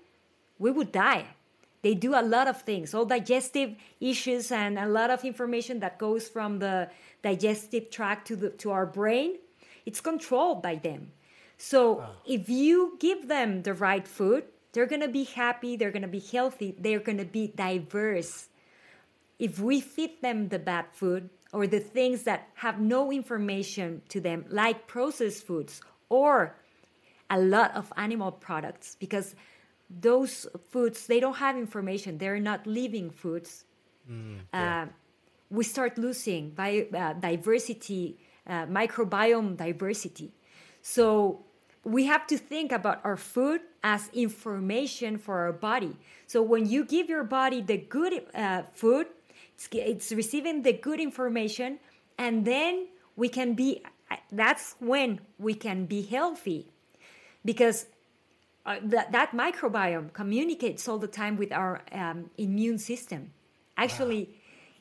we 0.59 0.71
would 0.71 0.93
die. 0.93 1.27
They 1.83 1.95
do 1.95 2.15
a 2.15 2.23
lot 2.23 2.47
of 2.47 2.63
things, 2.63 2.95
all 2.95 3.05
digestive 3.05 3.75
issues 4.01 4.53
and 4.53 4.79
a 4.79 4.87
lot 4.87 5.11
of 5.11 5.25
information 5.25 5.81
that 5.81 5.99
goes 5.99 6.29
from 6.29 6.61
the 6.61 6.89
digestive 7.23 7.91
tract 7.91 8.29
to, 8.29 8.37
the, 8.37 8.51
to 8.63 8.71
our 8.71 8.87
brain. 8.87 9.39
It's 9.85 10.01
controlled 10.01 10.63
by 10.63 10.77
them. 10.77 11.11
So 11.59 12.01
ah. 12.01 12.11
if 12.25 12.49
you 12.49 12.97
give 13.01 13.29
them 13.29 13.63
the 13.63 13.75
right 13.75 14.07
food, 14.07 14.45
they're 14.73 14.87
going 14.87 15.03
to 15.03 15.09
be 15.09 15.25
happy, 15.25 15.77
they're 15.77 15.91
going 15.91 16.03
to 16.03 16.09
be 16.09 16.21
healthy, 16.21 16.75
they're 16.79 17.01
going 17.01 17.19
to 17.19 17.25
be 17.25 17.49
diverse. 17.49 18.49
If 19.39 19.59
we 19.59 19.81
feed 19.81 20.23
them 20.23 20.49
the 20.49 20.59
bad 20.59 20.87
food 20.93 21.31
or 21.53 21.67
the 21.67 21.81
things 21.81 22.23
that 22.23 22.49
have 22.55 22.81
no 22.81 23.13
information 23.13 24.03
to 24.09 24.21
them, 24.21 24.45
like 24.49 24.87
processed 24.87 25.45
foods 25.45 25.83
or 26.09 26.57
a 27.29 27.39
lot 27.39 27.75
of 27.75 27.93
animal 27.97 28.31
products, 28.31 28.97
because 28.99 29.35
those 30.01 30.47
foods 30.71 31.07
they 31.07 31.21
don't 31.21 31.37
have 31.37 31.57
information, 31.57 32.19
they're 32.19 32.41
not 32.41 32.67
living 32.67 33.11
foods. 33.11 33.65
uh, 34.53 34.87
we 35.51 35.65
start 35.65 35.99
losing 35.99 36.51
bio, 36.51 36.87
uh, 36.95 37.13
diversity, 37.13 38.19
uh, 38.47 38.67
microbiome 38.67 39.57
diversity. 39.57 40.33
So 40.81 41.45
we 41.85 42.07
have 42.07 42.27
to 42.29 42.39
think 42.39 42.73
about 42.73 43.01
our 43.05 43.17
food 43.17 43.61
as 43.83 44.09
information 44.15 45.19
for 45.19 45.39
our 45.41 45.53
body. 45.53 45.97
So 46.27 46.43
when 46.43 46.67
you 46.67 46.85
give 46.85 47.09
your 47.09 47.25
body 47.25 47.61
the 47.61 47.77
good 47.77 48.25
uh, 48.35 48.63
food, 48.73 49.07
it's, 49.55 49.69
it's 49.73 50.13
receiving 50.13 50.63
the 50.63 50.73
good 50.73 51.01
information, 51.01 51.79
and 52.19 52.45
then 52.45 52.89
we 53.17 53.29
can 53.29 53.55
be. 53.55 53.83
That's 54.31 54.75
when 54.79 55.21
we 55.39 55.55
can 55.55 55.87
be 55.87 56.03
healthy, 56.03 56.69
because 57.45 57.87
uh, 58.65 58.77
that, 58.85 59.13
that 59.13 59.33
microbiome 59.33 60.13
communicates 60.13 60.87
all 60.89 60.99
the 60.99 61.09
time 61.09 61.37
with 61.37 61.53
our 61.53 61.83
um, 61.93 62.31
immune 62.39 62.79
system. 62.79 63.31
Actually, 63.77 64.29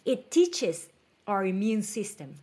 it 0.05 0.29
teaches 0.31 0.89
our 1.27 1.45
immune 1.45 1.81
system. 1.81 2.35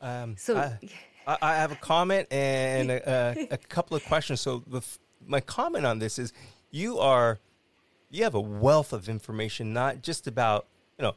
Um, 0.00 0.36
So- 0.36 0.56
I, 0.56 0.78
I 1.26 1.38
I 1.42 1.54
have 1.56 1.72
a 1.72 1.76
comment 1.76 2.28
and 2.30 2.90
a, 2.90 3.34
a, 3.40 3.48
a 3.52 3.56
couple 3.56 3.96
of 3.96 4.04
questions. 4.04 4.40
So 4.40 4.62
the, 4.66 4.80
my 5.26 5.40
comment 5.40 5.84
on 5.84 5.98
this 5.98 6.18
is, 6.18 6.32
you 6.70 6.98
are, 6.98 7.38
you 8.10 8.22
have 8.22 8.34
a 8.34 8.40
wealth 8.40 8.92
of 8.92 9.08
information, 9.08 9.72
not 9.72 10.02
just 10.02 10.26
about 10.28 10.66
you 10.98 11.02
know, 11.02 11.14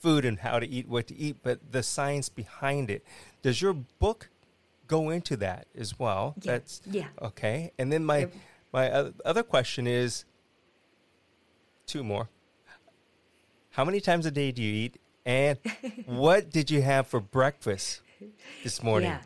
food 0.00 0.24
and 0.24 0.40
how 0.40 0.58
to 0.58 0.68
eat, 0.68 0.88
what 0.88 1.06
to 1.08 1.16
eat, 1.16 1.36
but 1.42 1.60
the 1.70 1.82
science 1.82 2.28
behind 2.28 2.90
it. 2.90 3.04
Does 3.42 3.62
your 3.62 3.72
book 3.72 4.30
go 4.88 5.10
into 5.10 5.36
that 5.36 5.66
as 5.78 5.98
well? 5.98 6.34
Yeah. 6.42 6.52
That's 6.52 6.82
Yeah. 6.90 7.06
Okay. 7.20 7.72
And 7.78 7.92
then 7.92 8.04
my 8.04 8.18
Yep. 8.18 8.32
My 8.72 8.90
other 9.24 9.42
question 9.42 9.86
is, 9.86 10.24
two 11.86 12.02
more. 12.02 12.28
How 13.70 13.84
many 13.84 14.00
times 14.00 14.26
a 14.26 14.30
day 14.30 14.52
do 14.52 14.62
you 14.62 14.72
eat? 14.72 14.98
And 15.24 15.58
what 16.06 16.50
did 16.50 16.70
you 16.70 16.82
have 16.82 17.06
for 17.06 17.20
breakfast 17.20 18.00
this 18.62 18.82
morning? 18.82 19.10
Yeah. 19.10 19.20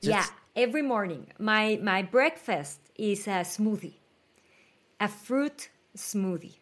Just- 0.00 0.30
yeah, 0.30 0.62
every 0.62 0.82
morning. 0.82 1.26
My 1.38 1.78
my 1.82 2.02
breakfast 2.02 2.80
is 2.96 3.26
a 3.26 3.42
smoothie. 3.44 3.94
A 5.00 5.08
fruit 5.08 5.70
smoothie 5.96 6.56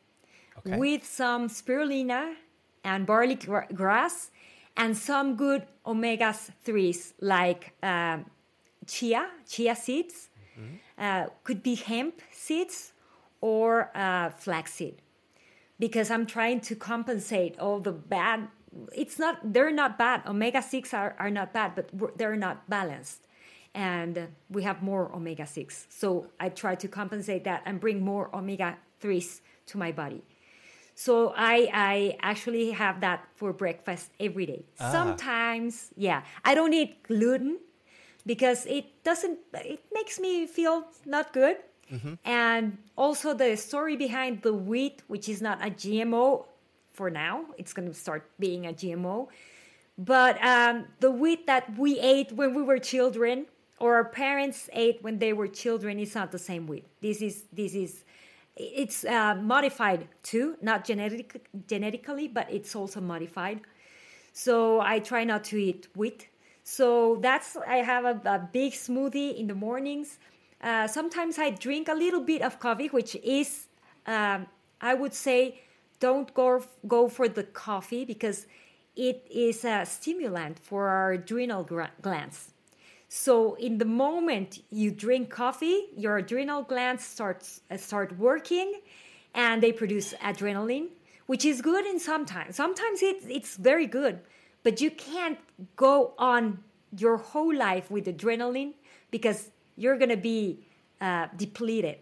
Okay. 0.58 0.76
with 0.78 1.04
some 1.06 1.48
spirulina 1.48 2.34
and 2.84 3.06
barley 3.06 3.34
gra- 3.34 3.68
grass 3.74 4.30
and 4.76 4.96
some 4.96 5.36
good 5.36 5.66
omega 5.86 6.34
3s 6.66 7.12
like 7.20 7.72
um, 7.82 8.24
chia, 8.86 9.28
chia 9.46 9.74
seeds. 9.76 10.26
Uh, 10.98 11.26
could 11.44 11.62
be 11.62 11.74
hemp 11.74 12.20
seeds 12.32 12.92
or 13.40 13.90
uh, 13.94 14.30
flaxseed 14.30 15.02
because 15.78 16.11
I'm 16.11 16.26
trying 16.26 16.61
to 16.61 16.74
compensate 16.74 17.59
all 17.59 17.80
the 17.80 17.92
bad. 17.92 18.48
It's 18.94 19.18
not 19.18 19.52
they're 19.52 19.72
not 19.72 19.98
bad. 19.98 20.22
Omega 20.26 20.62
six 20.62 20.94
are, 20.94 21.14
are 21.18 21.30
not 21.30 21.52
bad, 21.52 21.74
but 21.76 21.90
they're 22.18 22.36
not 22.36 22.68
balanced. 22.68 23.22
and 23.74 24.28
we 24.48 24.62
have 24.62 24.82
more 24.82 25.12
omega 25.14 25.44
6. 25.46 25.86
So 25.90 26.28
I 26.40 26.48
try 26.48 26.74
to 26.76 26.88
compensate 26.88 27.44
that 27.44 27.61
and 27.66 27.78
bring 27.78 28.00
more 28.00 28.34
omega 28.34 28.78
3s 29.02 29.40
to 29.66 29.76
my 29.78 29.92
body. 29.92 30.22
So 30.94 31.34
I 31.36 31.68
I 31.72 32.16
actually 32.22 32.70
have 32.72 33.00
that 33.07 33.28
for 33.34 33.52
breakfast 33.52 34.12
every 34.18 34.46
day. 34.46 34.64
Ah. 34.80 34.90
Sometimes, 34.92 35.92
yeah, 35.96 36.22
I 36.44 36.54
don't 36.54 36.72
eat 36.72 37.02
gluten 37.02 37.59
because 38.27 38.66
it 38.66 39.03
doesn't 39.05 39.39
it 39.55 39.85
makes 39.93 40.18
me 40.18 40.47
feel 40.47 40.85
not 41.07 41.33
good. 41.33 41.57
And 42.24 42.79
also 42.97 43.33
the 43.33 43.57
story 43.57 43.97
behind 43.97 44.43
the 44.43 44.53
wheat, 44.53 45.03
which 45.07 45.29
is 45.29 45.41
not 45.41 45.64
a 45.64 45.70
GMO 45.70 46.45
for 46.93 47.11
now, 47.11 47.45
it's 47.59 47.72
going 47.72 47.89
to 47.89 47.95
start 47.95 48.29
being 48.41 48.66
a 48.66 48.72
GMO. 48.72 49.29
But 49.97 50.43
um, 50.45 50.87
the 51.01 51.11
wheat 51.11 51.47
that 51.47 51.79
we 51.79 51.99
ate 52.01 52.33
when 52.33 52.55
we 52.55 52.62
were 52.62 52.79
children, 52.79 53.47
or 53.79 53.95
our 53.95 54.05
parents 54.05 54.68
ate 54.72 55.03
when 55.03 55.18
they 55.18 55.33
were 55.33 55.49
children, 55.49 55.99
is 55.99 56.14
not 56.14 56.33
the 56.33 56.39
same 56.39 56.66
wheat. 56.66 56.87
This 57.01 57.22
is 57.22 57.45
this 57.53 57.74
is 57.74 58.05
it's 58.57 59.05
uh, 59.05 59.35
modified 59.37 60.09
too, 60.22 60.57
not 60.61 60.85
genetic 60.85 61.49
genetically, 61.66 62.29
but 62.29 62.51
it's 62.51 62.74
also 62.74 63.01
modified. 63.01 63.61
So 64.33 64.81
I 64.81 64.99
try 64.99 65.24
not 65.24 65.45
to 65.45 65.57
eat 65.57 65.89
wheat. 65.95 66.29
So 66.68 67.18
that's 67.22 67.56
I 67.56 67.76
have 67.76 68.04
a, 68.04 68.20
a 68.24 68.38
big 68.40 68.72
smoothie 68.72 69.38
in 69.38 69.46
the 69.46 69.54
mornings. 69.54 70.18
Uh, 70.60 70.88
sometimes 70.88 71.38
I 71.38 71.50
drink 71.50 71.86
a 71.86 71.94
little 71.94 72.20
bit 72.20 72.42
of 72.42 72.58
coffee, 72.58 72.88
which 72.88 73.14
is 73.22 73.68
um, 74.04 74.48
I 74.80 74.94
would 74.94 75.14
say 75.14 75.60
don't 76.00 76.34
go 76.34 76.64
go 76.88 77.08
for 77.08 77.28
the 77.28 77.44
coffee 77.44 78.04
because 78.04 78.48
it 78.96 79.24
is 79.30 79.64
a 79.64 79.86
stimulant 79.86 80.58
for 80.58 80.88
our 80.88 81.12
adrenal 81.12 81.62
glands. 82.02 82.52
So 83.08 83.54
in 83.54 83.78
the 83.78 83.84
moment 83.84 84.58
you 84.68 84.90
drink 84.90 85.30
coffee, 85.30 85.84
your 85.96 86.18
adrenal 86.18 86.64
glands 86.64 87.04
starts 87.04 87.60
uh, 87.70 87.76
start 87.76 88.18
working, 88.18 88.80
and 89.34 89.62
they 89.62 89.70
produce 89.70 90.14
adrenaline, 90.14 90.88
which 91.26 91.44
is 91.44 91.62
good 91.62 91.86
in 91.86 92.00
sometimes. 92.00 92.56
Sometimes 92.56 93.04
it, 93.04 93.18
it's 93.28 93.56
very 93.56 93.86
good, 93.86 94.18
but 94.66 94.80
you 94.80 94.90
can't 94.90 95.38
go 95.76 96.12
on 96.18 96.58
your 96.98 97.18
whole 97.18 97.54
life 97.54 97.88
with 97.88 98.04
adrenaline 98.06 98.72
because 99.12 99.50
you're 99.76 99.96
gonna 99.96 100.16
be 100.16 100.58
uh, 101.00 101.28
depleted 101.36 101.98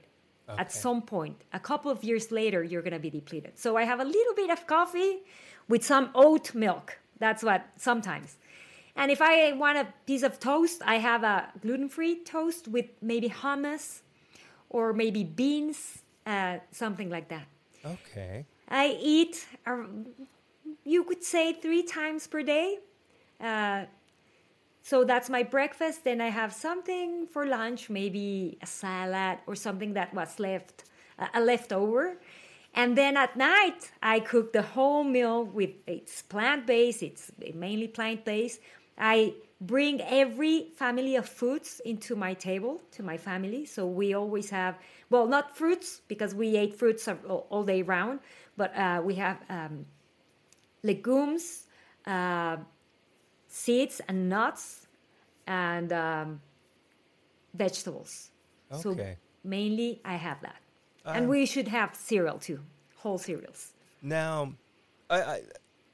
at 0.49 0.73
some 0.73 1.03
point. 1.03 1.37
A 1.53 1.61
couple 1.61 1.91
of 1.91 2.03
years 2.03 2.33
later, 2.33 2.65
you're 2.65 2.81
gonna 2.81 3.05
be 3.09 3.11
depleted. 3.11 3.59
So 3.59 3.77
I 3.77 3.85
have 3.85 4.01
a 4.01 4.05
little 4.05 4.35
bit 4.35 4.49
of 4.49 4.67
coffee 4.67 5.19
with 5.69 5.85
some 5.85 6.09
oat 6.15 6.55
milk. 6.55 6.99
That's 7.19 7.43
what 7.43 7.67
sometimes. 7.77 8.39
And 8.97 9.11
if 9.11 9.21
I 9.21 9.53
want 9.53 9.77
a 9.77 9.87
piece 10.07 10.23
of 10.23 10.41
toast, 10.41 10.81
I 10.87 10.97
have 11.11 11.23
a 11.23 11.51
gluten 11.61 11.91
free 11.91 12.25
toast 12.25 12.67
with 12.67 12.87
maybe 13.03 13.29
hummus 13.29 14.01
or 14.71 14.95
maybe 14.95 15.23
beans, 15.23 16.03
uh, 16.25 16.61
something 16.71 17.11
like 17.11 17.29
that. 17.29 17.47
Okay. 17.85 18.47
I 18.71 18.97
eat, 19.03 19.47
you 20.85 21.05
could 21.05 21.25
say, 21.25 21.53
three 21.53 21.83
times 21.83 22.27
per 22.27 22.43
day. 22.43 22.79
Uh, 23.41 23.85
so 24.83 25.03
that's 25.05 25.31
my 25.31 25.43
breakfast. 25.43 26.05
Then 26.05 26.21
I 26.21 26.29
have 26.29 26.53
something 26.53 27.27
for 27.27 27.47
lunch, 27.47 27.89
maybe 27.89 28.59
a 28.63 28.67
salad 28.67 29.39
or 29.47 29.55
something 29.55 29.95
that 29.95 30.13
was 30.13 30.39
left, 30.39 30.85
uh, 31.19 31.29
a 31.35 31.41
leftover. 31.41 32.19
And 32.75 32.99
then 32.99 33.17
at 33.17 33.37
night, 33.37 33.93
I 34.03 34.21
cook 34.21 34.53
the 34.53 34.63
whole 34.63 35.05
meal 35.05 35.45
with 35.45 35.71
it's 35.87 36.23
plant 36.23 36.67
based. 36.67 37.03
It's 37.03 37.33
mainly 37.55 37.89
plant 37.89 38.25
based. 38.25 38.61
I 38.99 39.35
bring 39.61 40.01
every 40.03 40.69
family 40.77 41.17
of 41.17 41.27
foods 41.27 41.81
into 41.85 42.15
my 42.15 42.35
table 42.35 42.83
to 42.93 43.03
my 43.03 43.17
family. 43.17 43.65
So 43.65 43.87
we 43.87 44.13
always 44.13 44.51
have, 44.51 44.79
well, 45.09 45.27
not 45.27 45.57
fruits 45.57 46.03
because 46.09 46.35
we 46.35 46.57
ate 46.57 46.75
fruits 46.75 47.09
all, 47.09 47.47
all 47.49 47.65
day 47.65 47.83
round, 47.83 48.21
but 48.57 48.77
uh, 48.77 49.01
we 49.03 49.15
have 49.15 49.39
um, 49.49 49.87
legumes, 50.85 51.65
uh, 52.07 52.59
seeds 53.49 54.01
and 54.07 54.29
nuts, 54.29 54.87
and 55.49 55.93
um, 55.93 56.41
vegetables. 57.55 58.31
So 58.81 58.97
mainly 59.43 60.01
I 60.05 60.15
have 60.15 60.41
that. 60.43 60.57
and 61.05 61.29
we 61.29 61.47
should 61.47 61.69
have 61.69 61.95
cereal 61.95 62.39
too, 62.39 62.61
whole 62.97 63.19
cereals. 63.19 63.73
Now, 64.03 64.55
I, 65.11 65.21
I 65.23 65.41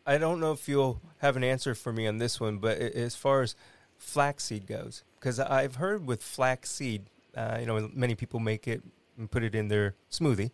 I 0.06 0.18
don't 0.18 0.40
know 0.40 0.52
if 0.52 0.68
you'll 0.68 1.00
have 1.18 1.36
an 1.36 1.44
answer 1.44 1.74
for 1.74 1.92
me 1.92 2.06
on 2.06 2.18
this 2.18 2.40
one, 2.40 2.58
but 2.58 2.78
as 2.78 3.14
far 3.14 3.42
as 3.42 3.54
flaxseed 3.98 4.66
goes, 4.66 5.04
because 5.18 5.38
I've 5.38 5.76
heard 5.76 6.06
with 6.06 6.22
flaxseed, 6.22 7.02
uh, 7.36 7.58
you 7.60 7.66
know, 7.66 7.90
many 7.92 8.14
people 8.14 8.40
make 8.40 8.66
it 8.66 8.82
and 9.18 9.30
put 9.30 9.42
it 9.42 9.54
in 9.54 9.68
their 9.68 9.94
smoothie, 10.10 10.50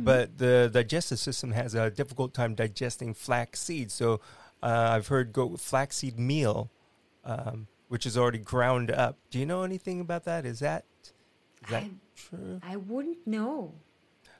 but 0.00 0.38
the 0.38 0.70
digestive 0.72 1.18
system 1.18 1.52
has 1.52 1.74
a 1.74 1.90
difficult 1.90 2.34
time 2.34 2.54
digesting 2.54 3.14
flax 3.14 3.60
seeds. 3.60 3.94
So 3.94 4.20
uh, 4.62 4.88
I've 4.96 5.08
heard 5.08 5.32
go 5.32 5.46
with 5.46 5.60
flaxseed 5.60 6.18
meal, 6.18 6.70
um, 7.24 7.66
which 7.88 8.06
is 8.06 8.16
already 8.16 8.38
ground 8.38 8.90
up. 8.90 9.16
Do 9.30 9.38
you 9.38 9.46
know 9.46 9.62
anything 9.62 10.00
about 10.00 10.24
that? 10.24 10.44
Is 10.46 10.60
that 10.60 10.84
is 11.64 11.70
that 11.70 11.82
I- 11.84 11.90
true? 12.16 12.60
I 12.62 12.76
wouldn't 12.76 13.26
know. 13.26 13.74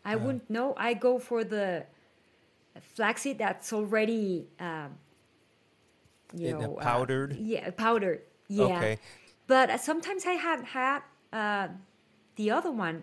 I 0.05 0.15
Uh-huh. 0.15 0.25
wouldn't 0.27 0.51
know. 0.51 0.75
I 0.77 0.95
go 0.95 1.19
for 1.19 1.45
the 1.45 1.87
flaxseed 2.95 3.39
that's 3.39 3.73
already, 3.73 4.47
um, 4.61 4.99
you 6.35 6.53
know, 6.59 6.77
uh, 6.77 6.83
powdered? 6.83 7.37
yeah, 7.37 7.71
powdered. 7.71 8.23
Yeah. 8.49 8.65
Okay. 8.65 8.99
But 9.47 9.71
uh, 9.71 9.79
sometimes 9.79 10.27
I 10.27 10.33
have 10.33 10.63
had 10.65 11.03
uh, 11.33 11.69
the 12.37 12.51
other 12.51 12.71
one, 12.73 13.03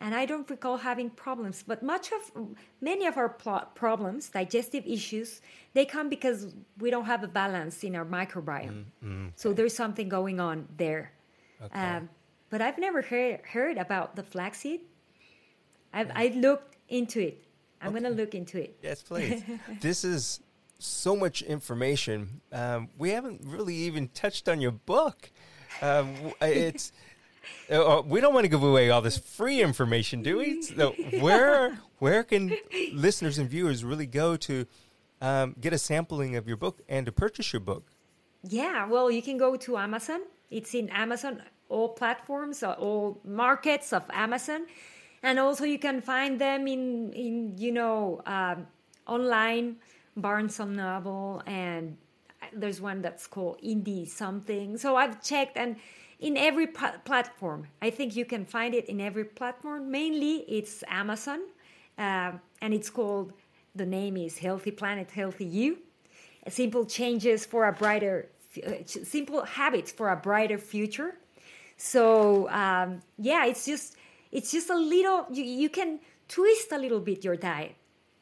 and 0.00 0.14
I 0.14 0.26
don't 0.26 0.48
recall 0.48 0.76
having 0.76 1.10
problems. 1.10 1.64
But 1.66 1.82
much 1.82 2.12
of 2.12 2.54
many 2.80 3.06
of 3.06 3.16
our 3.16 3.28
problems, 3.28 4.28
digestive 4.28 4.86
issues, 4.86 5.40
they 5.74 5.84
come 5.84 6.08
because 6.08 6.54
we 6.78 6.90
don't 6.90 7.06
have 7.06 7.24
a 7.24 7.28
balance 7.28 7.82
in 7.82 7.96
our 7.96 8.04
microbiome. 8.04 8.84
So 9.36 9.52
there's 9.52 9.74
something 9.74 10.08
going 10.08 10.40
on 10.40 10.68
there. 10.76 11.12
Okay. 11.62 11.78
Um, 11.78 12.08
but 12.50 12.62
I've 12.62 12.78
never 12.78 13.02
heard, 13.02 13.40
heard 13.44 13.76
about 13.76 14.16
the 14.16 14.22
flaxseed. 14.22 14.80
I've 15.92 16.10
I 16.14 16.28
looked 16.28 16.76
into 16.88 17.20
it. 17.20 17.44
I'm 17.80 17.92
gonna 17.92 18.10
look 18.10 18.34
into 18.34 18.58
it. 18.58 18.76
Yes, 18.82 19.02
please. 19.02 19.42
this 19.80 20.04
is 20.04 20.40
so 20.78 21.16
much 21.16 21.42
information. 21.42 22.40
Um, 22.52 22.88
we 22.98 23.10
haven't 23.10 23.40
really 23.44 23.74
even 23.74 24.08
touched 24.08 24.48
on 24.48 24.60
your 24.60 24.72
book. 24.72 25.30
Um, 25.82 26.14
it's 26.40 26.92
uh, 27.70 27.98
uh, 27.98 28.02
we 28.02 28.20
don't 28.20 28.32
want 28.32 28.44
to 28.44 28.48
give 28.48 28.62
away 28.62 28.90
all 28.90 29.02
this 29.02 29.18
free 29.18 29.60
information, 29.60 30.22
do 30.22 30.38
we? 30.38 30.62
So 30.62 30.94
where 31.20 31.78
where 31.98 32.22
can 32.22 32.56
listeners 32.92 33.38
and 33.38 33.48
viewers 33.48 33.84
really 33.84 34.06
go 34.06 34.36
to 34.36 34.66
um, 35.20 35.54
get 35.60 35.72
a 35.72 35.78
sampling 35.78 36.36
of 36.36 36.46
your 36.46 36.56
book 36.56 36.80
and 36.88 37.04
to 37.06 37.12
purchase 37.12 37.52
your 37.52 37.60
book? 37.60 37.90
Yeah, 38.42 38.86
well, 38.86 39.10
you 39.10 39.20
can 39.20 39.36
go 39.36 39.56
to 39.56 39.76
Amazon. 39.76 40.20
It's 40.50 40.74
in 40.74 40.88
Amazon, 40.90 41.42
all 41.68 41.90
platforms, 41.90 42.62
uh, 42.62 42.72
all 42.72 43.20
markets 43.24 43.92
of 43.92 44.04
Amazon, 44.12 44.66
and 45.22 45.38
also 45.38 45.64
you 45.64 45.78
can 45.78 46.00
find 46.00 46.40
them 46.40 46.66
in 46.66 47.12
in 47.12 47.58
you 47.58 47.72
know 47.72 48.22
um, 48.24 48.66
online, 49.06 49.76
Barnes 50.16 50.60
and 50.60 50.76
Noble, 50.76 51.42
and 51.46 51.96
there's 52.52 52.80
one 52.80 53.02
that's 53.02 53.26
called 53.26 53.60
Indie 53.62 54.06
something. 54.08 54.78
So 54.78 54.96
I've 54.96 55.22
checked, 55.22 55.56
and 55.56 55.76
in 56.18 56.36
every 56.36 56.66
pla- 56.66 56.98
platform, 57.04 57.68
I 57.80 57.90
think 57.90 58.16
you 58.16 58.24
can 58.24 58.44
find 58.44 58.74
it 58.74 58.86
in 58.86 59.00
every 59.00 59.24
platform. 59.24 59.90
Mainly, 59.90 60.44
it's 60.48 60.82
Amazon, 60.88 61.40
uh, 61.98 62.32
and 62.60 62.74
it's 62.74 62.90
called. 62.90 63.32
The 63.74 63.86
name 63.86 64.16
is 64.16 64.38
Healthy 64.38 64.72
Planet, 64.72 65.10
Healthy 65.10 65.44
You 65.44 65.78
simple 66.50 66.84
changes 66.84 67.44
for 67.44 67.66
a 67.66 67.72
brighter 67.72 68.28
uh, 68.66 68.72
simple 68.86 69.44
habits 69.44 69.92
for 69.92 70.10
a 70.10 70.16
brighter 70.16 70.58
future 70.58 71.14
so 71.76 72.48
um, 72.50 73.00
yeah 73.18 73.44
it's 73.44 73.66
just 73.66 73.96
it's 74.32 74.50
just 74.50 74.70
a 74.70 74.76
little 74.76 75.26
you, 75.30 75.44
you 75.44 75.68
can 75.68 76.00
twist 76.28 76.72
a 76.72 76.78
little 76.78 77.00
bit 77.00 77.24
your 77.24 77.36
diet 77.36 77.74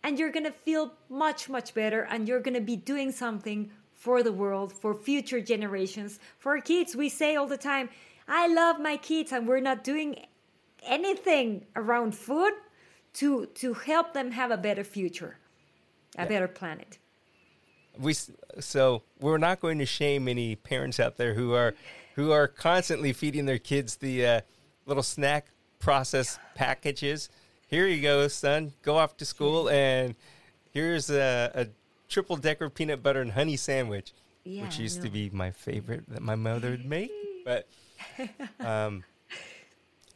and 0.02 0.18
you're 0.18 0.30
gonna 0.30 0.50
feel 0.50 0.92
much 1.08 1.48
much 1.48 1.74
better 1.74 2.02
and 2.02 2.28
you're 2.28 2.40
gonna 2.40 2.60
be 2.60 2.76
doing 2.76 3.12
something 3.12 3.70
for 4.06 4.22
the 4.22 4.32
world 4.44 4.72
for 4.72 4.92
future 4.94 5.40
generations 5.40 6.20
for 6.38 6.48
our 6.54 6.60
kids 6.72 6.94
we 7.02 7.08
say 7.08 7.30
all 7.38 7.48
the 7.56 7.62
time 7.72 7.86
i 8.28 8.46
love 8.46 8.76
my 8.90 8.96
kids 8.96 9.32
and 9.32 9.48
we're 9.48 9.66
not 9.70 9.82
doing 9.82 10.10
anything 10.98 11.48
around 11.74 12.14
food 12.14 12.52
to 13.12 13.46
to 13.62 13.68
help 13.74 14.14
them 14.14 14.30
have 14.30 14.50
a 14.52 14.60
better 14.68 14.84
future 14.84 15.32
a 16.16 16.22
Yeah. 16.22 16.28
better 16.28 16.48
planet 16.60 16.98
we 17.98 18.14
so 18.60 19.02
we're 19.18 19.42
not 19.48 19.58
going 19.64 19.78
to 19.80 19.86
shame 19.86 20.28
any 20.28 20.54
parents 20.54 21.00
out 21.00 21.16
there 21.16 21.34
who 21.34 21.48
are 21.54 21.74
who 22.14 22.30
are 22.30 22.46
constantly 22.46 23.12
feeding 23.12 23.44
their 23.46 23.58
kids 23.58 23.96
the 23.96 24.16
uh, 24.32 24.40
little 24.86 25.02
snack 25.02 25.48
process 25.78 26.38
packages. 26.54 27.28
Here 27.68 27.86
you 27.86 28.00
go, 28.00 28.28
son. 28.28 28.72
Go 28.82 28.96
off 28.96 29.16
to 29.18 29.24
school, 29.24 29.68
and 29.68 30.14
here's 30.72 31.10
a, 31.10 31.50
a 31.54 31.66
triple 32.08 32.36
decker 32.36 32.68
peanut 32.70 33.02
butter 33.02 33.20
and 33.20 33.32
honey 33.32 33.56
sandwich, 33.56 34.12
Yeah, 34.44 34.62
which 34.62 34.78
used 34.78 34.98
no. 34.98 35.04
to 35.04 35.10
be 35.10 35.30
my 35.30 35.50
favorite 35.50 36.04
that 36.08 36.22
my 36.22 36.34
mother 36.34 36.70
would 36.70 36.86
make. 36.86 37.10
but 37.44 37.66
um, 38.60 39.04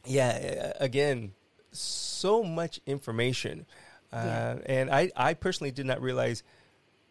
yeah, 0.06 0.72
again, 0.80 1.32
so 1.72 2.42
much 2.42 2.80
information, 2.86 3.66
uh, 4.12 4.16
yeah. 4.24 4.58
and 4.66 4.90
I 4.90 5.10
I 5.16 5.34
personally 5.34 5.70
did 5.70 5.86
not 5.86 6.00
realize 6.00 6.42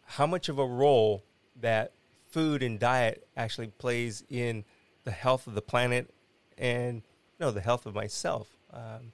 how 0.04 0.26
much 0.26 0.48
of 0.48 0.58
a 0.58 0.66
role 0.66 1.22
that 1.60 1.92
food 2.30 2.62
and 2.62 2.78
diet 2.78 3.26
actually 3.36 3.68
plays 3.68 4.22
in 4.28 4.64
the 5.04 5.10
health 5.10 5.46
of 5.46 5.54
the 5.54 5.62
planet 5.62 6.10
and 6.58 6.96
you 6.96 7.46
know 7.46 7.50
the 7.50 7.60
health 7.60 7.86
of 7.86 7.94
myself. 7.94 8.48
Um, 8.72 9.12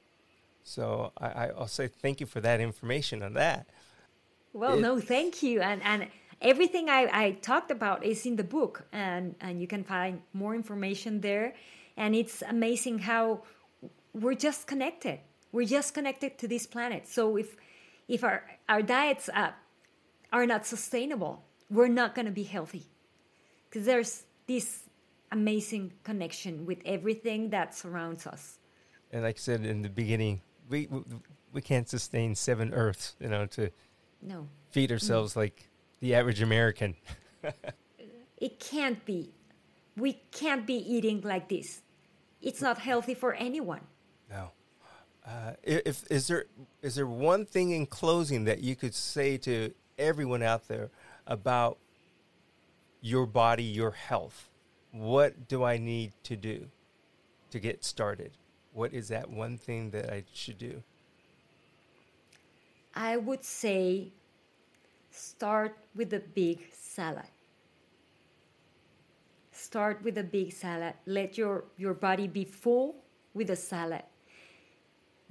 so 0.65 1.13
I, 1.19 1.49
I'll 1.57 1.69
say 1.69 1.87
thank 1.87 2.21
you 2.21 2.27
for 2.27 2.41
that 2.41 2.61
information 2.61 3.23
on 3.23 3.35
that. 3.35 3.67
Well, 4.57 4.79
no, 4.79 4.99
thank 4.99 5.43
you, 5.43 5.61
and 5.61 5.83
and 5.83 6.09
everything 6.41 6.89
I, 6.89 7.09
I 7.13 7.31
talked 7.43 7.71
about 7.71 8.03
is 8.05 8.25
in 8.25 8.37
the 8.37 8.45
book, 8.45 8.87
and 8.91 9.35
and 9.39 9.61
you 9.61 9.67
can 9.67 9.85
find 9.85 10.23
more 10.33 10.55
information 10.55 11.21
there. 11.21 11.55
And 11.99 12.15
it's 12.15 12.43
amazing 12.43 13.01
how 13.01 13.43
we're 14.15 14.35
just 14.35 14.67
connected. 14.67 15.21
We're 15.53 15.67
just 15.67 15.93
connected 15.93 16.39
to 16.39 16.49
this 16.49 16.67
planet. 16.67 17.07
So 17.07 17.37
if 17.37 17.55
if 18.09 18.25
our 18.25 18.45
our 18.67 18.81
diets 18.81 19.29
uh, 19.29 19.51
are 20.33 20.47
not 20.47 20.65
sustainable, 20.65 21.45
we're 21.69 21.95
not 22.01 22.15
going 22.15 22.27
to 22.27 22.33
be 22.33 22.45
healthy 22.45 22.87
because 23.69 23.85
there's 23.85 24.25
this 24.47 24.85
amazing 25.33 25.93
connection 26.03 26.65
with 26.65 26.79
everything 26.87 27.51
that 27.51 27.75
surrounds 27.75 28.27
us. 28.27 28.59
And 29.13 29.23
like 29.23 29.37
I 29.37 29.39
said 29.39 29.67
in 29.67 29.83
the 29.83 29.91
beginning, 29.91 30.41
we 30.71 30.87
we, 30.87 31.03
we 31.53 31.61
can't 31.61 31.89
sustain 31.89 32.35
seven 32.35 32.73
Earths, 32.73 33.17
you 33.21 33.29
know, 33.29 33.45
to 33.47 33.71
no 34.27 34.49
feed 34.77 34.93
ourselves 34.93 35.33
mm. 35.33 35.37
like 35.37 35.71
the 36.01 36.15
average 36.15 36.43
American. 36.43 36.95
it 38.37 38.61
can't 38.61 39.03
be. 39.07 39.33
We 39.97 40.21
can't 40.31 40.67
be 40.67 40.75
eating 40.75 41.23
like 41.23 41.49
this. 41.49 41.81
It's 42.43 42.61
not 42.61 42.77
healthy 42.77 43.15
for 43.15 43.33
anyone. 43.33 43.81
No. 44.29 44.51
Uh, 45.27 45.53
if 45.63 46.05
is 46.11 46.29
there 46.29 46.45
is 46.83 46.95
there 46.95 47.07
one 47.07 47.47
thing 47.47 47.71
in 47.71 47.87
closing 47.87 48.45
that 48.45 48.61
you 48.61 48.77
could 48.77 48.95
say 48.95 49.39
to 49.39 49.73
everyone 49.99 50.43
out 50.43 50.69
there 50.69 50.91
about 51.27 51.79
your 53.01 53.25
body, 53.25 53.65
your 53.65 53.93
health? 53.93 54.51
What 54.93 55.49
do 55.49 55.65
I 55.65 55.79
need 55.79 56.13
to 56.25 56.37
do 56.37 56.69
to 57.51 57.59
get 57.59 57.83
started? 57.83 58.33
What 58.75 58.93
is 58.93 59.09
that 59.09 59.31
one 59.31 59.57
thing 59.57 59.91
that 59.91 60.13
I 60.13 60.25
should 60.35 60.59
do? 60.59 60.83
I 62.97 63.19
would 63.19 63.45
say 63.45 64.09
start 65.11 65.77
with 65.95 66.15
a 66.15 66.21
big 66.21 66.61
salad. 66.73 67.29
Start 69.53 70.03
with 70.03 70.17
a 70.17 70.25
big 70.25 70.53
salad. 70.53 70.95
Let 71.07 71.37
your, 71.37 71.65
your 71.77 71.93
body 71.93 72.27
be 72.27 72.45
full 72.45 72.97
with 73.35 73.51
a 73.51 73.57
salad. 73.57 74.03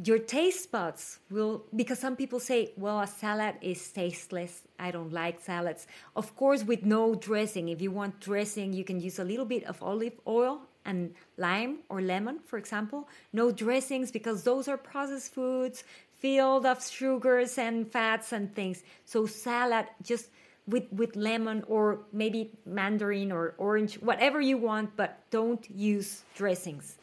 Your 0.04 0.20
taste 0.20 0.72
buds 0.72 1.20
will, 1.32 1.64
because 1.76 2.00
some 2.00 2.16
people 2.16 2.40
say, 2.40 2.74
well, 2.76 3.00
a 3.00 3.08
salad 3.08 3.56
is 3.62 3.88
tasteless. 3.92 4.64
I 4.78 4.92
don't 4.92 5.14
like 5.14 5.40
salads. 5.40 5.88
Of 6.16 6.36
course, 6.36 6.64
with 6.64 6.86
no 6.86 7.16
dressing. 7.16 7.70
If 7.70 7.82
you 7.82 7.92
want 7.92 8.20
dressing, 8.20 8.74
you 8.74 8.84
can 8.84 9.00
use 9.00 9.20
a 9.20 9.24
little 9.24 9.46
bit 9.46 9.64
of 9.64 9.82
olive 9.82 10.20
oil 10.28 10.62
and 10.84 11.16
lime 11.38 11.80
or 11.90 12.02
lemon, 12.02 12.40
for 12.46 12.58
example. 12.58 13.08
No 13.32 13.52
dressings 13.52 14.12
because 14.12 14.44
those 14.44 14.68
are 14.68 14.78
processed 14.78 15.34
foods 15.34 15.84
filled 16.26 16.66
of 16.66 16.84
sugars 16.84 17.56
and 17.60 17.88
fats 17.92 18.34
and 18.34 18.46
things. 18.56 18.82
So 19.06 19.28
salad 19.28 19.86
just 20.02 20.26
with 20.66 20.92
with 20.92 21.16
lemon 21.16 21.64
or 21.68 22.00
maybe 22.12 22.50
mandarin 22.66 23.32
or 23.32 23.54
orange, 23.60 24.02
whatever 24.02 24.42
you 24.42 24.58
want, 24.58 24.96
but 24.96 25.12
don't 25.30 25.64
use 25.70 26.24
dressings 26.34 26.98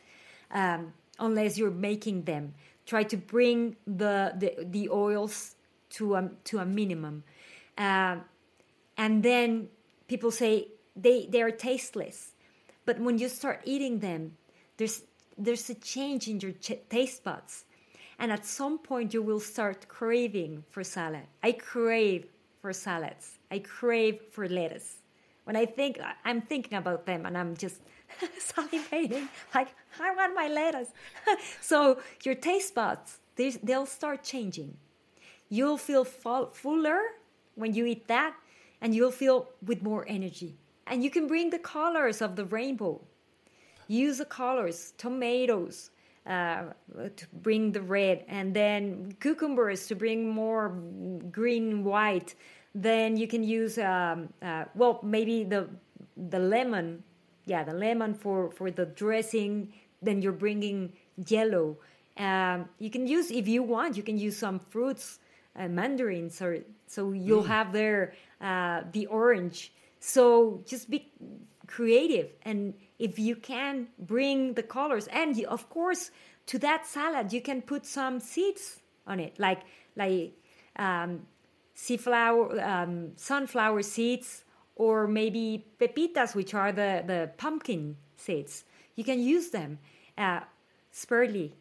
um, 0.50 0.92
unless 1.20 1.56
you're 1.56 1.78
making 1.90 2.24
them. 2.24 2.54
Try 2.84 3.04
to 3.04 3.16
bring 3.16 3.76
the 3.86 4.34
the, 4.42 4.50
the 4.76 4.88
oils 4.90 5.54
to 5.90 6.16
a 6.16 6.30
to 6.50 6.58
a 6.58 6.66
minimum, 6.66 7.22
uh, 7.78 8.16
and 8.96 9.22
then 9.22 9.68
people 10.08 10.32
say 10.32 10.66
they 10.96 11.26
they 11.30 11.42
are 11.42 11.52
tasteless, 11.52 12.34
but 12.84 12.98
when 12.98 13.18
you 13.18 13.28
start 13.28 13.62
eating 13.64 14.00
them, 14.00 14.36
there's 14.78 15.04
there's 15.38 15.70
a 15.70 15.74
change 15.74 16.26
in 16.26 16.40
your 16.40 16.54
ch- 16.58 16.82
taste 16.90 17.22
buds 17.22 17.64
and 18.22 18.30
at 18.30 18.46
some 18.46 18.78
point, 18.78 19.12
you 19.12 19.20
will 19.20 19.40
start 19.40 19.88
craving 19.88 20.62
for 20.70 20.84
salad. 20.84 21.26
I 21.42 21.50
crave 21.50 22.26
for 22.60 22.72
salads. 22.72 23.40
I 23.50 23.58
crave 23.58 24.20
for 24.30 24.48
lettuce. 24.48 24.98
When 25.42 25.56
I 25.56 25.66
think, 25.66 25.98
I'm 26.24 26.40
thinking 26.40 26.78
about 26.78 27.04
them 27.04 27.26
and 27.26 27.36
I'm 27.36 27.56
just 27.56 27.80
salivating, 28.38 29.26
like, 29.52 29.74
I 30.00 30.14
want 30.14 30.36
my 30.36 30.46
lettuce. 30.46 30.92
so 31.60 31.98
your 32.22 32.36
taste 32.36 32.76
buds, 32.76 33.18
they'll 33.34 33.86
start 33.86 34.22
changing. 34.22 34.76
You'll 35.48 35.76
feel 35.76 36.04
fuller 36.04 37.00
when 37.56 37.74
you 37.74 37.86
eat 37.86 38.06
that, 38.06 38.36
and 38.80 38.94
you'll 38.94 39.10
feel 39.10 39.48
with 39.66 39.82
more 39.82 40.04
energy. 40.06 40.54
And 40.86 41.02
you 41.02 41.10
can 41.10 41.26
bring 41.26 41.50
the 41.50 41.58
colors 41.58 42.22
of 42.22 42.36
the 42.36 42.44
rainbow. 42.44 43.00
Use 43.88 44.18
the 44.18 44.24
colors, 44.24 44.94
tomatoes, 44.96 45.90
uh, 46.26 46.64
to 47.16 47.26
bring 47.42 47.72
the 47.72 47.82
red, 47.82 48.24
and 48.28 48.54
then 48.54 49.16
cucumbers 49.20 49.86
to 49.88 49.94
bring 49.94 50.28
more 50.28 50.68
green 51.30 51.84
white. 51.84 52.34
Then 52.74 53.16
you 53.16 53.26
can 53.26 53.42
use 53.42 53.78
um, 53.78 54.32
uh, 54.40 54.64
well 54.74 55.00
maybe 55.02 55.44
the 55.44 55.68
the 56.16 56.38
lemon, 56.38 57.02
yeah, 57.44 57.64
the 57.64 57.74
lemon 57.74 58.14
for 58.14 58.50
for 58.50 58.70
the 58.70 58.86
dressing. 58.86 59.72
Then 60.00 60.22
you're 60.22 60.32
bringing 60.32 60.92
yellow. 61.28 61.76
Um, 62.16 62.68
you 62.78 62.90
can 62.90 63.06
use 63.06 63.30
if 63.30 63.48
you 63.48 63.62
want. 63.62 63.96
You 63.96 64.02
can 64.02 64.18
use 64.18 64.36
some 64.36 64.60
fruits, 64.70 65.18
uh, 65.56 65.68
mandarins, 65.68 66.40
or 66.42 66.58
so 66.86 67.12
you'll 67.12 67.44
mm. 67.44 67.48
have 67.48 67.72
there 67.72 68.14
uh, 68.40 68.82
the 68.92 69.06
orange. 69.06 69.72
So 69.98 70.62
just 70.66 70.90
be 70.90 71.12
creative 71.66 72.30
and 72.42 72.74
if 73.02 73.18
you 73.18 73.34
can 73.34 73.88
bring 73.98 74.54
the 74.54 74.62
colors 74.62 75.08
and 75.08 75.36
you, 75.36 75.46
of 75.48 75.68
course 75.68 76.12
to 76.46 76.56
that 76.58 76.86
salad 76.86 77.32
you 77.32 77.42
can 77.42 77.60
put 77.60 77.84
some 77.84 78.20
seeds 78.20 78.80
on 79.06 79.18
it 79.18 79.34
like 79.38 79.62
like 79.96 80.32
um, 80.76 81.26
um, 82.62 83.12
sunflower 83.16 83.82
seeds 83.82 84.44
or 84.76 85.06
maybe 85.08 85.66
pepitas 85.80 86.34
which 86.34 86.54
are 86.54 86.72
the, 86.72 87.02
the 87.06 87.30
pumpkin 87.36 87.96
seeds 88.16 88.64
you 88.94 89.04
can 89.04 89.20
use 89.20 89.50
them 89.50 89.78
uh, 90.16 90.40
sparingly 90.92 91.52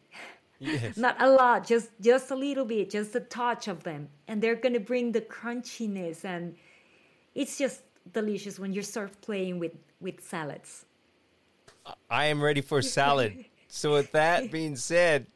yes. 0.60 0.96
not 1.04 1.20
a 1.20 1.28
lot 1.28 1.66
just 1.66 1.90
just 2.00 2.30
a 2.30 2.36
little 2.36 2.64
bit 2.64 2.88
just 2.88 3.16
a 3.16 3.20
touch 3.20 3.66
of 3.66 3.82
them 3.82 4.08
and 4.28 4.40
they're 4.40 4.62
going 4.64 4.74
to 4.74 4.86
bring 4.92 5.10
the 5.10 5.20
crunchiness 5.20 6.24
and 6.24 6.54
it's 7.34 7.58
just 7.58 7.82
delicious 8.12 8.58
when 8.58 8.72
you 8.72 8.82
start 8.82 9.20
playing 9.20 9.58
with 9.58 9.72
with 10.00 10.20
salads. 10.20 10.84
I 12.10 12.26
am 12.26 12.42
ready 12.42 12.60
for 12.60 12.82
salad. 12.98 13.44
so 13.68 13.92
with 13.92 14.12
that 14.12 14.50
being 14.50 14.76
said, 14.76 15.26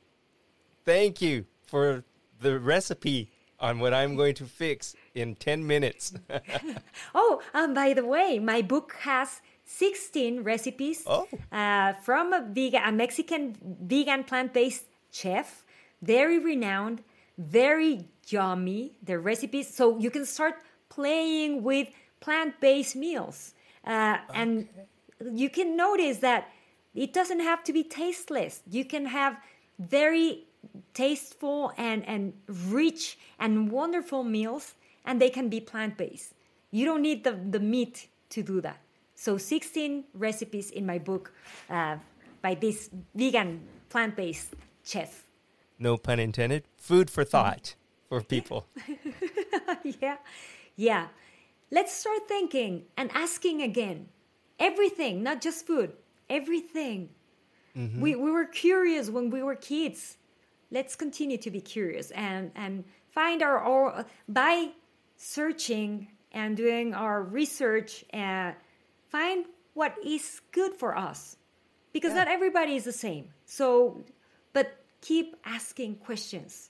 thank 0.84 1.20
you 1.20 1.46
for 1.66 2.04
the 2.40 2.58
recipe 2.58 3.30
on 3.58 3.78
what 3.78 3.94
I'm 3.94 4.16
going 4.16 4.34
to 4.34 4.44
fix 4.44 4.94
in 5.14 5.34
10 5.34 5.66
minutes. 5.66 6.14
oh, 7.14 7.40
um, 7.54 7.74
by 7.74 7.94
the 7.94 8.04
way, 8.04 8.38
my 8.38 8.62
book 8.62 8.94
has 9.00 9.40
16 9.64 10.42
recipes 10.42 11.02
oh. 11.06 11.26
uh, 11.50 11.94
from 11.94 12.32
a 12.32 12.42
vegan, 12.42 12.82
a 12.84 12.92
Mexican 12.92 13.56
vegan 13.82 14.24
plant-based 14.24 14.84
chef, 15.10 15.64
very 16.02 16.38
renowned, 16.38 17.02
very 17.38 18.08
yummy. 18.28 18.92
The 19.02 19.18
recipes, 19.18 19.74
so 19.74 19.98
you 19.98 20.10
can 20.10 20.26
start 20.26 20.54
playing 20.88 21.62
with 21.62 21.88
plant-based 22.20 22.96
meals. 22.96 23.54
Uh, 23.84 24.18
okay. 24.28 24.40
And 24.40 24.68
you 25.32 25.50
can 25.50 25.76
notice 25.76 26.18
that 26.18 26.48
it 26.94 27.12
doesn't 27.12 27.40
have 27.40 27.62
to 27.64 27.72
be 27.72 27.82
tasteless. 27.82 28.62
You 28.70 28.84
can 28.84 29.06
have 29.06 29.36
very 29.78 30.44
tasteful 30.94 31.72
and, 31.76 32.06
and 32.06 32.32
rich 32.68 33.18
and 33.38 33.70
wonderful 33.70 34.24
meals, 34.24 34.74
and 35.04 35.20
they 35.20 35.30
can 35.30 35.48
be 35.48 35.60
plant 35.60 35.96
based. 35.96 36.34
You 36.70 36.84
don't 36.84 37.02
need 37.02 37.24
the, 37.24 37.32
the 37.32 37.60
meat 37.60 38.08
to 38.30 38.42
do 38.42 38.60
that. 38.62 38.80
So, 39.14 39.38
16 39.38 40.04
recipes 40.14 40.70
in 40.70 40.84
my 40.84 40.98
book 40.98 41.32
uh, 41.70 41.96
by 42.42 42.54
this 42.54 42.90
vegan 43.14 43.60
plant 43.88 44.16
based 44.16 44.54
chef. 44.84 45.24
No 45.78 45.96
pun 45.96 46.18
intended. 46.18 46.64
Food 46.76 47.10
for 47.10 47.24
thought 47.24 47.74
for 48.08 48.20
people. 48.20 48.66
yeah. 50.00 50.16
Yeah. 50.76 51.08
Let's 51.70 51.92
start 51.92 52.28
thinking 52.28 52.84
and 52.96 53.10
asking 53.12 53.62
again. 53.62 54.08
Everything, 54.58 55.22
not 55.22 55.40
just 55.40 55.66
food, 55.66 55.92
everything. 56.30 57.10
Mm-hmm. 57.76 58.00
We, 58.00 58.14
we 58.16 58.30
were 58.30 58.46
curious 58.46 59.10
when 59.10 59.30
we 59.30 59.42
were 59.42 59.54
kids. 59.54 60.16
Let's 60.70 60.96
continue 60.96 61.38
to 61.38 61.50
be 61.50 61.60
curious 61.60 62.10
and, 62.12 62.50
and 62.54 62.84
find 63.10 63.42
our, 63.42 63.58
our 63.58 64.06
by 64.28 64.70
searching 65.16 66.08
and 66.32 66.56
doing 66.56 66.94
our 66.94 67.22
research 67.22 68.04
and 68.10 68.54
find 69.08 69.46
what 69.74 69.94
is 70.04 70.40
good 70.52 70.74
for 70.74 70.96
us. 70.96 71.36
because 71.92 72.12
Yeah. 72.12 72.24
not 72.24 72.28
everybody 72.28 72.76
is 72.76 72.84
the 72.84 72.92
same. 72.92 73.32
So, 73.46 74.04
but 74.52 74.84
keep 75.00 75.34
asking 75.46 75.96
questions. 75.96 76.68